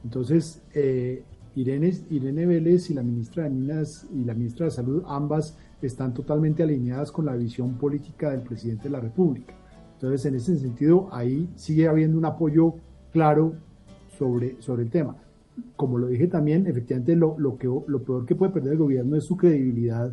Entonces, 0.03 0.61
eh, 0.73 1.23
Irene, 1.55 1.93
Irene 2.09 2.45
Vélez 2.45 2.89
y 2.89 2.93
la 2.93 3.01
ministra 3.01 3.45
de 3.45 3.51
Minas 3.51 4.05
y 4.13 4.25
la 4.25 4.33
ministra 4.33 4.65
de 4.65 4.71
Salud, 4.71 5.03
ambas 5.07 5.55
están 5.81 6.13
totalmente 6.13 6.63
alineadas 6.63 7.13
con 7.13 7.25
la 7.25 7.35
visión 7.35 7.75
política 7.75 8.31
del 8.31 8.41
presidente 8.41 8.83
de 8.83 8.89
la 8.89 8.99
República. 8.99 9.53
Entonces, 9.93 10.25
en 10.25 10.35
ese 10.35 10.57
sentido, 10.57 11.07
ahí 11.13 11.47
sigue 11.55 11.87
habiendo 11.87 12.17
un 12.17 12.25
apoyo 12.25 12.75
claro 13.11 13.53
sobre, 14.19 14.61
sobre 14.61 14.83
el 14.83 14.89
tema. 14.89 15.15
Como 15.75 15.97
lo 15.97 16.07
dije 16.07 16.27
también, 16.27 16.67
efectivamente 16.67 17.15
lo, 17.15 17.37
lo, 17.39 17.55
peor 17.55 18.25
que 18.25 18.35
puede 18.35 18.51
perder 18.51 18.73
el 18.73 18.77
gobierno 18.77 19.15
es 19.15 19.23
su 19.23 19.37
credibilidad 19.37 20.11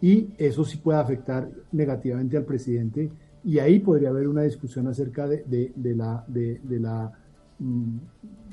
y 0.00 0.28
eso 0.38 0.64
sí 0.64 0.78
puede 0.78 0.98
afectar 0.98 1.50
negativamente 1.72 2.36
al 2.36 2.44
presidente 2.44 3.10
y 3.44 3.58
ahí 3.58 3.80
podría 3.80 4.10
haber 4.10 4.28
una 4.28 4.42
discusión 4.42 4.86
acerca 4.86 5.26
de, 5.26 5.44
de, 5.74 5.94
la, 5.94 6.24
de, 6.26 6.60
la 6.80 7.12
mm, 7.58 7.96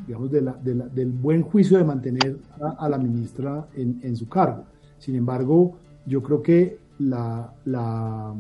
digamos, 0.08 0.32
de 0.32 0.42
la, 0.42 0.54
del 0.54 1.12
buen 1.12 1.42
juicio 1.44 1.78
de 1.78 1.84
mantener 1.84 2.38
a, 2.60 2.90
la 2.90 2.98
ministra 2.98 3.68
en, 3.76 4.00
en, 4.04 4.16
su 4.16 4.28
cargo. 4.28 4.66
Sin 5.00 5.16
embargo, 5.16 5.78
yo 6.06 6.22
creo 6.22 6.42
que 6.42 6.78
la, 7.00 7.54
la, 7.66 8.36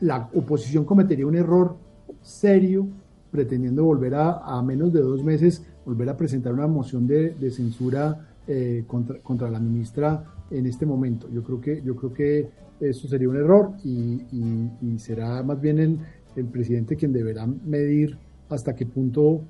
la 0.00 0.28
oposición 0.34 0.84
cometería 0.84 1.26
un 1.26 1.36
error 1.36 1.76
serio 2.22 2.86
pretendiendo 3.34 3.82
volver 3.82 4.14
a, 4.14 4.38
a 4.44 4.62
menos 4.62 4.92
de 4.92 5.00
dos 5.00 5.24
meses, 5.24 5.60
volver 5.84 6.08
a 6.08 6.16
presentar 6.16 6.52
una 6.52 6.68
moción 6.68 7.04
de, 7.04 7.30
de 7.30 7.50
censura 7.50 8.28
eh, 8.46 8.84
contra, 8.86 9.18
contra, 9.18 9.50
la 9.50 9.58
ministra 9.58 10.24
en 10.52 10.66
este 10.66 10.86
momento. 10.86 11.28
Yo 11.32 11.42
creo 11.42 11.60
que, 11.60 11.82
yo 11.82 11.96
creo 11.96 12.12
que 12.12 12.48
eso 12.78 13.08
sería 13.08 13.28
un 13.28 13.34
error 13.34 13.72
y, 13.82 14.22
y, 14.80 14.98
será 15.00 15.42
más 15.42 15.60
bien 15.60 15.80
el, 15.80 15.98
el, 16.36 16.44
presidente 16.44 16.94
quien 16.94 17.12
deberá 17.12 17.44
medir 17.44 18.16
hasta 18.50 18.76
qué 18.76 18.86
punto 18.86 19.40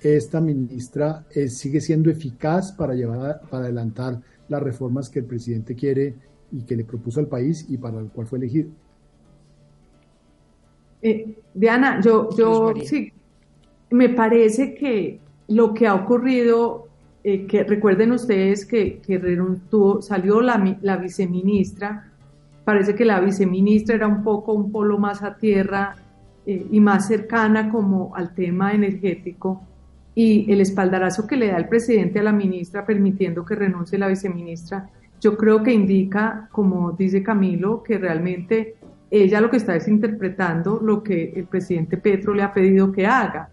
esta 0.00 0.40
ministra 0.40 1.24
eh, 1.32 1.46
sigue 1.46 1.80
siendo 1.80 2.10
eficaz 2.10 2.72
para 2.72 2.94
llevar 2.94 3.42
para 3.48 3.66
adelantar 3.66 4.20
las 4.48 4.60
reformas 4.60 5.10
que 5.10 5.20
el 5.20 5.26
presidente 5.26 5.76
quiere 5.76 6.16
y 6.50 6.62
que 6.62 6.74
le 6.74 6.84
propuso 6.84 7.20
al 7.20 7.28
país 7.28 7.66
y 7.68 7.78
para 7.78 8.00
el 8.00 8.08
cual 8.08 8.26
fue 8.26 8.38
elegido. 8.38 8.70
Eh, 11.02 11.38
Diana, 11.54 12.00
yo, 12.00 12.28
yo 12.36 12.74
sí, 12.84 13.12
me 13.90 14.08
parece 14.08 14.74
que 14.74 15.20
lo 15.48 15.74
que 15.74 15.86
ha 15.86 15.94
ocurrido, 15.94 16.88
eh, 17.24 17.46
que 17.46 17.64
recuerden 17.64 18.12
ustedes 18.12 18.66
que, 18.66 19.00
que 19.00 19.20
salió 20.00 20.40
la, 20.40 20.76
la, 20.82 20.96
viceministra, 20.96 22.12
parece 22.64 22.94
que 22.94 23.04
la 23.04 23.20
viceministra 23.20 23.96
era 23.96 24.06
un 24.06 24.22
poco 24.22 24.52
un 24.52 24.70
polo 24.70 24.98
más 24.98 25.22
a 25.22 25.36
tierra 25.36 25.96
eh, 26.46 26.66
y 26.70 26.80
más 26.80 27.08
cercana 27.08 27.70
como 27.70 28.14
al 28.14 28.34
tema 28.34 28.72
energético 28.72 29.62
y 30.14 30.50
el 30.52 30.60
espaldarazo 30.60 31.26
que 31.26 31.36
le 31.36 31.48
da 31.48 31.56
el 31.56 31.68
presidente 31.68 32.18
a 32.18 32.24
la 32.24 32.32
ministra 32.32 32.84
permitiendo 32.84 33.44
que 33.44 33.54
renuncie 33.54 33.98
la 33.98 34.08
viceministra, 34.08 34.90
yo 35.20 35.36
creo 35.36 35.62
que 35.62 35.72
indica, 35.72 36.48
como 36.52 36.92
dice 36.92 37.22
Camilo, 37.22 37.82
que 37.82 37.98
realmente 37.98 38.76
ella 39.10 39.40
lo 39.40 39.50
que 39.50 39.56
está 39.56 39.76
es 39.76 39.88
interpretando 39.88 40.80
lo 40.82 41.02
que 41.02 41.32
el 41.34 41.44
presidente 41.44 41.96
Petro 41.96 42.34
le 42.34 42.42
ha 42.42 42.52
pedido 42.52 42.92
que 42.92 43.06
haga 43.06 43.48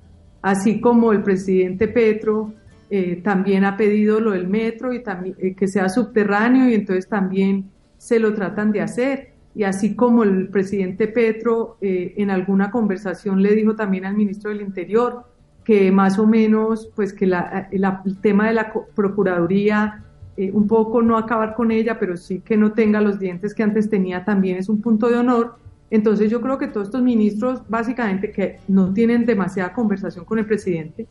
así 0.46 0.80
como 0.80 1.12
el 1.12 1.24
presidente 1.24 1.88
Petro 1.88 2.54
eh, 2.91 3.20
también 3.24 3.66
ha 3.66 3.76
pedido 3.76 4.20
lo 4.20 4.30
del 4.30 4.48
metro 4.48 4.93
y 4.93 5.02
eh, 5.39 5.56
que 5.56 5.68
sea 5.68 5.89
subterráneo 5.89 6.70
y 6.70 6.76
entonces 6.76 7.10
también 7.10 7.72
se 7.98 8.20
lo 8.20 8.32
tratan 8.36 8.72
de 8.72 8.82
hacer. 8.82 9.32
Y 9.56 9.64
así 9.64 9.96
como 9.96 10.22
el 10.22 10.50
presidente 10.50 11.08
Petro 11.08 11.78
eh, 11.82 12.14
en 12.18 12.30
alguna 12.30 12.70
conversación 12.70 13.41
le 13.41 13.56
dijo 13.56 13.76
también 13.76 14.06
al 14.06 14.16
ministro 14.16 14.52
del 14.52 14.62
Interior 14.62 15.24
que 15.64 15.91
más 15.91 16.20
o 16.20 16.28
menos, 16.28 16.91
pues 16.96 17.12
que 17.12 17.26
el 17.26 18.22
tema 18.22 18.48
de 18.48 18.54
la 18.54 18.72
Procuraduría, 18.93 20.04
un 20.38 20.68
poco 20.68 21.02
no 21.02 21.18
acabar 21.18 21.56
con 21.56 21.72
ella, 21.72 21.98
pero 21.98 22.18
sí 22.18 22.41
que 22.41 22.56
no 22.56 22.74
tenga 22.74 23.02
los 23.02 23.18
dientes 23.18 23.56
que 23.56 23.64
antes 23.64 23.89
tenía, 23.89 24.24
también 24.24 24.58
es 24.58 24.70
un 24.70 24.80
punto 24.80 25.10
de 25.10 25.16
honor 25.16 25.56
entonces 25.90 26.32
yo 26.32 26.42
creo 26.42 26.58
que 26.58 26.68
todos 26.68 26.88
estos 26.88 27.02
ministros 27.02 27.62
básicamente 27.70 28.32
que 28.32 28.60
no 28.68 28.94
tienen 28.94 29.26
demasiada 29.26 29.74
conversación 29.74 30.26
con 30.26 30.40
el 30.40 30.46
presidente, 30.46 31.08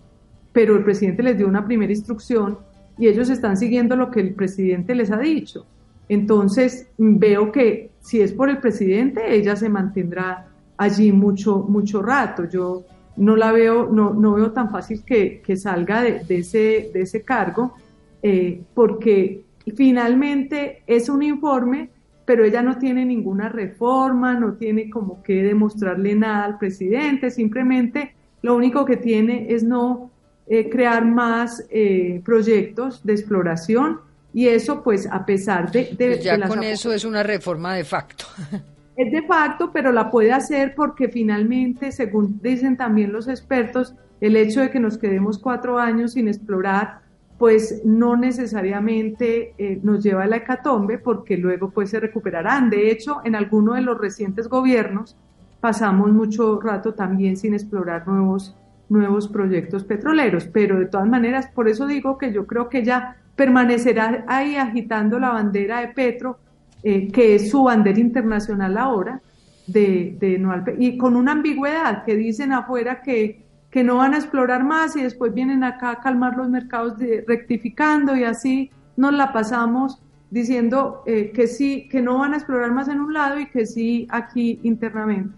pero 0.52 0.76
el 0.76 0.84
presidente 0.84 1.22
les 1.22 1.36
dio 1.36 1.48
una 1.48 1.64
primera 1.64 1.92
instrucción 1.92 2.58
y 2.98 3.08
ellos 3.08 3.28
están 3.30 3.56
siguiendo 3.56 3.96
lo 3.96 4.10
que 4.10 4.20
el 4.20 4.34
presidente 4.34 4.94
les 4.94 5.10
ha 5.10 5.18
dicho. 5.18 5.66
Entonces 6.08 6.88
veo 6.98 7.50
que 7.50 7.90
si 8.00 8.20
es 8.20 8.32
por 8.32 8.50
el 8.50 8.58
presidente, 8.58 9.34
ella 9.34 9.56
se 9.56 9.68
mantendrá 9.68 10.46
allí 10.76 11.12
mucho, 11.12 11.58
mucho 11.58 12.02
rato. 12.02 12.44
Yo 12.48 12.84
no 13.16 13.36
la 13.36 13.52
veo, 13.52 13.88
no, 13.90 14.12
no 14.12 14.34
veo 14.34 14.52
tan 14.52 14.70
fácil 14.70 15.02
que, 15.04 15.40
que 15.40 15.56
salga 15.56 16.02
de, 16.02 16.24
ese, 16.28 16.90
de 16.92 17.02
ese 17.02 17.22
cargo, 17.22 17.74
eh, 18.22 18.62
porque 18.74 19.44
finalmente 19.74 20.82
es 20.86 21.08
un 21.08 21.22
informe 21.22 21.90
pero 22.24 22.44
ella 22.44 22.62
no 22.62 22.78
tiene 22.78 23.04
ninguna 23.04 23.48
reforma, 23.48 24.34
no 24.34 24.54
tiene 24.54 24.90
como 24.90 25.22
que 25.22 25.42
demostrarle 25.42 26.14
nada 26.14 26.44
al 26.44 26.58
presidente, 26.58 27.30
simplemente 27.30 28.14
lo 28.42 28.56
único 28.56 28.84
que 28.84 28.96
tiene 28.96 29.46
es 29.50 29.62
no 29.62 30.10
eh, 30.46 30.68
crear 30.68 31.04
más 31.04 31.64
eh, 31.70 32.20
proyectos 32.24 33.04
de 33.04 33.14
exploración 33.14 34.00
y 34.32 34.48
eso 34.48 34.82
pues 34.82 35.08
a 35.10 35.24
pesar 35.24 35.70
de... 35.70 35.94
de 35.96 36.08
pues 36.08 36.24
ya 36.24 36.40
con 36.46 36.62
eso 36.62 36.92
es 36.92 37.04
una 37.04 37.22
reforma 37.22 37.74
de 37.74 37.84
facto. 37.84 38.26
es 38.96 39.12
de 39.12 39.22
facto, 39.22 39.70
pero 39.72 39.92
la 39.92 40.10
puede 40.10 40.32
hacer 40.32 40.74
porque 40.74 41.08
finalmente, 41.08 41.92
según 41.92 42.40
dicen 42.42 42.76
también 42.76 43.12
los 43.12 43.28
expertos, 43.28 43.94
el 44.20 44.36
hecho 44.36 44.60
de 44.60 44.70
que 44.70 44.80
nos 44.80 44.98
quedemos 44.98 45.38
cuatro 45.38 45.78
años 45.78 46.12
sin 46.12 46.28
explorar, 46.28 47.00
pues 47.38 47.82
no 47.84 48.16
necesariamente 48.16 49.54
eh, 49.58 49.80
nos 49.82 50.02
lleva 50.02 50.24
a 50.24 50.26
la 50.26 50.36
hecatombe 50.36 50.98
porque 50.98 51.36
luego 51.36 51.70
pues 51.70 51.90
se 51.90 52.00
recuperarán. 52.00 52.70
De 52.70 52.90
hecho, 52.90 53.20
en 53.24 53.34
alguno 53.34 53.74
de 53.74 53.82
los 53.82 53.98
recientes 53.98 54.48
gobiernos 54.48 55.16
pasamos 55.60 56.12
mucho 56.12 56.60
rato 56.60 56.94
también 56.94 57.36
sin 57.36 57.54
explorar 57.54 58.06
nuevos, 58.06 58.56
nuevos 58.88 59.28
proyectos 59.28 59.84
petroleros, 59.84 60.46
pero 60.46 60.78
de 60.78 60.86
todas 60.86 61.08
maneras, 61.08 61.48
por 61.54 61.68
eso 61.68 61.86
digo 61.86 62.18
que 62.18 62.32
yo 62.32 62.46
creo 62.46 62.68
que 62.68 62.78
ella 62.78 63.16
permanecerá 63.34 64.24
ahí 64.28 64.56
agitando 64.56 65.18
la 65.18 65.30
bandera 65.30 65.80
de 65.80 65.88
Petro 65.88 66.38
eh, 66.86 67.10
que 67.10 67.36
es 67.36 67.50
su 67.50 67.62
bandera 67.62 67.98
internacional 67.98 68.76
ahora, 68.76 69.22
de, 69.66 70.18
de 70.20 70.76
y 70.78 70.98
con 70.98 71.16
una 71.16 71.32
ambigüedad 71.32 72.04
que 72.04 72.14
dicen 72.14 72.52
afuera 72.52 73.00
que, 73.00 73.43
que 73.74 73.82
no 73.82 73.96
van 73.96 74.14
a 74.14 74.18
explorar 74.18 74.62
más 74.62 74.94
y 74.94 75.02
después 75.02 75.34
vienen 75.34 75.64
acá 75.64 75.90
a 75.90 76.00
calmar 76.00 76.36
los 76.36 76.48
mercados 76.48 76.96
de, 76.96 77.24
rectificando 77.26 78.14
y 78.14 78.22
así 78.22 78.70
nos 78.96 79.12
la 79.12 79.32
pasamos 79.32 80.00
diciendo 80.30 81.02
eh, 81.06 81.32
que 81.34 81.48
sí, 81.48 81.88
que 81.90 82.00
no 82.00 82.18
van 82.20 82.34
a 82.34 82.36
explorar 82.36 82.70
más 82.70 82.86
en 82.86 83.00
un 83.00 83.12
lado 83.12 83.40
y 83.40 83.50
que 83.50 83.66
sí 83.66 84.06
aquí 84.10 84.60
internamente. 84.62 85.34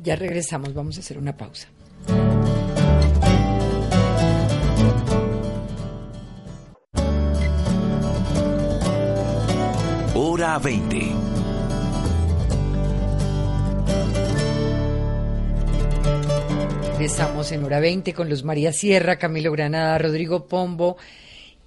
Ya 0.00 0.14
regresamos, 0.14 0.72
vamos 0.72 0.96
a 0.96 1.00
hacer 1.00 1.18
una 1.18 1.36
pausa. 1.36 1.66
Hora 10.14 10.60
20. 10.60 11.17
Estamos 17.00 17.52
en 17.52 17.62
hora 17.62 17.78
20 17.78 18.12
con 18.12 18.28
Luz 18.28 18.42
María 18.42 18.72
Sierra, 18.72 19.18
Camilo 19.18 19.52
Granada, 19.52 19.96
Rodrigo 19.98 20.48
Pombo 20.48 20.96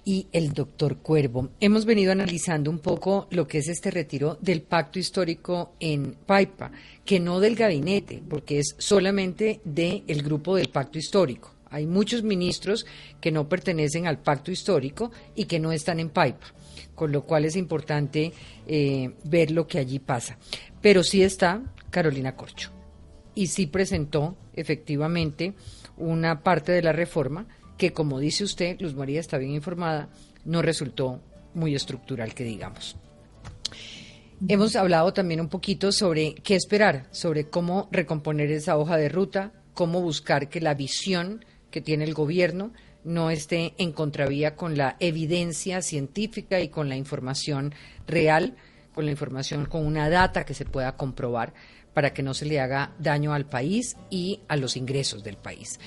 y 0.04 0.26
el 0.30 0.52
doctor 0.52 0.98
Cuervo. 0.98 1.48
Hemos 1.58 1.86
venido 1.86 2.12
analizando 2.12 2.70
un 2.70 2.80
poco 2.80 3.28
lo 3.30 3.48
que 3.48 3.58
es 3.58 3.68
este 3.68 3.90
retiro 3.90 4.36
del 4.42 4.60
pacto 4.60 4.98
histórico 4.98 5.72
en 5.80 6.16
Paipa, 6.26 6.70
que 7.06 7.18
no 7.18 7.40
del 7.40 7.56
gabinete, 7.56 8.22
porque 8.28 8.58
es 8.58 8.74
solamente 8.76 9.62
del 9.64 10.22
grupo 10.22 10.54
del 10.54 10.68
pacto 10.68 10.98
histórico. 10.98 11.54
Hay 11.70 11.86
muchos 11.86 12.22
ministros 12.22 12.84
que 13.18 13.32
no 13.32 13.48
pertenecen 13.48 14.06
al 14.06 14.18
pacto 14.18 14.50
histórico 14.50 15.12
y 15.34 15.46
que 15.46 15.58
no 15.58 15.72
están 15.72 15.98
en 15.98 16.10
Paipa 16.10 16.46
con 16.94 17.10
lo 17.10 17.24
cual 17.24 17.46
es 17.46 17.56
importante 17.56 18.32
eh, 18.66 19.10
ver 19.24 19.50
lo 19.50 19.66
que 19.66 19.78
allí 19.78 19.98
pasa. 19.98 20.36
Pero 20.80 21.02
sí 21.02 21.22
está 21.22 21.62
Carolina 21.90 22.36
Corcho 22.36 22.81
y 23.34 23.48
sí 23.48 23.66
presentó 23.66 24.36
efectivamente 24.54 25.54
una 25.96 26.42
parte 26.42 26.72
de 26.72 26.82
la 26.82 26.92
reforma 26.92 27.46
que, 27.76 27.92
como 27.92 28.20
dice 28.20 28.44
usted, 28.44 28.80
Luz 28.80 28.94
María 28.94 29.20
está 29.20 29.38
bien 29.38 29.52
informada, 29.52 30.08
no 30.44 30.62
resultó 30.62 31.20
muy 31.54 31.74
estructural, 31.74 32.34
que 32.34 32.44
digamos. 32.44 32.96
Hemos 34.48 34.74
hablado 34.74 35.12
también 35.12 35.40
un 35.40 35.48
poquito 35.48 35.92
sobre 35.92 36.34
qué 36.34 36.56
esperar, 36.56 37.06
sobre 37.12 37.48
cómo 37.48 37.88
recomponer 37.92 38.50
esa 38.50 38.76
hoja 38.76 38.96
de 38.96 39.08
ruta, 39.08 39.52
cómo 39.72 40.00
buscar 40.00 40.48
que 40.48 40.60
la 40.60 40.74
visión 40.74 41.44
que 41.70 41.80
tiene 41.80 42.04
el 42.04 42.14
gobierno 42.14 42.72
no 43.04 43.30
esté 43.30 43.74
en 43.78 43.92
contravía 43.92 44.56
con 44.56 44.76
la 44.76 44.96
evidencia 45.00 45.80
científica 45.80 46.60
y 46.60 46.68
con 46.68 46.88
la 46.88 46.96
información 46.96 47.74
real, 48.06 48.56
con 48.94 49.04
la 49.04 49.12
información, 49.12 49.66
con 49.66 49.86
una 49.86 50.08
data 50.08 50.44
que 50.44 50.54
se 50.54 50.64
pueda 50.64 50.96
comprobar 50.96 51.54
para 51.94 52.12
que 52.12 52.22
no 52.22 52.34
se 52.34 52.46
le 52.46 52.60
haga 52.60 52.92
daño 52.98 53.32
al 53.32 53.46
país 53.46 53.96
y 54.10 54.40
a 54.48 54.56
los 54.56 54.76
ingresos 54.76 55.22
del 55.22 55.36
país. 55.36 55.78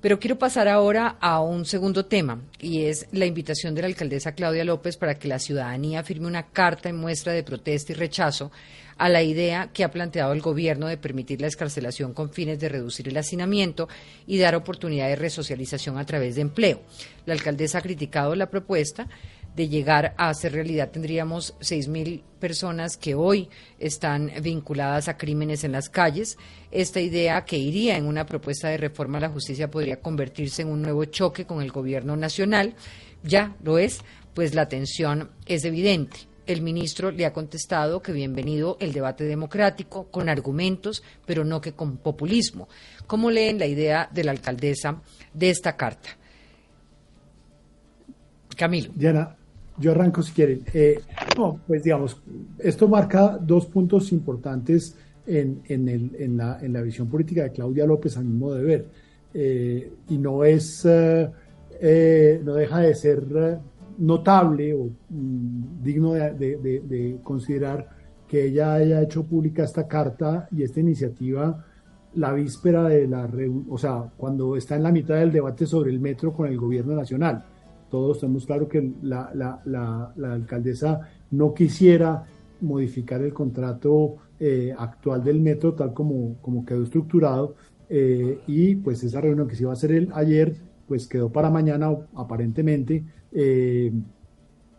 Pero 0.00 0.20
quiero 0.20 0.38
pasar 0.38 0.68
ahora 0.68 1.16
a 1.20 1.40
un 1.40 1.64
segundo 1.64 2.04
tema 2.04 2.40
y 2.60 2.84
es 2.84 3.06
la 3.12 3.26
invitación 3.26 3.74
de 3.74 3.80
la 3.80 3.88
alcaldesa 3.88 4.32
Claudia 4.32 4.64
López 4.64 4.96
para 4.96 5.18
que 5.18 5.26
la 5.26 5.38
ciudadanía 5.38 6.04
firme 6.04 6.26
una 6.26 6.48
carta 6.50 6.88
en 6.88 6.96
muestra 6.96 7.32
de 7.32 7.42
protesta 7.42 7.92
y 7.92 7.96
rechazo 7.96 8.52
a 8.98 9.08
la 9.08 9.22
idea 9.22 9.70
que 9.72 9.84
ha 9.84 9.90
planteado 9.90 10.32
el 10.32 10.40
gobierno 10.40 10.86
de 10.86 10.96
permitir 10.96 11.40
la 11.40 11.48
escarcelación 11.48 12.14
con 12.14 12.30
fines 12.30 12.58
de 12.58 12.68
reducir 12.68 13.08
el 13.08 13.16
hacinamiento 13.16 13.88
y 14.26 14.38
dar 14.38 14.54
oportunidad 14.54 15.08
de 15.08 15.16
resocialización 15.16 15.98
a 15.98 16.06
través 16.06 16.36
de 16.36 16.42
empleo. 16.42 16.80
La 17.24 17.34
alcaldesa 17.34 17.78
ha 17.78 17.82
criticado 17.82 18.34
la 18.34 18.48
propuesta 18.48 19.08
de 19.56 19.68
llegar 19.68 20.14
a 20.18 20.28
hacer 20.28 20.52
realidad 20.52 20.90
tendríamos 20.90 21.54
6.000 21.60 22.22
personas 22.38 22.96
que 22.96 23.14
hoy 23.14 23.48
están 23.78 24.30
vinculadas 24.42 25.08
a 25.08 25.16
crímenes 25.16 25.64
en 25.64 25.72
las 25.72 25.88
calles. 25.88 26.36
Esta 26.70 27.00
idea 27.00 27.44
que 27.44 27.56
iría 27.56 27.96
en 27.96 28.06
una 28.06 28.26
propuesta 28.26 28.68
de 28.68 28.76
reforma 28.76 29.18
a 29.18 29.22
la 29.22 29.30
justicia 29.30 29.70
podría 29.70 30.00
convertirse 30.00 30.62
en 30.62 30.68
un 30.68 30.82
nuevo 30.82 31.06
choque 31.06 31.46
con 31.46 31.62
el 31.62 31.72
gobierno 31.72 32.16
nacional. 32.16 32.74
Ya 33.22 33.56
lo 33.64 33.78
es, 33.78 34.02
pues 34.34 34.54
la 34.54 34.68
tensión 34.68 35.30
es 35.46 35.64
evidente 35.64 36.28
el 36.46 36.62
ministro 36.62 37.10
le 37.10 37.26
ha 37.26 37.32
contestado 37.32 38.00
que 38.00 38.12
bienvenido 38.12 38.76
el 38.80 38.92
debate 38.92 39.24
democrático, 39.24 40.08
con 40.10 40.28
argumentos, 40.28 41.02
pero 41.24 41.44
no 41.44 41.60
que 41.60 41.72
con 41.72 41.96
populismo. 41.96 42.68
¿Cómo 43.06 43.30
leen 43.30 43.58
la 43.58 43.66
idea 43.66 44.08
de 44.12 44.24
la 44.24 44.30
alcaldesa 44.30 45.02
de 45.34 45.50
esta 45.50 45.76
carta? 45.76 46.10
Camilo. 48.56 48.92
Diana, 48.94 49.36
yo 49.78 49.92
arranco 49.92 50.22
si 50.22 50.32
quieren. 50.32 50.62
Eh, 50.72 51.00
no, 51.36 51.60
pues 51.66 51.82
digamos, 51.82 52.20
esto 52.58 52.88
marca 52.88 53.38
dos 53.40 53.66
puntos 53.66 54.12
importantes 54.12 54.96
en, 55.26 55.62
en, 55.68 56.36
la, 56.36 56.58
en, 56.60 56.72
la, 56.72 56.82
visión 56.82 57.08
política 57.08 57.42
de 57.44 57.52
Claudia 57.52 57.84
López, 57.84 58.16
a 58.16 58.22
mi 58.22 58.32
modo 58.32 58.54
de 58.54 58.64
ver. 58.64 58.86
Eh, 59.34 59.92
y 60.08 60.18
no 60.18 60.44
es, 60.44 60.86
eh, 60.86 62.40
no 62.44 62.54
deja 62.54 62.78
de 62.80 62.94
ser 62.94 63.60
notable 63.98 64.74
o 64.74 64.88
mm, 65.10 65.82
digno 65.82 66.12
de, 66.12 67.18
considerar 67.22 67.88
que 68.28 68.46
ella 68.46 68.74
haya 68.74 69.02
hecho 69.02 69.24
pública 69.24 69.64
esta 69.64 69.86
carta 69.86 70.48
y 70.50 70.62
esta 70.62 70.80
iniciativa 70.80 71.64
la 72.14 72.32
víspera 72.32 72.88
de 72.88 73.06
la 73.06 73.26
reunión, 73.26 73.66
o 73.68 73.76
sea, 73.76 74.10
cuando 74.16 74.56
está 74.56 74.76
en 74.76 74.82
la 74.82 74.90
mitad 74.90 75.16
del 75.16 75.30
debate 75.30 75.66
sobre 75.66 75.90
el 75.90 76.00
metro 76.00 76.32
con 76.32 76.48
el 76.48 76.56
gobierno 76.56 76.94
nacional. 76.94 77.44
Todos 77.90 78.20
tenemos 78.20 78.46
claro 78.46 78.68
que 78.68 78.92
la, 79.02 79.62
alcaldesa 80.22 81.00
no 81.30 81.54
quisiera 81.54 82.24
modificar 82.60 83.22
el 83.22 83.32
contrato 83.32 84.16
eh, 84.38 84.74
actual 84.76 85.22
del 85.22 85.40
metro 85.40 85.74
tal 85.74 85.92
como, 85.92 86.36
como 86.40 86.64
quedó 86.64 86.82
estructurado 86.82 87.54
eh, 87.88 88.40
y 88.46 88.76
pues 88.76 89.02
esa 89.04 89.20
reunión 89.20 89.46
que 89.46 89.56
se 89.56 89.62
iba 89.62 89.70
a 89.70 89.74
hacer 89.74 89.92
el, 89.92 90.10
ayer 90.14 90.56
pues 90.88 91.06
quedó 91.06 91.30
para 91.30 91.50
mañana 91.50 91.94
aparentemente 92.14 93.04
eh, 93.32 93.92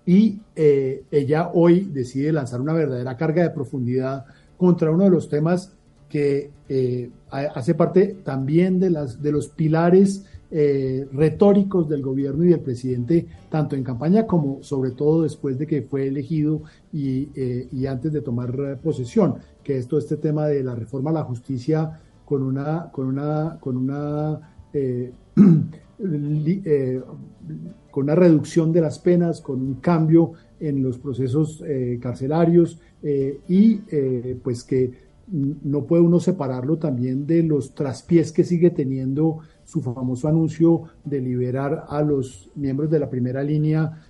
y 0.05 0.39
eh, 0.55 1.03
ella 1.11 1.51
hoy 1.53 1.89
decide 1.91 2.31
lanzar 2.31 2.61
una 2.61 2.73
verdadera 2.73 3.17
carga 3.17 3.43
de 3.43 3.49
profundidad 3.49 4.25
contra 4.55 4.89
uno 4.89 5.03
de 5.03 5.09
los 5.09 5.27
temas 5.29 5.73
que 6.07 6.49
eh, 6.69 7.09
hace 7.29 7.75
parte 7.75 8.17
también 8.23 8.79
de, 8.79 8.89
las, 8.89 9.21
de 9.21 9.33
los 9.33 9.49
pilares 9.49 10.25
retóricos 10.49 11.89
del 11.89 12.01
gobierno 12.01 12.45
y 12.45 12.49
del 12.49 12.61
presidente, 12.61 13.27
tanto 13.49 13.75
en 13.75 13.83
campaña 13.83 14.25
como 14.25 14.63
sobre 14.63 14.91
todo 14.91 15.23
después 15.23 15.57
de 15.57 15.67
que 15.67 15.81
fue 15.81 16.07
elegido 16.07 16.61
y, 16.93 17.29
y 17.71 17.85
antes 17.85 18.13
de 18.13 18.21
tomar 18.21 18.79
posesión, 18.81 19.35
que 19.63 19.77
es 19.77 19.87
todo 19.87 19.99
este 19.99 20.17
tema 20.17 20.47
de 20.47 20.63
la 20.63 20.73
reforma 20.73 21.09
a 21.09 21.13
la 21.13 21.23
justicia 21.23 21.99
con 22.23 22.43
una, 22.43 22.89
con 22.91 23.07
una, 23.07 23.57
con 23.59 23.75
una 23.75 24.39
Eh, 24.73 25.11
con 27.89 28.03
una 28.03 28.13
reducción 28.13 28.71
de 28.71 28.81
las 28.81 28.99
penas, 28.99 29.41
con 29.41 29.59
un 29.59 29.75
cambio 29.75 30.33
en 30.59 30.83
los 30.83 30.99
procesos 30.99 31.63
eh, 31.65 31.97
carcelarios 31.99 32.79
eh, 33.01 33.39
y 33.47 33.77
pues 34.43 34.63
que 34.63 35.07
no 35.27 35.85
puede 35.85 36.03
uno 36.03 36.19
separarlo 36.19 36.77
también 36.77 37.25
de 37.25 37.41
los 37.41 37.73
traspiés 37.73 38.31
que 38.31 38.43
sigue 38.43 38.69
teniendo 38.69 39.39
su 39.67 39.81
famoso 39.81 40.29
anuncio 40.29 40.83
de 41.03 41.19
liberar 41.19 41.85
a 41.89 42.01
los 42.01 42.49
miembros 42.55 42.89
de 42.89 42.99
la 42.99 43.09
primera 43.09 43.43
línea 43.43 44.01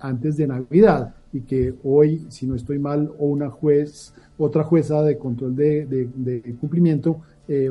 antes 0.00 0.36
de 0.36 0.46
Navidad 0.46 1.14
y 1.32 1.40
que 1.40 1.74
hoy, 1.82 2.26
si 2.28 2.46
no 2.46 2.54
estoy 2.54 2.78
mal, 2.78 3.10
o 3.18 3.26
una 3.26 3.48
juez, 3.48 4.12
otra 4.36 4.62
jueza 4.62 5.02
de 5.02 5.16
control 5.16 5.56
de, 5.56 6.56
cumplimiento 6.60 7.22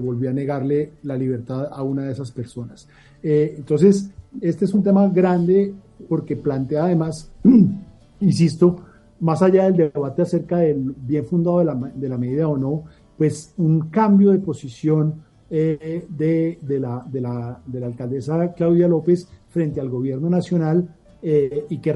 volvió 0.01 0.31
a 0.31 0.33
negarle 0.33 0.93
la 1.03 1.15
libertad 1.15 1.69
a 1.71 1.83
una 1.83 2.05
de 2.05 2.13
esas 2.13 2.31
personas. 2.31 2.87
Eh, 3.21 3.55
entonces, 3.57 4.09
este 4.41 4.65
es 4.65 4.73
un 4.73 4.83
tema 4.83 5.07
grande 5.09 5.73
porque 6.07 6.35
plantea 6.35 6.85
además, 6.85 7.31
insisto, 8.19 8.77
más 9.19 9.41
allá 9.41 9.65
del 9.65 9.91
debate 9.91 10.21
acerca 10.21 10.57
del 10.57 10.95
bien 10.97 11.25
fundado 11.25 11.59
de 11.59 12.09
la 12.09 12.17
medida 12.17 12.47
o 12.47 12.57
no, 12.57 12.83
pues 13.17 13.53
un 13.57 13.89
cambio 13.89 14.31
de 14.31 14.39
posición 14.39 15.15
eh, 15.50 16.06
de, 16.10 16.60
de, 16.62 16.80
la, 16.80 17.04
de, 17.10 17.22
la, 17.22 17.62
de 17.66 17.80
la 17.80 17.88
alcaldesa 17.88 18.54
Claudia 18.54 18.88
López 18.88 19.28
frente 19.50 19.82
al 19.82 19.89
gobierno 19.89 20.30
nacional 20.30 20.88
eh, 21.22 21.66
y 21.70 21.80
que 21.80 21.91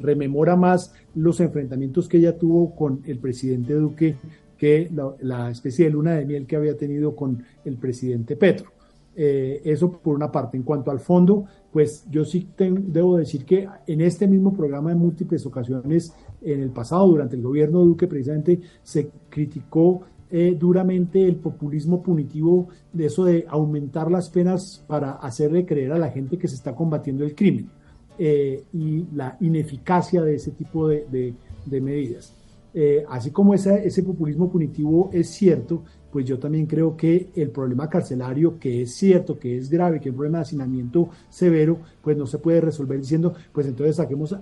rememora 0.00 0.54
más 0.54 0.94
los 1.14 1.40
enfrentamientos 1.40 2.08
que 2.08 2.18
ella 2.18 2.38
tuvo 2.38 2.74
con 2.76 3.00
el 3.04 3.18
presidente 3.18 3.74
Duque 3.74 4.16
que 4.56 4.88
la, 5.20 5.50
especie 5.50 5.86
de 5.86 5.90
luna 5.90 6.14
de 6.14 6.24
miel 6.24 6.46
que 6.46 6.54
había 6.54 6.76
tenido 6.76 7.16
con 7.16 7.42
el 7.64 7.76
presidente 7.78 8.36
Petro. 8.36 8.70
Eh, 9.16 9.60
eso 9.64 9.90
por 9.90 10.14
una 10.14 10.30
parte. 10.30 10.56
En 10.56 10.62
cuanto 10.62 10.92
al 10.92 11.00
fondo, 11.00 11.46
pues 11.72 12.04
yo 12.08 12.24
sí 12.24 12.48
debo 12.56 13.16
decir 13.16 13.44
que 13.44 13.68
en 13.88 14.00
este 14.02 14.28
mismo 14.28 14.52
programa 14.52 14.92
en 14.92 14.98
múltiples 14.98 15.44
ocasiones 15.46 16.14
en 16.40 16.60
el 16.60 16.70
pasado, 16.70 17.08
durante 17.08 17.34
el 17.34 17.42
gobierno 17.42 17.80
de 17.80 17.86
Duque, 17.86 18.06
precisamente 18.06 18.60
se 18.84 19.10
criticó 19.28 20.02
eh, 20.34 20.56
duramente 20.58 21.22
el 21.22 21.36
populismo 21.36 22.02
punitivo 22.02 22.68
de 22.90 23.04
eso 23.04 23.24
de 23.24 23.44
aumentar 23.46 24.10
las 24.10 24.30
penas 24.30 24.82
para 24.86 25.12
hacerle 25.12 25.66
creer 25.66 25.92
a 25.92 25.98
la 25.98 26.10
gente 26.10 26.38
que 26.38 26.48
se 26.48 26.54
está 26.54 26.74
combatiendo 26.74 27.22
el 27.22 27.34
crimen 27.34 27.68
eh, 28.18 28.64
y 28.72 29.04
la 29.14 29.36
ineficacia 29.40 30.22
de 30.22 30.36
ese 30.36 30.52
tipo 30.52 30.88
de 30.88 31.34
medidas. 31.68 32.34
Eh, 32.74 33.04
así 33.10 33.30
como 33.30 33.52
ese 33.52 34.02
populismo 34.02 34.50
punitivo 34.50 35.10
es 35.12 35.28
cierto, 35.28 35.82
pues 36.10 36.24
yo 36.24 36.38
también 36.38 36.64
creo 36.64 36.96
que 36.96 37.28
el 37.34 37.50
problema 37.50 37.90
carcelario, 37.90 38.58
que 38.58 38.82
es 38.82 38.94
cierto, 38.94 39.38
que 39.38 39.58
es 39.58 39.68
grave, 39.68 40.00
que 40.00 40.08
es 40.08 40.12
un 40.12 40.16
problema 40.16 40.38
de 40.38 40.42
hacinamiento 40.42 41.10
severo, 41.28 41.78
pues 42.02 42.16
no 42.16 42.26
se 42.26 42.38
puede 42.38 42.62
resolver 42.62 42.98
diciendo, 42.98 43.34
pues 43.52 43.66
entonces 43.66 43.96
saquemos, 43.96 44.34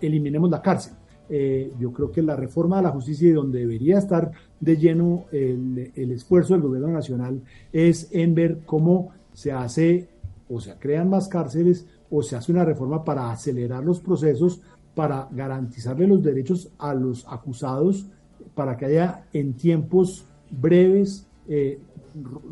eliminemos 0.00 0.50
la 0.50 0.62
cárcel. 0.62 0.94
Eh, 1.28 1.72
yo 1.78 1.92
creo 1.92 2.12
que 2.12 2.22
la 2.22 2.36
reforma 2.36 2.76
de 2.76 2.82
la 2.82 2.90
justicia 2.90 3.28
y 3.28 3.32
donde 3.32 3.60
debería 3.60 3.98
estar 3.98 4.30
de 4.60 4.76
lleno 4.76 5.24
el, 5.32 5.92
esfuerzo 5.96 6.52
del 6.52 6.62
gobierno 6.62 6.88
nacional 6.88 7.40
es 7.72 8.08
en 8.12 8.34
ver 8.34 8.60
cómo 8.66 9.10
se 9.32 9.50
hace 9.50 10.08
o 10.50 10.60
se 10.60 10.74
crean 10.74 11.08
más 11.08 11.28
cárceles 11.28 11.86
o 12.10 12.22
se 12.22 12.36
hace 12.36 12.52
una 12.52 12.64
reforma 12.64 13.04
para 13.04 13.30
acelerar 13.30 13.82
los 13.84 14.00
procesos 14.00 14.60
para 14.94 15.28
garantizarle 15.32 16.06
los 16.06 16.22
derechos 16.22 16.70
a 16.78 16.94
los 16.94 17.26
acusados, 17.28 18.06
para 18.54 18.76
que 18.76 18.86
haya 18.86 19.24
en 19.32 19.54
tiempos 19.54 20.24
breves 20.50 21.26
eh, 21.48 21.78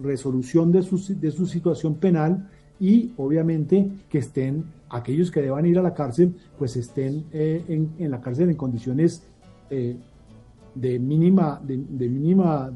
resolución 0.03 0.73
de 0.73 0.83
su, 0.83 0.99
de 1.21 1.31
su 1.31 1.47
situación 1.47 1.95
penal 1.95 2.49
y 2.83 3.13
obviamente 3.17 3.89
que 4.11 4.19
estén 4.19 4.65
aquellos 4.91 5.31
que 5.31 5.41
deban 5.41 5.65
ir 5.65 5.79
a 5.79 5.83
la 5.83 5.95
cárcel, 5.95 6.35
pues 6.59 6.77
estén 6.77 7.27
eh, 7.33 7.63
en, 7.69 8.11
la 8.11 8.21
cárcel 8.21 8.51
en 8.51 8.57
condiciones 8.57 9.23
eh, 9.71 9.97
de 10.75 10.99
mínima, 10.99 11.63
de, 11.65 11.77
mínima, 11.77 12.73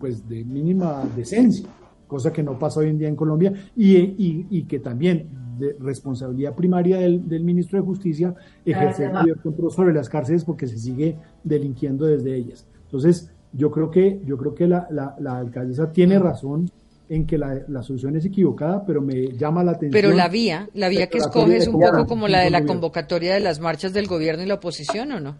pues 0.00 0.26
de 0.26 0.42
mínima 0.42 1.04
decencia, 1.14 1.68
cosa 2.06 2.32
que 2.32 2.42
no 2.42 2.58
pasa 2.58 2.80
hoy 2.80 2.88
en 2.88 2.98
día 2.98 3.08
en 3.08 3.16
Colombia 3.16 3.52
y, 3.76 4.46
y 4.48 4.62
que 4.64 4.78
también 4.78 5.28
de 5.58 5.76
responsabilidad 5.78 6.54
primaria 6.54 6.98
del, 6.98 7.28
del, 7.28 7.44
ministro 7.44 7.78
de 7.78 7.84
Justicia 7.84 8.34
ejercer 8.64 9.12
mayor 9.12 9.38
control 9.42 9.70
sobre 9.70 9.92
las 9.92 10.08
cárceles 10.08 10.44
porque 10.44 10.66
se 10.66 10.78
sigue 10.78 11.18
delinquiendo 11.44 12.06
desde 12.06 12.34
ellas. 12.34 12.66
Entonces, 12.86 13.30
yo 13.52 13.70
creo 13.70 13.90
que, 13.90 14.22
yo 14.24 14.38
creo 14.38 14.54
que 14.54 14.66
la, 14.66 14.88
la, 14.90 15.14
la 15.20 15.36
alcaldesa 15.36 15.92
tiene 15.92 16.18
razón 16.18 16.70
en 17.14 17.26
que 17.26 17.36
la, 17.36 17.60
la, 17.68 17.82
solución 17.82 18.16
es 18.16 18.24
equivocada, 18.24 18.84
pero 18.86 19.02
me 19.02 19.32
llama 19.32 19.62
la 19.62 19.72
atención. 19.72 19.92
Pero 19.92 20.16
la 20.16 20.28
vía, 20.28 20.70
la 20.72 20.88
vía 20.88 21.08
que 21.08 21.18
escoge 21.18 21.58
es 21.58 21.68
un 21.68 21.78
poco 21.78 22.06
como 22.06 22.26
la 22.26 22.40
de 22.40 22.48
la 22.48 22.64
convocatoria 22.64 23.34
de 23.34 23.40
las 23.40 23.60
marchas 23.60 23.92
del 23.92 24.06
gobierno 24.06 24.42
y 24.42 24.46
la 24.46 24.54
oposición, 24.54 25.12
¿o 25.12 25.20
no? 25.20 25.36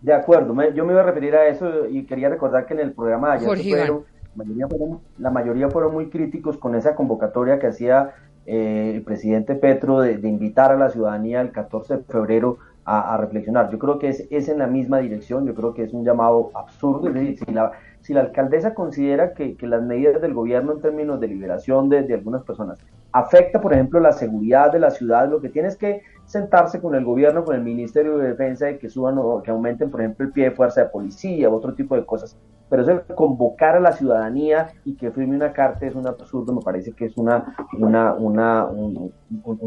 De 0.00 0.14
acuerdo, 0.14 0.54
yo 0.74 0.84
me 0.84 0.92
iba 0.92 1.02
a 1.02 1.04
referir 1.04 1.34
a 1.34 1.48
eso 1.48 1.88
y 1.88 2.04
quería 2.04 2.28
recordar 2.28 2.66
que 2.66 2.74
en 2.74 2.80
el 2.80 2.92
programa 2.92 3.30
de 3.30 3.46
ayer 3.46 3.68
fueron, 3.68 4.04
la, 4.36 4.44
mayoría 4.44 4.68
fueron, 4.68 5.00
la 5.18 5.30
mayoría 5.30 5.70
fueron 5.70 5.92
muy 5.92 6.08
críticos 6.08 6.56
con 6.56 6.76
esa 6.76 6.94
convocatoria 6.94 7.58
que 7.58 7.66
hacía 7.66 8.14
eh, 8.46 8.92
el 8.94 9.02
presidente 9.02 9.56
Petro 9.56 10.00
de, 10.00 10.12
invitar 10.28 10.70
a 10.70 10.76
la 10.76 10.88
ciudadanía 10.90 11.40
el 11.40 11.50
14 11.50 11.96
de 11.96 12.02
febrero 12.04 12.58
a, 12.84 13.16
reflexionar. 13.16 13.70
Yo 13.70 13.78
creo 13.78 13.98
que 13.98 14.08
es, 14.08 14.26
es, 14.30 14.48
en 14.48 14.58
la 14.58 14.66
misma 14.66 14.98
dirección, 14.98 15.46
yo 15.46 15.54
creo 15.54 15.74
que 15.74 15.84
es 15.84 15.92
un 15.92 16.04
llamado 16.04 16.50
absurdo, 16.54 17.08
es 17.08 17.14
decir, 17.14 17.38
si 17.44 17.52
la, 17.52 17.72
si 18.02 18.12
la 18.12 18.20
alcaldesa 18.20 18.74
considera 18.74 19.32
que, 19.32 19.56
que 19.56 19.66
las 19.66 19.82
medidas 19.82 20.20
del 20.20 20.34
gobierno 20.34 20.72
en 20.72 20.80
términos 20.80 21.20
de 21.20 21.28
liberación 21.28 21.88
de, 21.88 22.02
de, 22.02 22.14
algunas 22.14 22.42
personas 22.42 22.78
afecta, 23.12 23.60
por 23.60 23.72
ejemplo, 23.72 24.00
la 24.00 24.12
seguridad 24.12 24.72
de 24.72 24.80
la 24.80 24.90
ciudad, 24.90 25.28
lo 25.30 25.40
que 25.40 25.48
tiene 25.48 25.68
es 25.68 25.76
que 25.76 26.02
sentarse 26.24 26.80
con 26.80 26.94
el 26.94 27.04
gobierno, 27.04 27.44
con 27.44 27.54
el 27.54 27.62
Ministerio 27.62 28.18
de 28.18 28.28
Defensa 28.28 28.70
y 28.70 28.78
que 28.78 28.88
suban 28.88 29.18
o 29.18 29.42
que 29.42 29.50
aumenten, 29.50 29.90
por 29.90 30.00
ejemplo, 30.00 30.26
el 30.26 30.32
pie 30.32 30.44
de 30.44 30.50
fuerza 30.52 30.82
de 30.82 30.90
policía 30.90 31.50
u 31.50 31.54
otro 31.54 31.74
tipo 31.74 31.94
de 31.94 32.04
cosas 32.04 32.36
pero 32.72 32.84
eso 32.84 33.02
convocar 33.14 33.76
a 33.76 33.80
la 33.80 33.92
ciudadanía 33.92 34.72
y 34.86 34.94
que 34.94 35.10
firme 35.10 35.36
una 35.36 35.52
carta 35.52 35.84
es 35.84 35.94
un 35.94 36.06
absurdo, 36.06 36.54
me 36.54 36.62
parece 36.62 36.92
que 36.92 37.04
es 37.04 37.18
una, 37.18 37.54
una, 37.78 38.14
una 38.14 38.64
un, 38.64 39.12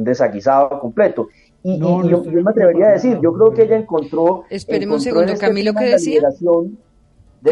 desaguisado 0.04 0.80
completo. 0.80 1.28
Y, 1.62 1.78
yo, 1.78 2.02
me 2.02 2.50
atrevería 2.50 2.88
a 2.88 2.92
decir, 2.94 3.20
yo 3.22 3.32
creo 3.34 3.52
que 3.52 3.62
ella 3.62 3.78
encontró... 3.78 4.46
Esperemos 4.50 4.96
un 4.96 5.02
segundo, 5.02 5.34
este 5.34 5.46
Camilo, 5.46 5.76
¿qué 5.76 5.86
decía? 5.86 6.20
De 6.20 6.28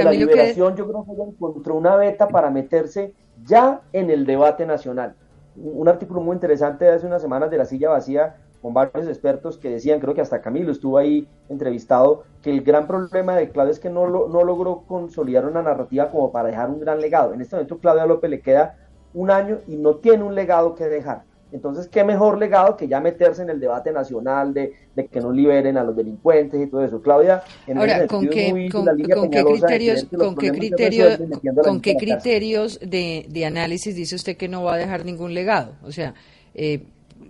la 0.01 0.11
liberación, 0.11 0.75
yo 0.75 0.87
creo 0.87 1.05
que 1.05 1.11
ella 1.11 1.25
encontró 1.25 1.75
una 1.75 1.95
beta 1.95 2.27
para 2.27 2.49
meterse 2.49 3.13
ya 3.43 3.81
en 3.91 4.09
el 4.09 4.25
debate 4.25 4.65
nacional. 4.65 5.15
Un 5.55 5.87
artículo 5.87 6.21
muy 6.21 6.33
interesante 6.33 6.85
de 6.85 6.91
hace 6.91 7.05
unas 7.05 7.21
semanas 7.21 7.51
de 7.51 7.57
La 7.57 7.65
Silla 7.65 7.89
Vacía 7.89 8.37
con 8.61 8.73
varios 8.73 9.09
expertos 9.09 9.57
que 9.57 9.69
decían, 9.69 9.99
creo 9.99 10.13
que 10.13 10.21
hasta 10.21 10.41
Camilo 10.41 10.71
estuvo 10.71 10.97
ahí 10.97 11.27
entrevistado, 11.49 12.23
que 12.41 12.49
el 12.49 12.61
gran 12.61 12.87
problema 12.87 13.35
de 13.35 13.49
Claudia 13.49 13.71
es 13.71 13.79
que 13.79 13.89
no, 13.89 14.07
lo, 14.07 14.29
no 14.29 14.43
logró 14.45 14.83
consolidar 14.87 15.45
una 15.45 15.61
narrativa 15.61 16.09
como 16.09 16.31
para 16.31 16.47
dejar 16.47 16.69
un 16.69 16.79
gran 16.79 17.01
legado. 17.01 17.33
En 17.33 17.41
este 17.41 17.57
momento 17.57 17.77
Claudia 17.79 18.05
López 18.05 18.29
le 18.29 18.39
queda 18.39 18.77
un 19.13 19.29
año 19.31 19.59
y 19.67 19.75
no 19.75 19.97
tiene 19.97 20.23
un 20.23 20.33
legado 20.33 20.75
que 20.75 20.87
dejar. 20.87 21.23
Entonces, 21.54 21.88
¿qué 21.88 22.04
mejor 22.04 22.39
legado 22.39 22.76
que 22.76 22.88
ya 22.88 22.99
meterse 22.99 23.43
en 23.43 23.51
el 23.51 23.60
debate 23.60 23.91
nacional 23.91 24.56
de, 24.56 24.74
de 24.95 25.06
que 25.06 25.22
no 25.22 25.32
liberen 25.32 25.78
a 25.78 25.84
los 25.84 25.95
delincuentes 25.95 26.60
y 26.60 26.68
todo 26.68 26.84
eso? 26.84 26.99
Claudia, 26.99 27.43
en 27.68 27.78
Ahora, 27.78 28.08
¿con 28.08 28.28
qué, 28.28 28.68
con, 28.72 28.86
qué 29.30 29.43
criterios, 29.43 30.08
con 30.18 30.36
qué, 30.36 30.51
criterios, 30.51 31.20
con 31.64 31.80
qué 31.80 31.95
criterios 31.95 32.80
de, 32.80 33.28
de, 33.30 33.45
análisis 33.45 33.95
dice 33.95 34.16
usted 34.16 34.36
que 34.36 34.47
no 34.47 34.64
va 34.64 34.74
a 34.74 34.78
dejar 34.78 35.06
ningún 35.06 35.36
legado? 35.36 35.76
O 35.84 35.91
sea, 35.91 36.16
eh, 36.56 36.88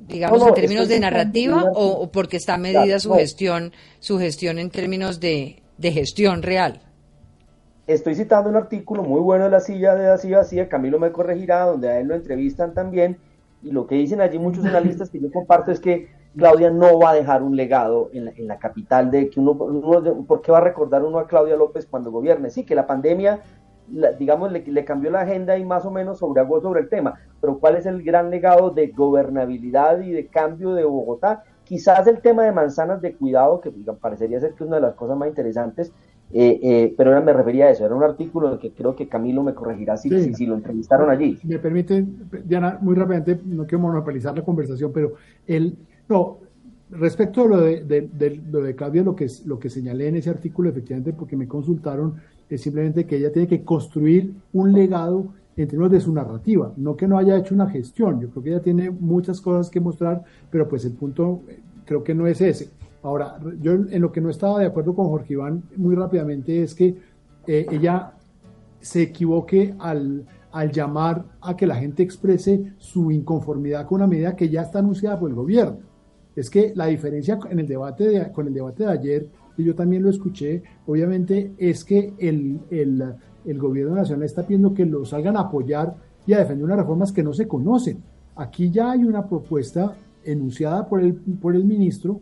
digamos, 0.08 0.48
en 0.48 0.54
términos 0.54 0.88
de 0.88 1.00
narrativa 1.02 1.66
o, 1.74 2.10
porque 2.10 2.38
está 2.38 2.58
medida 2.58 3.00
su 3.00 3.14
gestión, 3.14 3.74
su 4.00 4.20
gestión 4.20 4.58
en 4.58 4.70
términos 4.70 5.20
de, 5.20 5.62
gestión 5.82 6.44
real? 6.44 6.82
Estoy 7.88 8.16
citando 8.16 8.50
un 8.50 8.56
artículo 8.56 9.04
muy 9.04 9.20
bueno 9.20 9.44
de 9.44 9.52
la 9.52 9.60
silla 9.60 9.96
de 9.96 10.08
la 10.08 10.18
silla 10.46 10.70
Camilo 10.70 10.98
me 10.98 11.12
corregirá, 11.12 11.66
donde 11.66 11.90
a 11.90 12.00
él 12.00 12.08
lo 12.08 12.16
entrevistan 12.16 12.74
también, 12.74 13.18
y 13.64 13.72
lo 13.72 13.88
que 13.88 13.96
dicen 13.96 14.22
allí 14.22 14.40
muchos 14.40 14.66
analistas 14.66 15.10
que 15.10 15.20
yo 15.20 15.32
comparto 15.32 15.72
es 15.72 15.80
que 15.80 16.10
Claudia 16.36 16.70
no 16.70 17.00
va 17.00 17.12
a 17.12 17.16
dejar 17.16 17.44
un 17.44 17.56
legado 17.56 18.10
en 18.14 18.26
la, 18.26 18.32
en 18.32 18.48
la 18.48 18.58
capital 18.58 19.12
de 19.12 19.30
que 19.30 19.40
uno, 19.40 19.52
uno, 19.52 20.26
¿por 20.26 20.42
qué 20.42 20.52
va 20.52 20.58
a 20.58 20.62
recordar 20.62 21.04
uno 21.04 21.20
a 21.20 21.28
Claudia 21.28 21.56
López 21.56 21.86
cuando 21.86 22.12
gobierne? 22.12 22.50
Sí, 22.50 22.66
que 22.66 22.76
la 22.76 22.88
pandemia 22.88 23.42
digamos, 24.18 24.52
le, 24.52 24.86
cambió 24.86 25.12
la 25.12 25.22
agenda 25.22 25.58
y 25.58 25.66
más 25.66 25.86
o 25.86 25.92
menos 25.92 26.20
sobreagó 26.20 26.62
sobre 26.62 26.82
el 26.82 26.90
tema. 26.90 27.20
Pero 27.42 27.60
¿cuál 27.60 27.76
es 27.76 27.86
el 27.86 28.04
gran 28.04 28.30
legado 28.30 28.70
de 28.70 28.88
gobernabilidad 28.88 30.00
y 30.02 30.12
de 30.12 30.28
cambio 30.28 30.74
de 30.74 30.86
Bogotá? 30.86 31.44
Quizás 31.64 32.08
el 32.08 32.22
tema 32.22 32.44
de 32.44 32.52
manzanas 32.52 33.02
de 33.02 33.16
cuidado, 33.16 33.62
que 33.62 33.72
parecería 34.00 34.40
ser 34.40 34.54
que 34.54 34.64
es 34.64 34.68
una 34.68 34.78
de 34.78 34.84
las 34.84 34.96
cosas 34.96 35.18
más 35.18 35.30
interesantes, 35.30 35.94
eh, 36.34 36.60
eh, 36.64 36.94
pero 36.98 37.22
me 37.22 37.32
refería 37.32 37.66
a 37.66 37.70
eso, 37.70 37.86
era 37.86 37.94
un 37.94 38.04
artículo 38.04 38.58
que 38.58 38.72
creo 38.72 38.96
que 38.96 39.08
Camilo 39.08 39.44
me 39.44 39.54
corregirá 39.54 39.98
si, 39.98 40.34
si, 40.34 40.46
lo 40.46 40.56
entrevistaron 40.56 41.10
allí. 41.10 41.38
Me 41.44 41.60
permite, 41.60 42.04
Diana, 42.44 42.80
muy 42.82 42.96
rápidamente, 42.96 43.40
no 43.46 43.66
quiero 43.66 43.84
monopolizar 43.84 44.36
la 44.36 44.44
conversación, 44.44 44.92
pero 44.92 45.14
el, 45.46 45.78
no, 46.10 46.40
respecto 46.90 47.44
a 47.44 47.48
lo 47.48 47.62
de, 47.62 47.84
de, 47.84 48.42
lo 48.52 48.62
de 48.62 48.76
Claudia, 48.76 49.04
lo 49.04 49.16
que, 49.16 49.28
lo 49.46 49.60
que 49.60 49.70
señalé 49.70 50.08
en 50.08 50.16
ese 50.16 50.32
artículo, 50.32 50.70
efectivamente, 50.70 51.14
porque 51.14 51.36
me 51.36 51.48
consultaron, 51.48 52.16
es 52.50 52.62
simplemente 52.62 53.06
que 53.06 53.18
ella 53.18 53.32
tiene 53.32 53.48
que 53.48 53.64
construir 53.64 54.34
un 54.54 54.74
legado 54.74 55.28
en 55.56 55.68
términos 55.68 55.92
de 55.92 56.00
su 56.00 56.12
narrativa, 56.14 56.74
no 56.78 56.96
que 56.96 57.08
no 57.08 57.18
haya 57.18 57.38
hecho 57.38 57.54
una 57.54 57.70
gestión. 57.70 58.20
Yo 58.20 58.30
creo 58.30 58.44
que 58.44 58.50
ella 58.50 58.62
tiene 58.62 58.90
muchas 58.90 59.40
cosas 59.40 59.70
que 59.70 59.80
mostrar, 59.80 60.24
pero 60.50 60.68
pues 60.68 60.84
el 60.86 60.94
punto 60.94 61.42
eh, 61.48 61.60
creo 61.86 62.04
que 62.04 62.16
no 62.16 62.26
es 62.28 62.42
ese. 62.42 62.70
Ahora, 63.04 63.38
yo 63.60 63.74
en 63.74 64.02
lo 64.02 64.12
que 64.12 64.22
no 64.22 64.30
estaba 64.30 64.60
de 64.60 64.66
acuerdo 64.66 64.96
con 64.96 65.08
Jorge 65.10 65.34
Iván 65.34 65.64
muy 65.76 65.94
rápidamente 65.94 66.64
es 66.64 66.74
que 66.74 66.96
eh, 67.46 67.66
ella 67.70 68.14
se 68.80 69.02
equivoque 69.02 69.76
al, 69.78 70.26
al 70.54 70.72
llamar 70.72 71.26
a 71.42 71.56
que 71.56 71.68
la 71.68 71.76
gente 71.76 72.02
exprese 72.04 72.74
su 72.78 73.12
inconformidad 73.12 73.86
con 73.86 73.98
una 73.98 74.08
medida 74.08 74.36
que 74.36 74.50
ya 74.50 74.62
está 74.62 74.80
anunciada 74.80 75.20
por 75.20 75.30
el 75.30 75.36
gobierno. 75.36 75.80
Es 76.36 76.50
que 76.50 76.74
la 76.76 76.88
diferencia 76.88 77.38
en 77.50 77.60
el 77.60 77.68
debate 77.68 78.08
de, 78.08 78.32
con 78.32 78.48
el 78.48 78.54
debate 78.54 78.84
de 78.84 78.92
ayer 78.92 79.30
y 79.58 79.64
yo 79.64 79.76
también 79.76 80.02
lo 80.02 80.10
escuché, 80.10 80.64
obviamente 80.88 81.54
es 81.58 81.84
que 81.84 82.14
el, 82.18 82.60
el, 82.72 83.60
gobierno 83.60 83.96
nacional 83.96 84.26
está 84.26 84.44
pidiendo 84.44 84.74
que 84.74 84.86
lo 84.86 85.06
salgan 85.06 85.38
a 85.38 85.42
apoyar 85.42 85.96
y 86.26 86.34
a 86.34 86.40
defender 86.40 86.66
unas 86.66 86.78
reformas 86.78 87.12
que 87.12 87.22
no 87.22 87.34
se 87.34 87.48
conocen. 87.48 88.02
Aquí 88.36 88.72
ya 88.72 88.92
hay 88.92 89.04
una 89.04 89.28
propuesta 89.28 89.96
enunciada 90.24 90.88
por 90.88 91.02
el, 91.02 91.14
por 91.16 91.56
el 91.56 91.66
ministro 91.66 92.20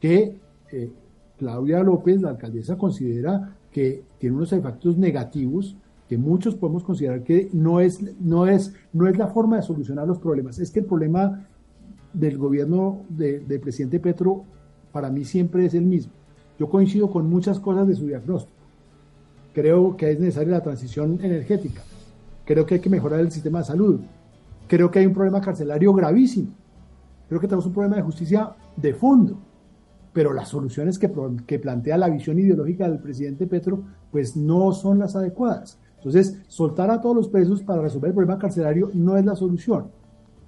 que 0.00 0.36
eh, 0.72 0.90
Claudia 1.38 1.82
López, 1.82 2.20
la 2.20 2.30
alcaldesa, 2.30 2.76
considera 2.76 3.56
que 3.70 4.02
tiene 4.18 4.36
unos 4.36 4.52
efectos 4.52 4.96
negativos 4.98 5.76
que 6.08 6.18
muchos 6.18 6.56
podemos 6.56 6.82
considerar 6.82 7.22
que 7.22 7.48
no 7.52 7.78
es, 7.78 8.00
no 8.20 8.48
es, 8.48 8.74
no 8.92 9.06
es 9.06 9.16
la 9.16 9.28
forma 9.28 9.56
de 9.56 9.62
solucionar 9.62 10.08
los 10.08 10.18
problemas. 10.18 10.58
Es 10.58 10.72
que 10.72 10.80
el 10.80 10.86
problema 10.86 11.46
del 12.12 12.36
gobierno 12.36 13.02
del 13.08 13.60
presidente 13.60 14.00
Petro 14.00 14.44
para 14.90 15.08
mí 15.08 15.24
siempre 15.24 15.66
es 15.66 15.74
el 15.74 15.84
mismo. 15.84 16.12
Yo 16.58 16.68
coincido 16.68 17.10
con 17.10 17.30
muchas 17.30 17.60
cosas 17.60 17.86
de 17.86 17.94
su 17.94 18.06
diagnóstico. 18.06 18.58
Creo 19.54 19.96
que 19.96 20.10
es 20.10 20.18
necesaria 20.18 20.54
la 20.54 20.62
transición 20.62 21.18
energética. 21.22 21.82
Creo 22.44 22.66
que 22.66 22.74
hay 22.74 22.80
que 22.80 22.90
mejorar 22.90 23.20
el 23.20 23.30
sistema 23.30 23.60
de 23.60 23.66
salud. 23.66 24.00
Creo 24.66 24.90
que 24.90 24.98
hay 24.98 25.06
un 25.06 25.14
problema 25.14 25.40
carcelario 25.40 25.92
gravísimo. 25.92 26.48
Creo 27.28 27.40
que 27.40 27.46
tenemos 27.46 27.66
un 27.66 27.72
problema 27.72 27.96
de 27.96 28.02
justicia 28.02 28.50
de 28.76 28.94
fondo. 28.94 29.38
Pero 30.12 30.32
las 30.32 30.48
soluciones 30.48 30.98
que, 30.98 31.10
que 31.46 31.58
plantea 31.58 31.96
la 31.96 32.08
visión 32.08 32.38
ideológica 32.38 32.88
del 32.88 32.98
presidente 32.98 33.46
Petro, 33.46 33.84
pues 34.10 34.36
no 34.36 34.72
son 34.72 34.98
las 34.98 35.14
adecuadas. 35.14 35.78
Entonces, 35.96 36.38
soltar 36.48 36.90
a 36.90 37.00
todos 37.00 37.14
los 37.14 37.28
presos 37.28 37.62
para 37.62 37.82
resolver 37.82 38.08
el 38.08 38.14
problema 38.14 38.38
carcelario 38.38 38.90
no 38.94 39.16
es 39.16 39.24
la 39.24 39.36
solución. 39.36 39.88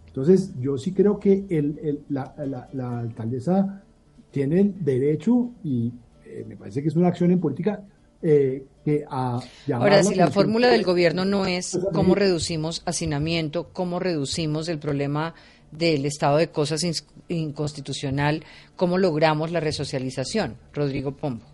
Entonces, 0.06 0.52
yo 0.58 0.76
sí 0.78 0.92
creo 0.92 1.18
que 1.18 1.44
el, 1.48 2.04
la, 2.08 2.34
la, 2.72 2.98
alcaldesa 2.98 3.82
tiene 4.30 4.60
el 4.60 4.84
derecho, 4.84 5.50
y 5.62 5.92
eh, 6.26 6.44
me 6.48 6.56
parece 6.56 6.82
que 6.82 6.88
es 6.88 6.96
una 6.96 7.08
acción 7.08 7.30
en 7.30 7.40
política, 7.40 7.82
eh, 8.22 8.64
que 8.84 9.04
a 9.08 9.40
Ahora, 9.74 10.02
si 10.02 10.14
la 10.14 10.30
fórmula 10.30 10.68
del 10.68 10.84
gobierno 10.84 11.24
no 11.24 11.46
es 11.46 11.78
cómo 11.92 12.14
reducimos 12.14 12.82
hacinamiento, 12.84 13.68
cómo 13.72 13.98
reducimos 13.98 14.68
el 14.68 14.78
problema 14.78 15.34
del 15.72 16.06
estado 16.06 16.36
de 16.36 16.48
cosas 16.48 16.82
inconstitucional, 17.28 18.44
¿cómo 18.76 18.98
logramos 18.98 19.50
la 19.50 19.60
resocialización? 19.60 20.56
Rodrigo 20.72 21.12
Pombo. 21.12 21.52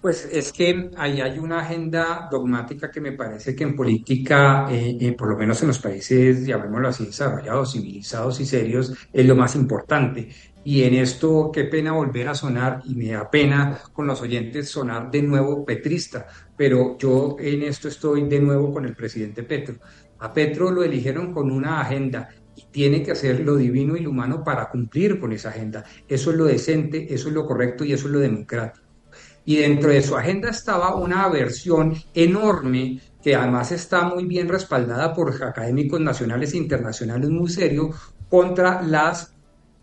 Pues 0.00 0.28
es 0.30 0.52
que 0.52 0.90
ahí 0.96 1.20
hay 1.20 1.36
una 1.38 1.60
agenda 1.60 2.28
dogmática 2.30 2.90
que 2.92 3.00
me 3.00 3.12
parece 3.12 3.56
que 3.56 3.64
en 3.64 3.74
política, 3.74 4.68
eh, 4.70 4.96
eh, 5.00 5.12
por 5.12 5.28
lo 5.28 5.36
menos 5.36 5.60
en 5.62 5.68
los 5.68 5.80
países, 5.80 6.46
llamémoslo 6.46 6.88
así, 6.88 7.06
desarrollados, 7.06 7.72
civilizados 7.72 8.38
y 8.38 8.46
serios, 8.46 8.92
es 9.12 9.26
lo 9.26 9.34
más 9.34 9.56
importante. 9.56 10.28
Y 10.62 10.84
en 10.84 10.94
esto, 10.94 11.50
qué 11.52 11.64
pena 11.64 11.90
volver 11.90 12.28
a 12.28 12.34
sonar, 12.36 12.82
y 12.84 12.94
me 12.94 13.08
da 13.08 13.28
pena 13.28 13.80
con 13.92 14.06
los 14.06 14.20
oyentes 14.20 14.68
sonar 14.68 15.10
de 15.10 15.22
nuevo 15.22 15.64
petrista, 15.64 16.26
pero 16.56 16.96
yo 16.98 17.36
en 17.40 17.62
esto 17.62 17.88
estoy 17.88 18.28
de 18.28 18.40
nuevo 18.40 18.72
con 18.72 18.84
el 18.84 18.94
presidente 18.94 19.42
Petro. 19.42 19.76
A 20.18 20.32
Petro 20.32 20.70
lo 20.70 20.82
eligieron 20.82 21.32
con 21.32 21.50
una 21.50 21.80
agenda 21.80 22.28
y 22.54 22.64
tiene 22.70 23.02
que 23.02 23.12
hacer 23.12 23.40
lo 23.40 23.56
divino 23.56 23.96
y 23.96 24.00
lo 24.00 24.10
humano 24.10 24.42
para 24.42 24.68
cumplir 24.68 25.20
con 25.20 25.32
esa 25.32 25.50
agenda. 25.50 25.84
Eso 26.08 26.30
es 26.30 26.36
lo 26.36 26.44
decente, 26.44 27.12
eso 27.12 27.28
es 27.28 27.34
lo 27.34 27.46
correcto 27.46 27.84
y 27.84 27.92
eso 27.92 28.06
es 28.06 28.12
lo 28.12 28.20
democrático 28.20 28.86
y 29.46 29.56
dentro 29.56 29.90
de 29.90 30.02
su 30.02 30.16
agenda 30.16 30.50
estaba 30.50 30.96
una 30.96 31.22
aversión 31.22 31.94
enorme 32.12 33.00
que 33.22 33.34
además 33.34 33.72
está 33.72 34.02
muy 34.02 34.26
bien 34.26 34.48
respaldada 34.48 35.14
por 35.14 35.42
académicos 35.42 36.00
nacionales 36.00 36.52
e 36.52 36.58
internacionales 36.58 37.30
muy 37.30 37.48
serios 37.48 37.94
contra 38.28 38.82
las 38.82 39.32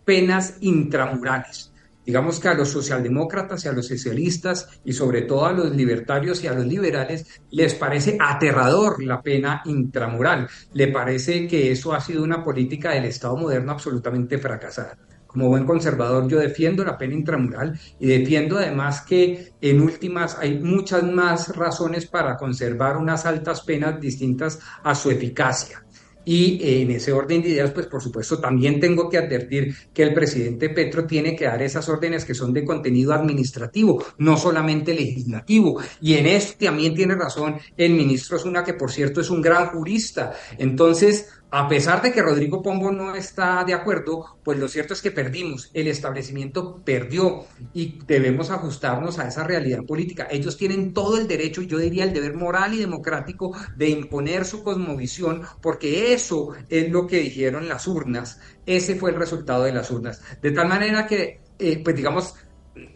penas 0.04 0.58
intramurales. 0.60 1.72
Digamos 2.04 2.38
que 2.38 2.48
a 2.48 2.54
los 2.54 2.68
socialdemócratas 2.68 3.64
y 3.64 3.68
a 3.68 3.72
los 3.72 3.88
socialistas 3.88 4.68
y 4.84 4.92
sobre 4.92 5.22
todo 5.22 5.46
a 5.46 5.52
los 5.52 5.74
libertarios 5.74 6.42
y 6.44 6.46
a 6.46 6.54
los 6.54 6.66
liberales 6.66 7.40
les 7.50 7.74
parece 7.74 8.18
aterrador 8.20 9.02
la 9.02 9.22
pena 9.22 9.62
intramural. 9.64 10.48
Le 10.72 10.88
parece 10.88 11.46
que 11.46 11.70
eso 11.70 11.94
ha 11.94 12.00
sido 12.00 12.22
una 12.22 12.42
política 12.42 12.90
del 12.90 13.06
Estado 13.06 13.36
moderno 13.36 13.72
absolutamente 13.72 14.38
fracasada 14.38 14.98
como 15.34 15.48
buen 15.48 15.66
conservador, 15.66 16.28
yo 16.28 16.38
defiendo 16.38 16.84
la 16.84 16.96
pena 16.96 17.14
intramural 17.14 17.76
y 17.98 18.06
defiendo 18.06 18.56
además 18.56 19.00
que 19.00 19.52
en 19.60 19.80
últimas 19.80 20.38
hay 20.38 20.60
muchas 20.60 21.02
más 21.02 21.56
razones 21.56 22.06
para 22.06 22.36
conservar 22.36 22.96
unas 22.96 23.26
altas 23.26 23.62
penas 23.62 24.00
distintas 24.00 24.60
a 24.84 24.94
su 24.94 25.10
eficacia. 25.10 25.84
Y 26.24 26.82
en 26.82 26.90
ese 26.90 27.12
orden 27.12 27.42
de 27.42 27.50
ideas, 27.50 27.70
pues 27.70 27.86
por 27.86 28.02
supuesto, 28.02 28.38
también 28.38 28.80
tengo 28.80 29.08
que 29.08 29.18
advertir 29.18 29.74
que 29.92 30.02
el 30.02 30.14
presidente 30.14 30.70
Petro 30.70 31.06
tiene 31.06 31.36
que 31.36 31.44
dar 31.44 31.62
esas 31.62 31.88
órdenes 31.88 32.24
que 32.24 32.34
son 32.34 32.52
de 32.52 32.64
contenido 32.64 33.12
administrativo, 33.12 34.02
no 34.18 34.36
solamente 34.36 34.94
legislativo. 34.94 35.80
Y 36.00 36.14
en 36.14 36.26
esto 36.26 36.64
también 36.64 36.94
tiene 36.94 37.14
razón 37.14 37.56
el 37.76 37.92
ministro 37.92 38.38
Zuna, 38.38 38.64
que 38.64 38.74
por 38.74 38.90
cierto 38.90 39.20
es 39.20 39.30
un 39.30 39.42
gran 39.42 39.66
jurista. 39.68 40.32
Entonces, 40.58 41.28
a 41.56 41.68
pesar 41.68 42.02
de 42.02 42.10
que 42.10 42.20
Rodrigo 42.20 42.60
Pombo 42.60 42.90
no 42.90 43.14
está 43.14 43.62
de 43.62 43.74
acuerdo, 43.74 44.38
pues 44.42 44.58
lo 44.58 44.66
cierto 44.66 44.92
es 44.92 45.00
que 45.00 45.12
perdimos, 45.12 45.70
el 45.72 45.86
establecimiento 45.86 46.82
perdió 46.84 47.44
y 47.72 48.00
debemos 48.08 48.50
ajustarnos 48.50 49.20
a 49.20 49.28
esa 49.28 49.44
realidad 49.44 49.84
política. 49.84 50.26
Ellos 50.28 50.56
tienen 50.56 50.92
todo 50.92 51.16
el 51.16 51.28
derecho, 51.28 51.62
yo 51.62 51.78
diría 51.78 52.02
el 52.02 52.12
deber 52.12 52.34
moral 52.34 52.74
y 52.74 52.80
democrático 52.80 53.56
de 53.76 53.88
imponer 53.88 54.44
su 54.44 54.64
cosmovisión, 54.64 55.42
porque 55.62 56.12
eso 56.12 56.54
es 56.68 56.90
lo 56.90 57.06
que 57.06 57.20
dijeron 57.20 57.68
las 57.68 57.86
urnas, 57.86 58.40
ese 58.66 58.96
fue 58.96 59.12
el 59.12 59.16
resultado 59.16 59.62
de 59.62 59.74
las 59.74 59.92
urnas. 59.92 60.20
De 60.42 60.50
tal 60.50 60.66
manera 60.66 61.06
que, 61.06 61.40
eh, 61.60 61.80
pues 61.84 61.94
digamos, 61.94 62.34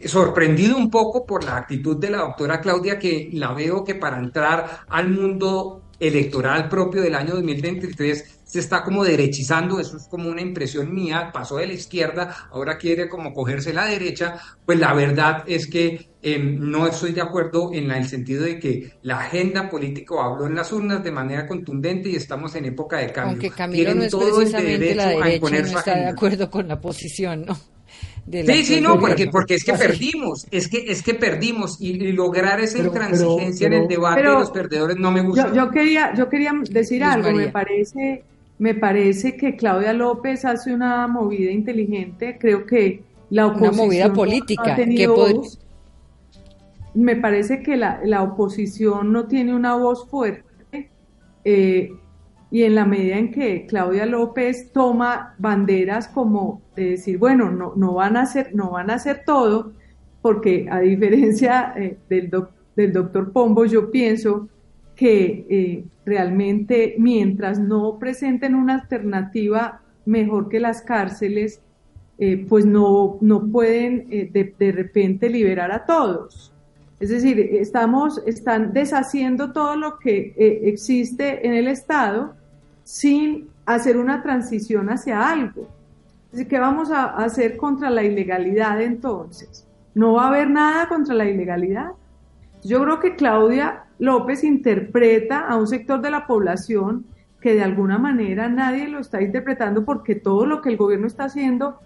sorprendido 0.03 0.75
un 0.75 0.91
poco 0.91 1.25
por 1.25 1.45
la 1.45 1.55
actitud 1.55 1.95
de 1.95 2.09
la 2.09 2.17
doctora 2.17 2.59
Claudia, 2.59 2.99
que 2.99 3.29
la 3.31 3.53
veo 3.53 3.85
que 3.85 3.95
para 3.95 4.19
entrar 4.19 4.81
al 4.89 5.07
mundo 5.07 5.83
electoral 5.99 6.69
propio 6.69 7.01
del 7.01 7.15
año 7.15 7.35
2023 7.35 8.38
se 8.49 8.57
está 8.57 8.83
como 8.83 9.03
derechizando, 9.03 9.79
eso 9.79 9.97
es 9.97 10.07
como 10.07 10.27
una 10.27 10.41
impresión 10.41 10.91
mía, 10.91 11.29
pasó 11.31 11.57
de 11.57 11.67
la 11.67 11.73
izquierda, 11.73 12.49
ahora 12.51 12.79
quiere 12.79 13.07
como 13.07 13.31
cogerse 13.31 13.73
la 13.73 13.85
derecha, 13.85 14.37
pues 14.65 14.79
la 14.79 14.91
verdad 14.95 15.43
es 15.45 15.67
que 15.67 16.09
em, 16.23 16.57
no 16.59 16.87
estoy 16.87 17.11
de 17.11 17.21
acuerdo 17.21 17.69
en 17.71 17.91
el 17.91 18.07
sentido 18.07 18.45
de 18.45 18.57
que 18.57 18.93
la 19.03 19.19
agenda 19.19 19.69
política 19.69 20.15
habló 20.19 20.47
en 20.47 20.55
las 20.55 20.73
urnas 20.73 21.03
de 21.03 21.11
manera 21.11 21.45
contundente 21.45 22.09
y 22.09 22.15
estamos 22.15 22.55
en 22.55 22.65
época 22.65 22.97
de 22.97 23.11
cambio. 23.11 23.33
Aunque 23.33 23.51
Camilo 23.51 23.93
no 23.93 24.03
es 24.03 24.15
precisamente 24.15 24.95
la 24.95 25.09
derecha, 25.09 25.49
no 25.49 25.77
está 25.77 25.95
de 25.95 26.07
acuerdo 26.07 26.49
con 26.49 26.67
la 26.67 26.81
posición, 26.81 27.45
¿no? 27.45 27.55
sí, 28.31 28.63
sí, 28.63 28.81
no, 28.81 28.99
porque, 28.99 29.27
porque 29.27 29.55
es 29.55 29.63
que 29.63 29.73
perdimos, 29.73 30.47
es 30.49 30.67
que, 30.67 30.85
es 30.87 31.03
que 31.03 31.13
perdimos 31.13 31.77
y, 31.79 31.93
lograr 32.13 32.59
esa 32.59 32.79
intransigencia 32.79 33.67
en 33.67 33.73
el 33.73 33.87
debate 33.87 34.23
de 34.23 34.27
los 34.27 34.51
perdedores 34.51 34.97
no 34.97 35.11
me 35.11 35.21
gusta. 35.21 35.53
Yo, 35.53 35.69
quería, 35.69 36.13
yo 36.15 36.29
quería 36.29 36.51
decir 36.69 37.03
algo, 37.03 37.31
me 37.31 37.49
parece, 37.49 38.23
me 38.59 38.75
parece 38.75 39.37
que 39.37 39.55
Claudia 39.55 39.93
López 39.93 40.43
hace 40.43 40.73
una 40.73 41.07
movida 41.07 41.49
inteligente, 41.49 42.37
creo 42.39 42.65
que 42.65 43.03
la 43.29 43.47
oposición... 43.47 43.73
Una 43.73 43.83
movida 43.83 44.13
política, 44.13 44.77
Me 46.93 47.15
parece 47.15 47.63
que 47.63 47.77
la, 47.77 48.01
la, 48.03 48.21
oposición 48.21 49.13
no 49.13 49.27
tiene 49.27 49.55
una 49.55 49.75
voz 49.75 50.09
fuerte 50.09 50.91
eh, 51.45 51.93
y 52.51 52.63
en 52.63 52.75
la 52.75 52.85
medida 52.85 53.17
en 53.17 53.31
que 53.31 53.65
Claudia 53.65 54.05
López 54.05 54.71
toma 54.73 55.35
banderas 55.37 56.09
como 56.09 56.61
de 56.75 56.91
decir, 56.91 57.17
bueno, 57.17 57.49
no, 57.49 57.73
no, 57.77 57.93
van, 57.93 58.17
a 58.17 58.23
hacer, 58.23 58.53
no 58.53 58.71
van 58.71 58.89
a 58.89 58.95
hacer 58.95 59.23
todo, 59.25 59.71
porque 60.21 60.67
a 60.69 60.79
diferencia 60.79 61.73
eh, 61.77 61.97
del, 62.09 62.29
del 62.75 62.91
doctor 62.91 63.31
Pombo, 63.31 63.63
yo 63.65 63.89
pienso 63.89 64.49
que 64.99 65.45
eh, 65.49 65.85
realmente 66.05 66.95
mientras 66.97 67.57
no 67.57 67.97
presenten 67.97 68.53
una 68.53 68.81
alternativa 68.81 69.79
mejor 70.05 70.49
que 70.49 70.59
las 70.59 70.81
cárceles, 70.81 71.61
eh, 72.17 72.45
pues 72.49 72.65
no, 72.65 73.17
no 73.21 73.47
pueden 73.47 74.09
de, 74.09 74.53
de, 74.59 74.71
repente 74.73 75.29
liberar 75.29 75.71
a 75.71 75.85
todos. 75.85 76.51
Es 76.99 77.07
decir, 77.11 77.39
estamos, 77.39 78.21
están 78.25 78.73
deshaciendo 78.73 79.53
todo 79.53 79.77
lo 79.77 79.99
que 79.99 80.33
existe 80.63 81.47
en 81.47 81.53
el 81.53 81.69
Estado 81.69 82.35
sin 82.83 83.47
hacer 83.65 83.95
una 83.95 84.21
transición 84.21 84.89
hacia 84.89 85.29
algo. 85.29 85.69
¿Qué 86.49 86.59
vamos 86.59 86.91
a 86.91 87.05
hacer 87.05 87.55
contra 87.55 87.89
la 87.89 88.03
ilegalidad 88.03 88.81
entonces? 88.81 89.65
¿No 89.95 90.13
va 90.13 90.25
a 90.25 90.27
haber 90.27 90.49
nada 90.49 90.89
contra 90.89 91.15
la 91.15 91.25
ilegalidad? 91.25 91.91
Yo 92.63 92.83
creo 92.83 92.99
que 92.99 93.15
Claudia 93.15 93.85
López 93.99 94.43
interpreta 94.43 95.47
a 95.47 95.57
un 95.57 95.67
sector 95.67 96.01
de 96.01 96.11
la 96.11 96.25
población 96.25 97.05
que 97.39 97.53
de 97.53 97.63
alguna 97.63 97.97
manera 97.97 98.49
nadie 98.49 98.87
lo 98.87 98.99
está 98.99 99.21
interpretando 99.21 99.85
porque 99.85 100.15
todo 100.15 100.45
lo 100.45 100.61
que 100.61 100.69
el 100.69 100.77
gobierno 100.77 101.07
está 101.07 101.25
haciendo, 101.25 101.79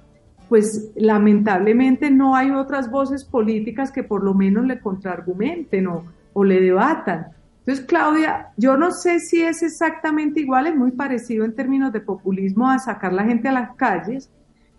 pues 0.49 0.91
lamentablemente 0.95 2.09
no 2.09 2.35
hay 2.35 2.51
otras 2.51 2.89
voces 2.89 3.25
políticas 3.25 3.91
que 3.91 4.03
por 4.03 4.23
lo 4.23 4.33
menos 4.33 4.65
le 4.65 4.79
contraargumenten 4.79 5.87
o, 5.87 6.05
o 6.33 6.43
le 6.43 6.61
debatan. 6.61 7.27
Entonces, 7.59 7.85
Claudia, 7.85 8.49
yo 8.57 8.75
no 8.75 8.91
sé 8.91 9.19
si 9.19 9.41
es 9.41 9.63
exactamente 9.63 10.41
igual, 10.41 10.67
es 10.67 10.75
muy 10.75 10.91
parecido 10.91 11.45
en 11.45 11.55
términos 11.55 11.93
de 11.93 12.01
populismo 12.01 12.69
a 12.69 12.77
sacar 12.77 13.13
la 13.13 13.23
gente 13.23 13.47
a 13.47 13.53
las 13.53 13.75
calles, 13.75 14.29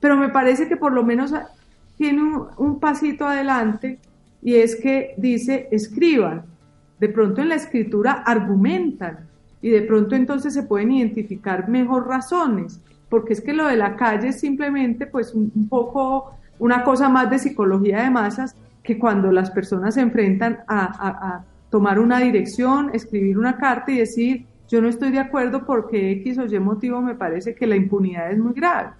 pero 0.00 0.16
me 0.16 0.28
parece 0.28 0.68
que 0.68 0.76
por 0.76 0.92
lo 0.92 1.02
menos 1.02 1.32
tiene 1.96 2.22
un, 2.58 2.80
pasito 2.80 3.26
adelante 3.26 3.98
y 4.42 4.56
es 4.56 4.76
que 4.76 5.14
dice, 5.16 5.68
escriban. 5.70 6.44
De 7.04 7.10
pronto 7.10 7.42
en 7.42 7.50
la 7.50 7.56
escritura 7.56 8.22
argumentan 8.24 9.28
y 9.60 9.68
de 9.68 9.82
pronto 9.82 10.14
entonces 10.14 10.54
se 10.54 10.62
pueden 10.62 10.90
identificar 10.90 11.68
mejor 11.68 12.08
razones, 12.08 12.80
porque 13.10 13.34
es 13.34 13.42
que 13.42 13.52
lo 13.52 13.66
de 13.66 13.76
la 13.76 13.94
calle 13.94 14.28
es 14.28 14.40
simplemente 14.40 15.06
pues 15.06 15.34
un 15.34 15.68
poco 15.68 16.32
una 16.58 16.82
cosa 16.82 17.10
más 17.10 17.28
de 17.28 17.38
psicología 17.38 18.04
de 18.04 18.08
masas 18.08 18.56
que 18.82 18.98
cuando 18.98 19.30
las 19.32 19.50
personas 19.50 19.92
se 19.96 20.00
enfrentan 20.00 20.60
a 20.66 21.44
tomar 21.68 21.98
una 21.98 22.20
dirección, 22.20 22.88
escribir 22.94 23.36
una 23.36 23.58
carta 23.58 23.92
y 23.92 23.98
decir, 23.98 24.46
yo 24.70 24.80
no 24.80 24.88
estoy 24.88 25.10
de 25.10 25.18
acuerdo 25.18 25.66
porque 25.66 26.10
X 26.12 26.38
o 26.38 26.46
Y 26.46 26.58
motivo 26.58 27.02
me 27.02 27.16
parece 27.16 27.54
que 27.54 27.66
la 27.66 27.76
impunidad 27.76 28.32
es 28.32 28.38
muy 28.38 28.54
grave. 28.54 28.92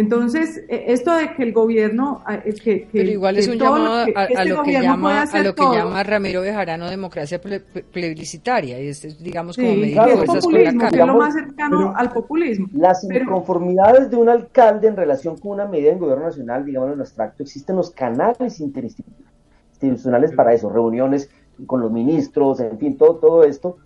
Entonces, 0.00 0.64
e, 0.66 0.92
esto 0.94 1.14
de 1.14 1.34
que 1.34 1.42
el 1.42 1.52
gobierno... 1.52 2.22
Que, 2.64 2.88
Pero 2.90 3.10
igual 3.10 3.36
es 3.36 3.48
un 3.48 3.58
llamado 3.58 3.94
a, 4.14 4.24
este 4.24 4.44
lo 4.46 4.62
que 4.62 4.72
llama, 4.72 5.22
a 5.22 5.42
lo 5.42 5.54
que 5.54 5.62
llama 5.62 6.02
Ramiro 6.02 6.40
Bejarano 6.40 6.88
democracia 6.88 7.38
plebiscitaria, 7.38 8.80
y 8.80 8.88
es, 8.88 9.22
digamos, 9.22 9.56
como 9.56 9.68
sí, 9.68 9.92
claro, 9.92 10.24
populismo, 10.24 10.86
es 10.86 10.96
lo 10.96 11.18
más 11.18 11.34
cercano 11.34 11.92
al 11.94 12.10
populismo. 12.12 12.66
Las 12.72 13.04
inconformidades 13.04 14.10
de 14.10 14.16
un 14.16 14.30
alcalde 14.30 14.88
en 14.88 14.96
relación 14.96 15.36
con 15.36 15.52
una 15.52 15.66
medida 15.66 15.92
en 15.92 15.98
gobierno 15.98 16.24
nacional, 16.24 16.64
digamos 16.64 16.94
en 16.94 17.00
abstracto, 17.00 17.42
existen 17.42 17.76
los 17.76 17.90
canales 17.90 18.58
interinstitucionales 18.58 20.32
para 20.32 20.54
eso, 20.54 20.70
reuniones 20.70 21.28
con 21.66 21.82
los 21.82 21.92
ministros, 21.92 22.60
en 22.60 22.78
fin, 22.78 22.96
todo, 22.96 23.16
todo 23.16 23.44
esto, 23.44 23.76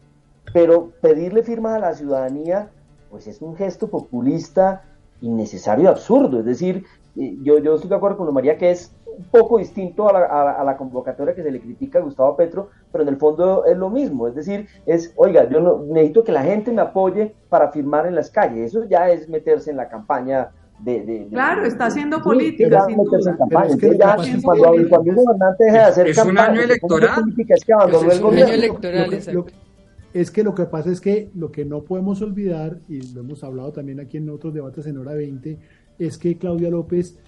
pero 0.53 0.93
pedirle 1.01 1.43
firma 1.43 1.75
a 1.75 1.81
la 1.81 1.95
ciudadanía, 1.95 2.69
pues 3.11 3.27
es 3.27 3.43
un 3.43 3.57
gesto 3.57 3.89
populista 3.89 4.85
innecesario, 5.21 5.89
absurdo. 5.89 6.41
Es 6.41 6.45
decir, 6.45 6.85
yo, 7.15 7.59
yo 7.59 7.75
estoy 7.75 7.91
de 7.91 7.97
acuerdo 7.97 8.19
con 8.19 8.35
María 8.35 8.59
que 8.59 8.71
es 8.71 8.93
un 9.17 9.25
poco 9.27 9.59
distinto 9.59 10.09
a 10.09 10.13
la, 10.13 10.53
a, 10.53 10.65
la, 10.65 10.77
convocatoria 10.77 11.35
que 11.35 11.43
se 11.43 11.51
le 11.51 11.61
critica 11.61 12.01
a 12.01 12.03
Gustavo 12.03 12.37
Petro, 12.37 12.71
pero 12.91 13.03
en 13.03 13.09
el 13.09 13.17
fondo 13.17 13.65
es 13.65 13.77
lo 13.77 13.89
mismo. 13.89 14.27
Es 14.27 14.35
decir, 14.35 14.67
es, 14.87 15.13
oiga, 15.17 15.49
yo 15.49 15.61
no, 15.61 15.85
necesito 15.87 16.25
que 16.25 16.33
la 16.33 16.43
gente 16.43 16.73
me 16.73 16.83
apoye 16.83 17.35
para 17.49 17.71
firmar 17.71 18.07
en 18.07 18.17
las 18.17 18.31
calles. 18.31 18.75
Eso 18.75 18.85
ya 18.85 19.11
es 19.11 19.29
meterse 19.29 19.71
en 19.71 19.77
la 19.77 19.89
campaña 19.89 20.51
de, 20.81 21.29
claro, 21.31 21.65
está 21.65 21.87
haciendo 21.87 22.21
política. 22.21 22.85
sin 22.87 22.97
duda. 22.97 24.17
cuando, 24.43 24.73
un 24.73 25.15
gobernante 25.15 25.65
deja 25.65 25.79
de 25.79 25.85
hacer 25.85 26.09
es 26.09 26.19
un 26.19 26.37
año 26.37 26.61
electoral. 26.61 27.25
es 27.49 27.65
que 27.65 27.73
abandonó 27.73 28.11
el 28.11 28.21
gobierno. 28.21 28.55
electoral, 28.55 29.11
es 30.15 30.31
que 30.31 30.45
lo 30.45 30.55
que 30.55 30.67
pasa 30.67 30.93
es 30.93 31.01
que 31.01 31.31
lo 31.35 31.51
que 31.51 31.65
no 31.65 31.83
podemos 31.83 32.23
olvidar, 32.23 32.79
y 32.89 33.13
lo 33.13 33.21
hemos 33.21 33.43
hablado 33.43 33.73
también 33.73 33.99
aquí 33.99 34.17
en 34.17 34.31
otros 34.31 34.55
debates 34.55 34.87
en 34.87 34.97
hora 34.97 35.13
20, 35.13 35.59
es 35.99 36.19
que 36.19 36.39
Claudia 36.39 36.71
López 36.71 37.19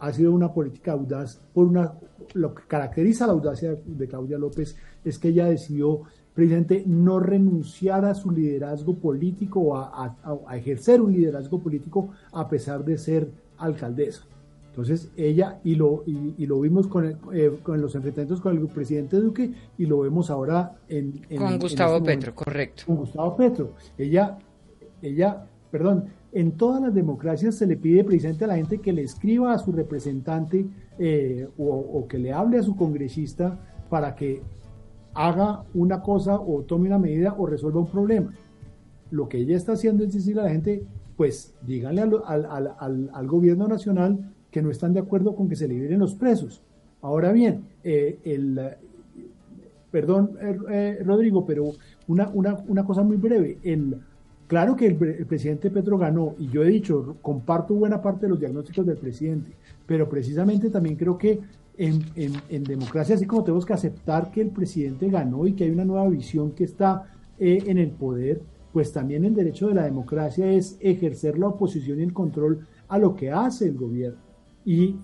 ha 0.00 0.12
sido 0.12 0.32
una 0.32 0.52
política 0.52 0.92
audaz 0.92 1.40
por 1.54 1.66
una 1.66 1.94
lo 2.34 2.54
que 2.54 2.64
caracteriza 2.66 3.26
la 3.26 3.32
audacia 3.32 3.76
de 3.84 4.08
Claudia 4.08 4.38
López 4.38 4.76
es 5.04 5.18
que 5.18 5.28
ella 5.28 5.46
decidió 5.46 6.02
precisamente 6.34 6.82
no 6.86 7.20
renunciar 7.20 8.04
a 8.04 8.14
su 8.14 8.30
liderazgo 8.30 8.96
político 8.96 9.60
o 9.60 9.76
a 9.76 10.56
ejercer 10.56 11.00
un 11.00 11.12
liderazgo 11.12 11.60
político 11.60 12.10
a 12.32 12.48
pesar 12.48 12.84
de 12.84 12.98
ser 12.98 13.30
alcaldesa. 13.58 14.24
Entonces 14.76 15.10
ella, 15.16 15.58
y 15.64 15.74
lo, 15.74 16.04
y, 16.04 16.44
lo 16.44 16.60
vimos 16.60 16.86
con, 16.86 17.16
eh, 17.32 17.50
con 17.62 17.80
los 17.80 17.94
enfrentamientos 17.94 18.42
con 18.42 18.54
el 18.54 18.66
presidente 18.66 19.16
Duque, 19.16 19.50
y 19.78 19.86
lo 19.86 20.00
vemos 20.00 20.28
ahora 20.28 20.76
en... 20.90 21.12
con 21.34 21.58
Gustavo 21.58 21.96
este 21.96 22.06
Petro, 22.06 22.34
correcto. 22.34 22.82
Con 22.84 22.96
Gustavo 22.96 23.34
Petro. 23.36 23.72
Ella, 23.96 24.36
ella, 25.00 25.46
perdón, 25.70 26.04
en 26.30 26.52
todas 26.58 26.82
las 26.82 26.92
democracias 26.92 27.54
se 27.54 27.66
le 27.66 27.78
pide 27.78 28.04
precisamente 28.04 28.44
a 28.44 28.48
la 28.48 28.56
gente 28.56 28.76
que 28.76 28.92
le 28.92 29.00
escriba 29.00 29.54
a 29.54 29.58
su 29.58 29.72
representante 29.72 30.66
eh, 30.98 31.48
o, 31.56 31.64
o 31.64 32.06
que 32.06 32.18
le 32.18 32.34
hable 32.34 32.58
a 32.58 32.62
su 32.62 32.76
congresista 32.76 33.58
para 33.88 34.14
que 34.14 34.42
haga 35.14 35.64
una 35.72 36.02
cosa 36.02 36.38
o 36.38 36.64
tome 36.64 36.88
una 36.88 36.98
medida 36.98 37.34
o 37.38 37.46
resuelva 37.46 37.80
un 37.80 37.86
problema. 37.86 38.30
Lo 39.10 39.26
que 39.26 39.38
ella 39.38 39.56
está 39.56 39.72
haciendo 39.72 40.04
es 40.04 40.12
decirle 40.12 40.42
a 40.42 40.44
la 40.44 40.50
gente, 40.50 40.84
pues 41.16 41.54
díganle 41.62 42.02
al, 42.02 42.22
al, 42.26 42.74
al, 42.78 43.10
al 43.10 43.26
gobierno 43.26 43.68
nacional 43.68 44.34
que 44.56 44.62
no 44.62 44.70
están 44.70 44.94
de 44.94 45.00
acuerdo 45.00 45.36
con 45.36 45.50
que 45.50 45.54
se 45.54 45.68
liberen 45.68 45.98
los 45.98 46.14
presos. 46.14 46.62
Ahora 47.02 47.30
bien, 47.30 47.64
eh, 47.84 48.18
el, 48.24 48.58
perdón, 49.90 50.30
eh, 50.40 50.56
eh, 50.70 51.02
Rodrigo, 51.04 51.44
pero 51.44 51.72
una, 52.08 52.30
una, 52.30 52.64
una, 52.66 52.82
cosa 52.82 53.02
muy 53.02 53.18
breve. 53.18 53.58
El, 53.62 53.98
claro 54.46 54.74
que 54.74 54.86
el, 54.86 54.96
presidente 55.26 55.68
Petro 55.68 55.98
ganó, 55.98 56.36
y 56.38 56.48
yo 56.48 56.62
he 56.62 56.68
dicho, 56.68 57.18
comparto 57.20 57.74
buena 57.74 58.00
parte 58.00 58.24
de 58.24 58.30
los 58.30 58.40
diagnósticos 58.40 58.86
del 58.86 58.96
presidente, 58.96 59.52
pero 59.84 60.08
precisamente 60.08 60.70
también 60.70 60.96
creo 60.96 61.18
que 61.18 61.38
en, 61.76 62.02
en, 62.14 62.32
en, 62.48 62.64
democracia, 62.64 63.14
así 63.14 63.26
como 63.26 63.44
tenemos 63.44 63.66
que 63.66 63.74
aceptar 63.74 64.30
que 64.30 64.40
el 64.40 64.48
presidente 64.48 65.10
ganó 65.10 65.46
y 65.46 65.52
que 65.52 65.64
hay 65.64 65.70
una 65.70 65.84
nueva 65.84 66.08
visión 66.08 66.52
que 66.52 66.64
está 66.64 67.12
en 67.38 67.76
el 67.76 67.90
poder, 67.90 68.40
pues 68.72 68.90
también 68.90 69.26
el 69.26 69.34
derecho 69.34 69.68
de 69.68 69.74
la 69.74 69.84
democracia 69.84 70.50
es 70.50 70.78
ejercer 70.80 71.38
la 71.38 71.48
oposición 71.48 72.00
y 72.00 72.04
el 72.04 72.14
control 72.14 72.66
a 72.88 72.98
lo 72.98 73.14
que 73.14 73.30
hace 73.30 73.66
el 73.66 73.76
gobierno 73.76 74.25
y, 74.66 74.96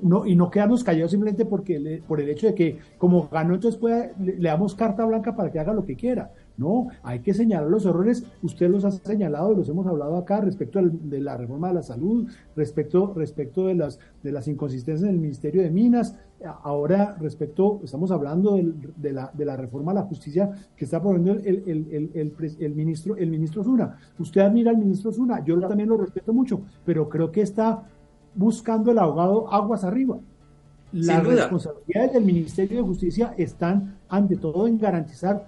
no, 0.00 0.26
y 0.26 0.36
no 0.36 0.48
quedarnos 0.48 0.84
callados 0.84 1.10
simplemente 1.10 1.44
porque 1.44 2.00
por 2.06 2.20
el 2.20 2.28
hecho 2.28 2.46
de 2.46 2.54
que 2.54 2.78
como 2.98 3.28
ganó 3.28 3.54
entonces 3.54 3.80
puede, 3.80 4.12
le, 4.16 4.48
damos 4.48 4.76
carta 4.76 5.04
blanca 5.04 5.34
para 5.34 5.50
que 5.50 5.58
haga 5.58 5.74
lo 5.74 5.84
que 5.84 5.96
quiera. 5.96 6.30
No, 6.56 6.86
hay 7.02 7.18
que 7.18 7.34
señalar 7.34 7.68
los 7.68 7.84
errores, 7.84 8.24
usted 8.42 8.70
los 8.70 8.84
ha 8.84 8.92
señalado 8.92 9.52
y 9.52 9.56
los 9.56 9.68
hemos 9.68 9.86
hablado 9.88 10.16
acá 10.16 10.40
respecto 10.40 10.80
de 10.80 11.20
la 11.20 11.36
reforma 11.36 11.68
de 11.68 11.74
la 11.74 11.82
salud, 11.82 12.30
respecto, 12.54 13.12
respecto 13.12 13.66
de, 13.66 13.74
las, 13.74 13.98
de 14.22 14.32
las 14.32 14.46
inconsistencias 14.46 15.06
en 15.06 15.16
el 15.16 15.20
Ministerio 15.20 15.62
de 15.62 15.70
Minas, 15.70 16.16
ahora 16.62 17.16
respecto, 17.20 17.80
estamos 17.82 18.10
hablando 18.10 18.56
de, 18.56 19.12
la, 19.12 19.30
de 19.34 19.44
la 19.44 19.56
reforma 19.56 19.92
a 19.92 19.96
la 19.96 20.02
justicia 20.02 20.50
que 20.76 20.84
está 20.84 21.00
proponiendo 21.00 21.42
el, 21.42 21.62
el, 21.66 22.10
el, 22.14 22.56
el, 22.60 22.74
ministro, 22.74 23.16
el 23.16 23.30
ministro 23.30 23.64
Zuna. 23.64 23.98
Usted 24.18 24.40
admira 24.42 24.70
al 24.70 24.78
ministro 24.78 25.12
Zuna, 25.12 25.44
yo 25.44 25.58
también 25.60 25.88
lo 25.88 25.98
respeto 25.98 26.32
mucho, 26.32 26.62
pero 26.84 27.08
creo 27.08 27.30
que 27.30 27.42
está 27.42 27.82
buscando 28.36 28.90
el 28.90 28.98
abogado 28.98 29.52
aguas 29.52 29.84
arriba. 29.84 30.18
Las 30.92 31.24
responsabilidades 31.24 32.12
del 32.12 32.24
Ministerio 32.24 32.78
de 32.78 32.82
Justicia 32.84 33.34
están 33.36 33.98
ante 34.08 34.36
todo 34.36 34.66
en 34.68 34.78
garantizar 34.78 35.46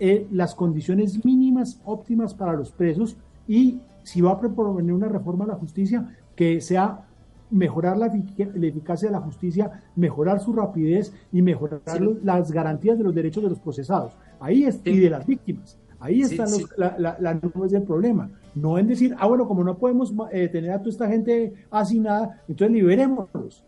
eh, 0.00 0.26
las 0.32 0.54
condiciones 0.54 1.24
mínimas 1.24 1.80
óptimas 1.84 2.32
para 2.32 2.54
los 2.54 2.72
presos 2.72 3.16
y 3.46 3.80
si 4.02 4.20
va 4.20 4.32
a 4.32 4.40
proponer 4.40 4.92
una 4.92 5.08
reforma 5.08 5.44
a 5.44 5.48
la 5.48 5.54
justicia 5.54 6.16
que 6.34 6.60
sea 6.60 7.04
mejorar 7.50 7.96
la, 7.96 8.06
eficacia 8.06 9.08
de 9.08 9.12
la 9.12 9.20
justicia, 9.20 9.82
mejorar 9.96 10.40
su 10.40 10.52
rapidez 10.52 11.12
y 11.32 11.42
mejorar 11.42 11.80
las 12.22 12.52
garantías 12.52 12.98
de 12.98 13.04
los 13.04 13.14
derechos 13.14 13.42
de 13.42 13.50
los 13.50 13.58
procesados. 13.58 14.16
Ahí 14.40 14.64
es, 14.64 14.80
y 14.84 14.98
de 14.98 15.10
las 15.10 15.26
víctimas. 15.26 15.78
Ahí 16.00 16.22
está 16.22 16.44
la, 16.76 16.96
la, 16.98 17.16
la, 17.18 17.34
del 17.34 17.82
problema. 17.82 18.30
No 18.54 18.78
en 18.78 18.86
decir, 18.86 19.14
ah, 19.18 19.26
bueno, 19.26 19.46
como 19.46 19.64
no 19.64 19.76
podemos 19.76 20.12
eh, 20.32 20.48
tener 20.48 20.70
a 20.70 20.78
toda 20.78 20.90
esta 20.90 21.08
gente 21.08 21.52
asignada, 21.70 22.42
entonces 22.48 22.74
liberémoslos. 22.74 23.64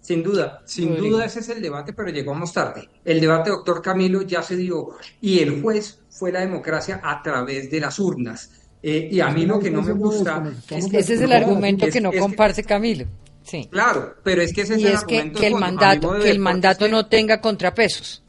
Sin 0.00 0.22
duda, 0.22 0.62
sin 0.64 0.96
duda 0.96 1.26
ese 1.26 1.40
es 1.40 1.48
el 1.50 1.60
debate, 1.60 1.92
pero 1.92 2.08
llegamos 2.08 2.52
tarde. 2.52 2.88
El 3.04 3.20
debate, 3.20 3.50
doctor 3.50 3.82
Camilo, 3.82 4.22
ya 4.22 4.42
se 4.42 4.56
dio 4.56 4.88
y 5.20 5.40
el 5.40 5.60
juez 5.60 6.00
fue 6.08 6.32
la 6.32 6.40
democracia 6.40 7.00
a 7.02 7.22
través 7.22 7.70
de 7.70 7.80
las 7.80 7.98
urnas. 7.98 8.50
Eh, 8.82 9.08
y 9.12 9.20
a 9.20 9.28
mí 9.28 9.44
lo 9.44 9.60
que 9.60 9.70
no 9.70 9.82
me 9.82 9.92
gusta... 9.92 10.42
ese 10.70 11.14
es 11.14 11.20
el 11.20 11.32
argumento 11.32 11.86
que 11.88 12.00
no 12.00 12.10
comparte 12.12 12.64
Camilo. 12.64 13.04
Sí. 13.42 13.68
Claro, 13.70 14.14
pero 14.22 14.40
es 14.42 14.52
que 14.52 14.62
ese 14.62 14.74
es 14.74 14.80
y 14.80 14.86
es 14.86 15.04
que, 15.04 15.32
que 15.32 15.46
el 15.48 15.54
mandato, 15.54 16.18
que 16.18 16.30
el 16.30 16.38
mandato 16.38 16.88
no 16.88 17.06
tenga 17.06 17.40
contrapesos. 17.40 18.22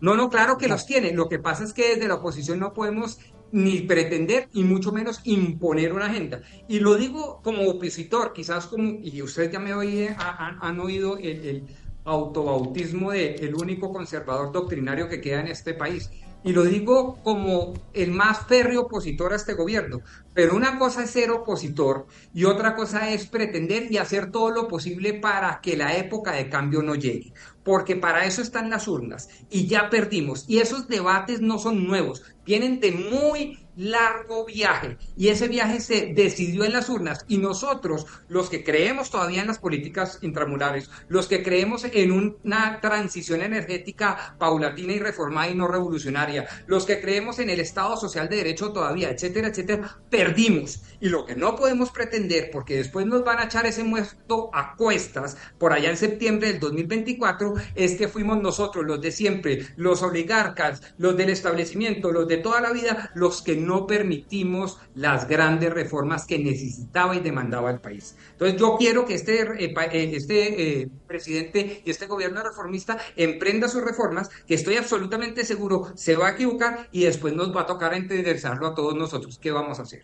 No, 0.00 0.16
no, 0.16 0.30
claro 0.30 0.58
que 0.58 0.68
los 0.68 0.86
tiene. 0.86 1.12
Lo 1.12 1.28
que 1.28 1.38
pasa 1.38 1.64
es 1.64 1.72
que 1.72 1.94
desde 1.94 2.08
la 2.08 2.14
oposición 2.14 2.60
no 2.60 2.72
podemos 2.72 3.18
ni 3.50 3.80
pretender 3.80 4.48
y 4.52 4.62
mucho 4.62 4.92
menos 4.92 5.20
imponer 5.24 5.92
una 5.92 6.06
agenda. 6.06 6.42
Y 6.68 6.80
lo 6.80 6.94
digo 6.96 7.40
como 7.42 7.68
opositor, 7.68 8.32
quizás 8.32 8.66
como, 8.66 8.98
y 9.02 9.22
ustedes 9.22 9.50
ya 9.50 9.58
me 9.58 9.74
oí, 9.74 10.08
han, 10.18 10.80
oído 10.80 11.16
el, 11.18 11.46
el 11.46 11.64
autobautismo 12.04 13.12
de 13.12 13.36
el 13.36 13.54
único 13.54 13.92
conservador 13.92 14.52
doctrinario 14.52 15.08
que 15.08 15.20
queda 15.20 15.40
en 15.40 15.48
este 15.48 15.74
país. 15.74 16.10
Y 16.44 16.52
lo 16.52 16.64
digo 16.64 17.18
como 17.24 17.74
el 17.92 18.12
más 18.12 18.46
férreo 18.46 18.82
opositor 18.82 19.32
a 19.32 19.36
este 19.36 19.54
gobierno. 19.54 20.00
Pero 20.34 20.54
una 20.56 20.78
cosa 20.78 21.02
es 21.02 21.10
ser 21.10 21.30
opositor 21.30 22.06
y 22.32 22.44
otra 22.44 22.76
cosa 22.76 23.10
es 23.10 23.26
pretender 23.26 23.90
y 23.90 23.98
hacer 23.98 24.30
todo 24.30 24.50
lo 24.50 24.68
posible 24.68 25.14
para 25.14 25.60
que 25.60 25.76
la 25.76 25.96
época 25.96 26.32
de 26.32 26.48
cambio 26.48 26.82
no 26.82 26.94
llegue. 26.94 27.32
Porque 27.64 27.96
para 27.96 28.24
eso 28.24 28.40
están 28.40 28.70
las 28.70 28.86
urnas 28.86 29.28
y 29.50 29.66
ya 29.66 29.90
perdimos. 29.90 30.44
Y 30.48 30.58
esos 30.58 30.86
debates 30.86 31.40
no 31.40 31.58
son 31.58 31.86
nuevos, 31.86 32.22
vienen 32.46 32.80
de 32.80 32.92
muy 32.92 33.58
largo 33.78 34.44
viaje 34.44 34.98
y 35.16 35.28
ese 35.28 35.46
viaje 35.46 35.80
se 35.80 36.12
decidió 36.12 36.64
en 36.64 36.72
las 36.72 36.88
urnas 36.88 37.24
y 37.28 37.38
nosotros, 37.38 38.06
los 38.28 38.50
que 38.50 38.64
creemos 38.64 39.10
todavía 39.10 39.40
en 39.40 39.46
las 39.46 39.60
políticas 39.60 40.18
intramurales, 40.20 40.90
los 41.08 41.28
que 41.28 41.44
creemos 41.44 41.84
en 41.84 42.10
una 42.10 42.80
transición 42.80 43.40
energética 43.40 44.34
paulatina 44.36 44.94
y 44.94 44.98
reformada 44.98 45.48
y 45.48 45.54
no 45.54 45.68
revolucionaria, 45.68 46.48
los 46.66 46.86
que 46.86 47.00
creemos 47.00 47.38
en 47.38 47.50
el 47.50 47.60
Estado 47.60 47.96
social 47.96 48.28
de 48.28 48.36
derecho 48.36 48.72
todavía, 48.72 49.10
etcétera, 49.10 49.48
etcétera, 49.48 49.98
perdimos. 50.10 50.82
Y 51.00 51.08
lo 51.08 51.24
que 51.24 51.36
no 51.36 51.54
podemos 51.54 51.90
pretender, 51.90 52.50
porque 52.50 52.76
después 52.76 53.06
nos 53.06 53.22
van 53.24 53.38
a 53.38 53.44
echar 53.44 53.64
ese 53.66 53.84
muerto 53.84 54.50
a 54.52 54.74
cuestas 54.74 55.36
por 55.56 55.72
allá 55.72 55.90
en 55.90 55.96
septiembre 55.96 56.48
del 56.48 56.58
2024, 56.58 57.54
es 57.76 57.94
que 57.94 58.08
fuimos 58.08 58.42
nosotros, 58.42 58.84
los 58.84 59.00
de 59.00 59.12
siempre, 59.12 59.68
los 59.76 60.02
oligarcas, 60.02 60.82
los 60.98 61.16
del 61.16 61.30
establecimiento, 61.30 62.10
los 62.10 62.26
de 62.26 62.38
toda 62.38 62.60
la 62.60 62.72
vida, 62.72 63.12
los 63.14 63.42
que 63.42 63.56
no 63.56 63.67
no 63.68 63.86
permitimos 63.86 64.78
las 64.94 65.28
grandes 65.28 65.70
reformas 65.72 66.24
que 66.24 66.38
necesitaba 66.38 67.14
y 67.14 67.20
demandaba 67.20 67.70
el 67.70 67.80
país. 67.80 68.16
Entonces 68.32 68.58
yo 68.58 68.76
quiero 68.78 69.04
que 69.04 69.14
este, 69.14 69.42
eh, 69.42 69.74
eh, 69.92 70.10
este 70.14 70.80
eh, 70.80 70.88
presidente 71.06 71.82
y 71.84 71.90
este 71.90 72.06
gobierno 72.06 72.42
reformista 72.42 72.96
emprenda 73.14 73.68
sus 73.68 73.84
reformas, 73.84 74.30
que 74.46 74.54
estoy 74.54 74.76
absolutamente 74.76 75.44
seguro 75.44 75.92
se 75.94 76.16
va 76.16 76.28
a 76.28 76.30
equivocar 76.30 76.88
y 76.92 77.04
después 77.04 77.34
nos 77.34 77.54
va 77.54 77.62
a 77.62 77.66
tocar 77.66 77.92
entenderlo 77.92 78.66
a 78.66 78.74
todos 78.74 78.94
nosotros. 78.94 79.38
¿Qué 79.38 79.50
vamos 79.50 79.78
a 79.78 79.82
hacer? 79.82 80.02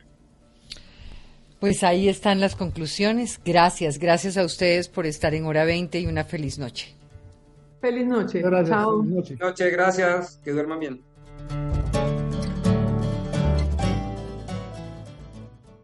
Pues 1.59 1.83
ahí 1.83 2.11
están 2.11 2.41
las 2.41 2.57
conclusiones. 2.57 3.41
Gracias, 3.43 3.99
gracias 3.99 4.37
a 4.37 4.45
ustedes 4.45 4.91
por 4.91 5.07
estar 5.07 5.35
en 5.35 5.47
hora 5.47 5.65
20 5.65 5.99
y 6.01 6.07
una 6.07 6.25
feliz 6.25 6.59
noche. 6.59 6.95
Feliz 7.81 8.07
noche. 8.07 8.43
Gracias, 8.43 8.69
Chao. 8.69 9.01
feliz 9.01 9.15
noche. 9.15 9.37
Noche, 9.41 9.71
gracias. 9.71 10.41
Que 10.45 10.53
duerman 10.53 10.81
bien. 10.81 11.84